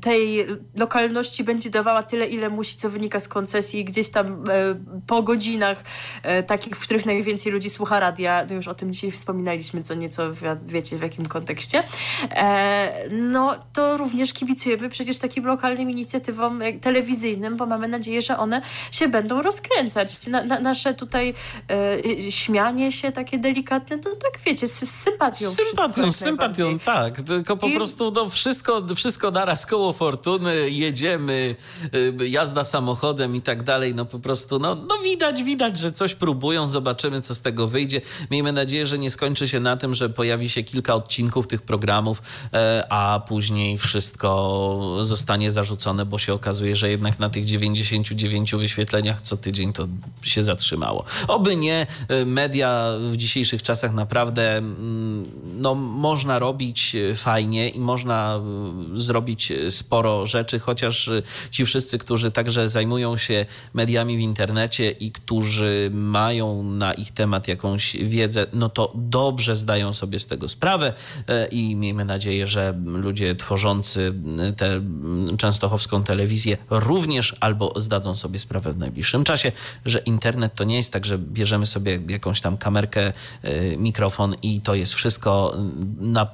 [0.00, 0.46] tej
[0.76, 4.52] lokalności będzie dawała tyle, ile musi, co wynika z koncesji gdzieś tam e,
[5.06, 5.84] po godzinach
[6.22, 8.46] e, takich, w których najwięcej ludzi słucha radia.
[8.48, 11.82] No już o tym dzisiaj wspominaliśmy co nieco, wi- wiecie w jakim kontekście.
[12.30, 18.62] E, no to również kibicujemy przecież takim lokalnym inicjatywom telewizyjnym, bo mamy nadzieję, że one
[18.92, 20.26] się będą rozkręcać.
[20.26, 21.34] Na, na, nasze tutaj
[21.70, 25.50] e, śmianie się takie delikatne, to tak wiecie, z, z sympatią.
[25.50, 27.20] Z sympatią, z sympatią, tak.
[27.20, 31.56] Tylko po I- prostu no, wszystko, wszystko naraz koło fortuny, jedziemy,
[31.94, 33.94] y, jazda samochodem i tak dalej.
[33.94, 38.00] No po prostu, no, no widać, widać, że coś próbują, zobaczymy, co z tego wyjdzie.
[38.30, 42.22] Miejmy nadzieję, że nie skończy się na tym, że pojawi się kilka odcinków tych programów,
[42.52, 44.26] e, a później wszystko
[45.00, 49.88] zostanie zarzucone, bo się okazuje, że jednak na tych 99 wyświetleniach co tydzień to
[50.22, 51.04] się zatrzymało.
[51.28, 55.26] Oby nie, e, media w dzisiejszych czasach naprawdę mm,
[55.58, 61.10] no, można robić e, fajnie i można e, zrobić sporo rzeczy, chociaż
[61.50, 67.48] ci wszyscy, którzy także zajmują się mediami w internecie i którzy mają na ich temat
[67.48, 70.92] jakąś wiedzę, no to dobrze zdają sobie z tego sprawę
[71.50, 74.54] i miejmy nadzieję, że ludzie tworzący mm,
[75.38, 79.52] częstochowską telewizję również albo zdadzą sobie sprawę w najbliższym czasie,
[79.84, 83.12] że internet to nie jest tak, że bierzemy sobie jakąś tam kamerkę,
[83.42, 85.56] e, mikrofon i to jest wszystko
[86.00, 86.26] na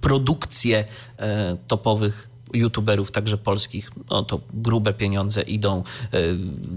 [0.00, 0.84] produkcję
[1.18, 5.84] e, topowych youtuberów, także polskich, no to grube pieniądze idą.
[6.12, 6.18] E,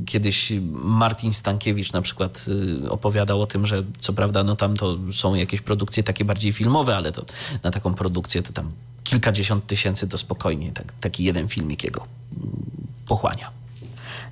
[0.06, 2.45] Kiedyś Martin Stankiewicz na przykład
[2.84, 6.53] e, opowiadał o tym, że co prawda no tam to są jakieś produkcje takie bardziej
[6.53, 7.26] filmowe, ale to
[7.64, 8.72] na taką produkcję to tam
[9.03, 12.07] kilkadziesiąt tysięcy to spokojnie tak, taki jeden filmik jego
[13.07, 13.65] pochłania.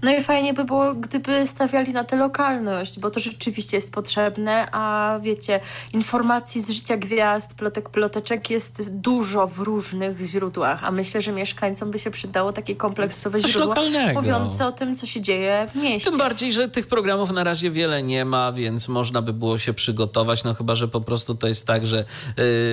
[0.04, 4.68] No i fajnie by było, gdyby stawiali na tę lokalność, bo to rzeczywiście jest potrzebne,
[4.72, 5.60] a wiecie,
[5.94, 11.92] informacji z życia gwiazd, plotek, ploteczek jest dużo w różnych źródłach, a myślę, że mieszkańcom
[11.92, 14.22] by się przydało takie kompleksowe Coś źródło lokalnego.
[14.22, 16.10] mówiące o tym, co się dzieje w mieście.
[16.10, 19.74] Tym bardziej, że tych programów na razie wiele nie ma, więc można by było się
[19.74, 20.44] przygotować.
[20.44, 22.06] No chyba, że po prostu to jest tak, że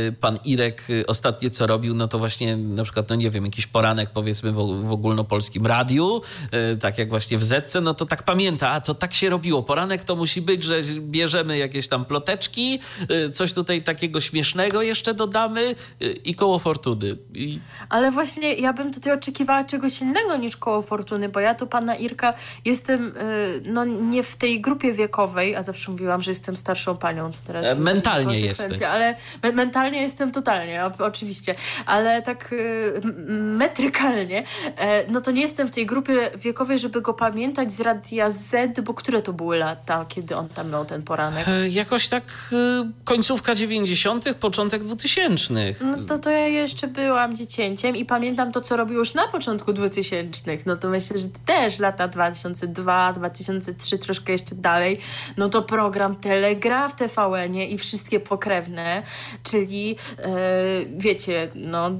[0.09, 3.45] y, pan Irek y, ostatnie co robił, no to właśnie na przykład, no nie wiem,
[3.45, 6.21] jakiś poranek powiedzmy w, w ogólnopolskim radiu,
[6.73, 9.63] y, tak jak właśnie w Zetce, no to tak pamięta, a to tak się robiło.
[9.63, 12.81] Poranek to musi być, że bierzemy jakieś tam ploteczki,
[13.27, 17.17] y, coś tutaj takiego śmiesznego jeszcze dodamy y, i koło fortuny.
[17.35, 21.67] I Ale właśnie ja bym tutaj oczekiwała czegoś innego niż koło fortuny, bo ja tu
[21.67, 22.35] pana Irka
[22.65, 27.33] jestem y, no nie w tej grupie wiekowej, a zawsze mówiłam, że jestem starszą panią.
[27.33, 28.83] To teraz E, mentalnie jesteś.
[28.83, 31.55] Ale me- mentalnie jestem totalnie, oczywiście.
[31.87, 32.55] Ale tak
[33.39, 34.45] metrykalnie,
[34.77, 38.81] e, no to nie jestem w tej grupie wiekowej, żeby go pamiętać z Radia Z,
[38.81, 41.49] bo które to były lata, kiedy on tam miał ten poranek?
[41.49, 45.55] e, jakoś tak y, końcówka 90., początek 2000.
[45.81, 49.73] No to, to ja jeszcze byłam dziecięciem i pamiętam to, co robił już na początku
[49.73, 50.59] 2000.
[50.67, 55.01] No to myślę, że też lata 2002, 2003, troszkę jeszcze dalej.
[55.37, 59.03] No to program Telegraf TVN-ie i wszystkie pokrewne,
[59.43, 60.31] czyli e,
[60.97, 61.91] wiecie, no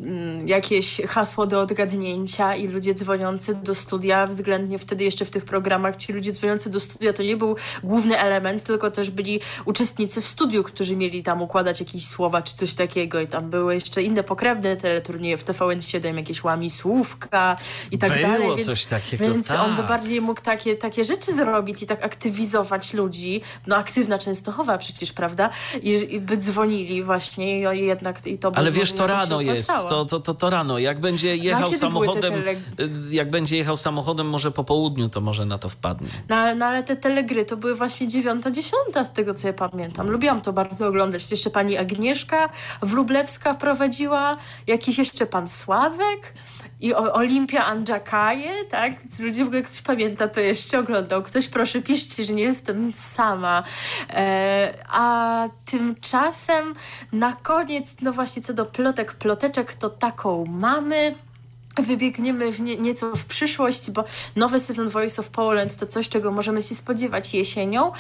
[0.47, 5.45] jakieś hasło do odgadnięcia i ludzie dzwoniący do studia względnie w wtedy jeszcze w tych
[5.45, 10.21] programach ci ludzie dzwoniący do studia to nie był główny element, tylko też byli uczestnicy
[10.21, 14.03] w studiu, którzy mieli tam układać jakieś słowa czy coś takiego i tam były jeszcze
[14.03, 17.57] inne pokrewne teleturnieje w TVN7, jakieś łami słówka
[17.91, 18.49] i tak Było dalej.
[18.57, 19.61] Więc, coś takiego, Więc tak.
[19.61, 23.41] on by bardziej mógł takie, takie rzeczy zrobić i tak aktywizować ludzi.
[23.67, 25.51] No aktywna Częstochowa przecież, prawda?
[25.83, 29.71] I, i by dzwonili właśnie i jednak i to by Ale wiesz, to rano jest,
[29.89, 30.79] to, to, to, to rano.
[30.79, 32.35] Jak będzie jechał były te samochodem,
[32.81, 34.80] y, jak będzie jechał samochodem może po południu,
[35.13, 36.09] to może na to wpadnie.
[36.29, 40.11] No, no ale te telegry to były właśnie dziewiąta, dziesiąta z tego co ja pamiętam.
[40.11, 41.31] Lubiłam to bardzo oglądać.
[41.31, 42.49] Jeszcze pani Agnieszka
[42.83, 44.37] Wróblewska prowadziła,
[44.67, 46.35] jakiś jeszcze pan Sławek
[46.81, 48.93] i Olimpia Andżakaje, tak?
[49.21, 51.23] Ludzie w ogóle ktoś pamięta, to jeszcze oglądał.
[51.23, 53.63] Ktoś proszę piszcie, że nie jestem sama.
[54.11, 56.75] E, a tymczasem
[57.13, 61.15] na koniec, no właśnie co do plotek, ploteczek, to taką mamy.
[61.79, 64.05] Wybiegniemy w nie, nieco w przyszłość, bo
[64.37, 67.93] nowy sezon Voice of Poland to coś, czego możemy się spodziewać jesienią.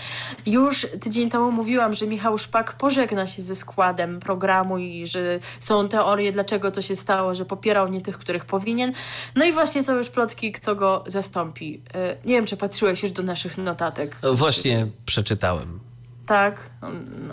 [0.46, 5.88] Już tydzień temu mówiłam, że Michał Szpak pożegna się ze składem programu i że są
[5.88, 8.92] teorie, dlaczego to się stało, że popierał nie tych, których powinien.
[9.34, 11.82] No i właśnie są już plotki, kto go zastąpi.
[11.94, 14.16] E, Nie wiem, czy patrzyłeś już do naszych notatek.
[14.32, 15.80] Właśnie przeczytałem.
[16.26, 16.70] Tak.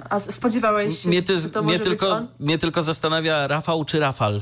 [0.10, 3.86] A spodziewałeś się, Mnie, ty, że to mnie, może być tylko, mnie tylko zastanawia Rafał
[3.86, 4.42] czy Rafal.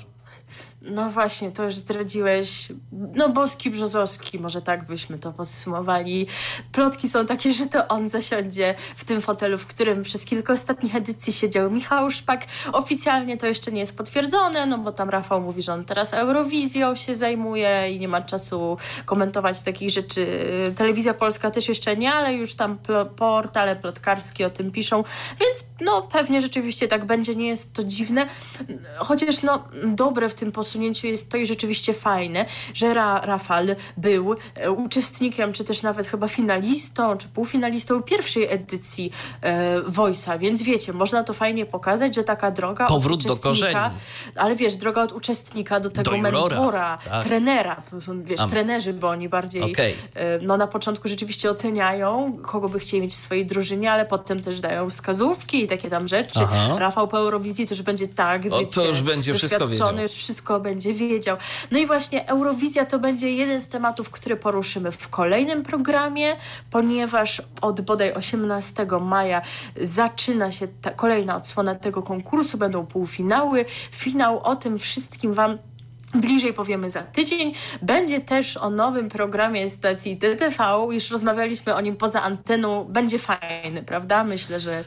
[0.90, 2.72] No właśnie, to już zdradziłeś.
[2.92, 6.28] No Boski Brzozowski, może tak byśmy to podsumowali.
[6.72, 10.96] Plotki są takie, że to on zasiądzie w tym fotelu, w którym przez kilka ostatnich
[10.96, 12.46] edycji siedział Michał Szpak.
[12.72, 16.96] Oficjalnie to jeszcze nie jest potwierdzone, no bo tam Rafał mówi, że on teraz Eurowizją
[16.96, 20.28] się zajmuje i nie ma czasu komentować takich rzeczy.
[20.78, 25.04] Telewizja Polska też jeszcze nie, ale już tam pl- portale plotkarskie o tym piszą,
[25.40, 28.28] więc no pewnie rzeczywiście tak będzie, nie jest to dziwne.
[28.98, 34.36] Chociaż no dobre w tym posunięciu jest to i rzeczywiście fajne, że Ra Rafal był
[34.56, 39.12] e, uczestnikiem, czy też nawet chyba finalistą, czy półfinalistą pierwszej edycji
[39.42, 43.68] e, Voice'a, więc wiecie, można to fajnie pokazać, że taka droga Powrót od do uczestnika,
[43.68, 43.96] korzeni.
[44.36, 47.26] ale wiesz, droga od uczestnika do tego Do mentora, tak.
[47.26, 48.50] trenera, to są wiesz, Am.
[48.50, 49.96] trenerzy, bo oni bardziej Okej.
[50.14, 54.42] e, no na początku rzeczywiście oceniają, kogo by chcieli mieć w swojej drużynie, ale potem
[54.42, 56.40] też dają wskazówki i takie tam rzeczy.
[56.44, 56.76] Aha.
[56.80, 59.98] Rafał po Eurowizji to już będzie tak, O, wiecie, to już będzie wszystko wiedział.
[59.98, 61.38] już wszystko będzie wiedział.
[61.72, 66.36] No i właśnie Eurowizja to będzie jeden z tematów, który poruszymy w kolejnym programie,
[66.72, 69.42] ponieważ od bodaj 18 maja
[69.82, 75.58] zaczyna się kolejna odsłona tego konkursu, będą półfinały, finał, o tym wszystkim Wam
[76.14, 77.54] Bliżej powiemy za tydzień.
[77.82, 80.88] Będzie też o nowym programie stacji TTV.
[80.92, 82.84] Już rozmawialiśmy o nim poza anteną.
[82.84, 84.24] Będzie fajny, prawda?
[84.24, 84.84] Myślę, że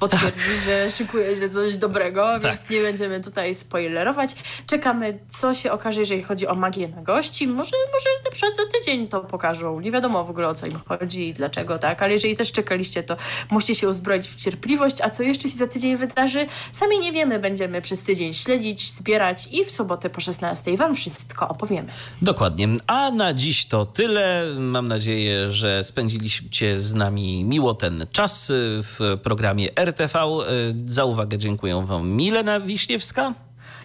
[0.00, 4.30] potwierdzi, że szykuje się coś dobrego, więc nie będziemy tutaj spoilerować.
[4.66, 7.46] Czekamy, co się okaże, jeżeli chodzi o magię na gości.
[7.46, 9.80] Może, może na przykład za tydzień to pokażą.
[9.80, 13.02] Nie wiadomo w ogóle o co im chodzi i dlaczego tak, ale jeżeli też czekaliście,
[13.02, 13.16] to
[13.50, 15.00] musicie się uzbroić w cierpliwość.
[15.00, 16.46] A co jeszcze się za tydzień wydarzy?
[16.72, 17.38] Sami nie wiemy.
[17.38, 21.88] Będziemy przez tydzień śledzić, zbierać i w sobotę po 16 Wam wszystko opowiemy.
[22.22, 22.68] Dokładnie.
[22.86, 24.46] A na dziś to tyle.
[24.58, 28.52] Mam nadzieję, że spędziliście z nami miło ten czas
[28.82, 30.18] w programie RTV.
[30.18, 33.34] Y, Za uwagę dziękuję Wam Milena Wiśniewska.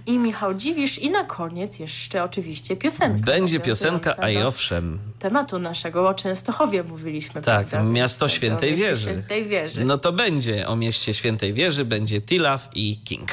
[0.07, 3.25] I Michał Dziwisz i na koniec jeszcze oczywiście piosenka.
[3.25, 4.99] Będzie piosenka, a i owszem.
[5.19, 7.41] Tematu naszego o Częstochowie mówiliśmy.
[7.41, 7.89] Tak, prawda?
[7.91, 9.01] miasto Świętej Wieży.
[9.01, 9.85] Świętej Wieży.
[9.85, 13.29] No to będzie o mieście Świętej Wieży, będzie Tilaf i King.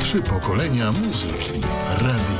[0.00, 1.60] Trzy pokolenia muzyki.
[2.00, 2.39] Radio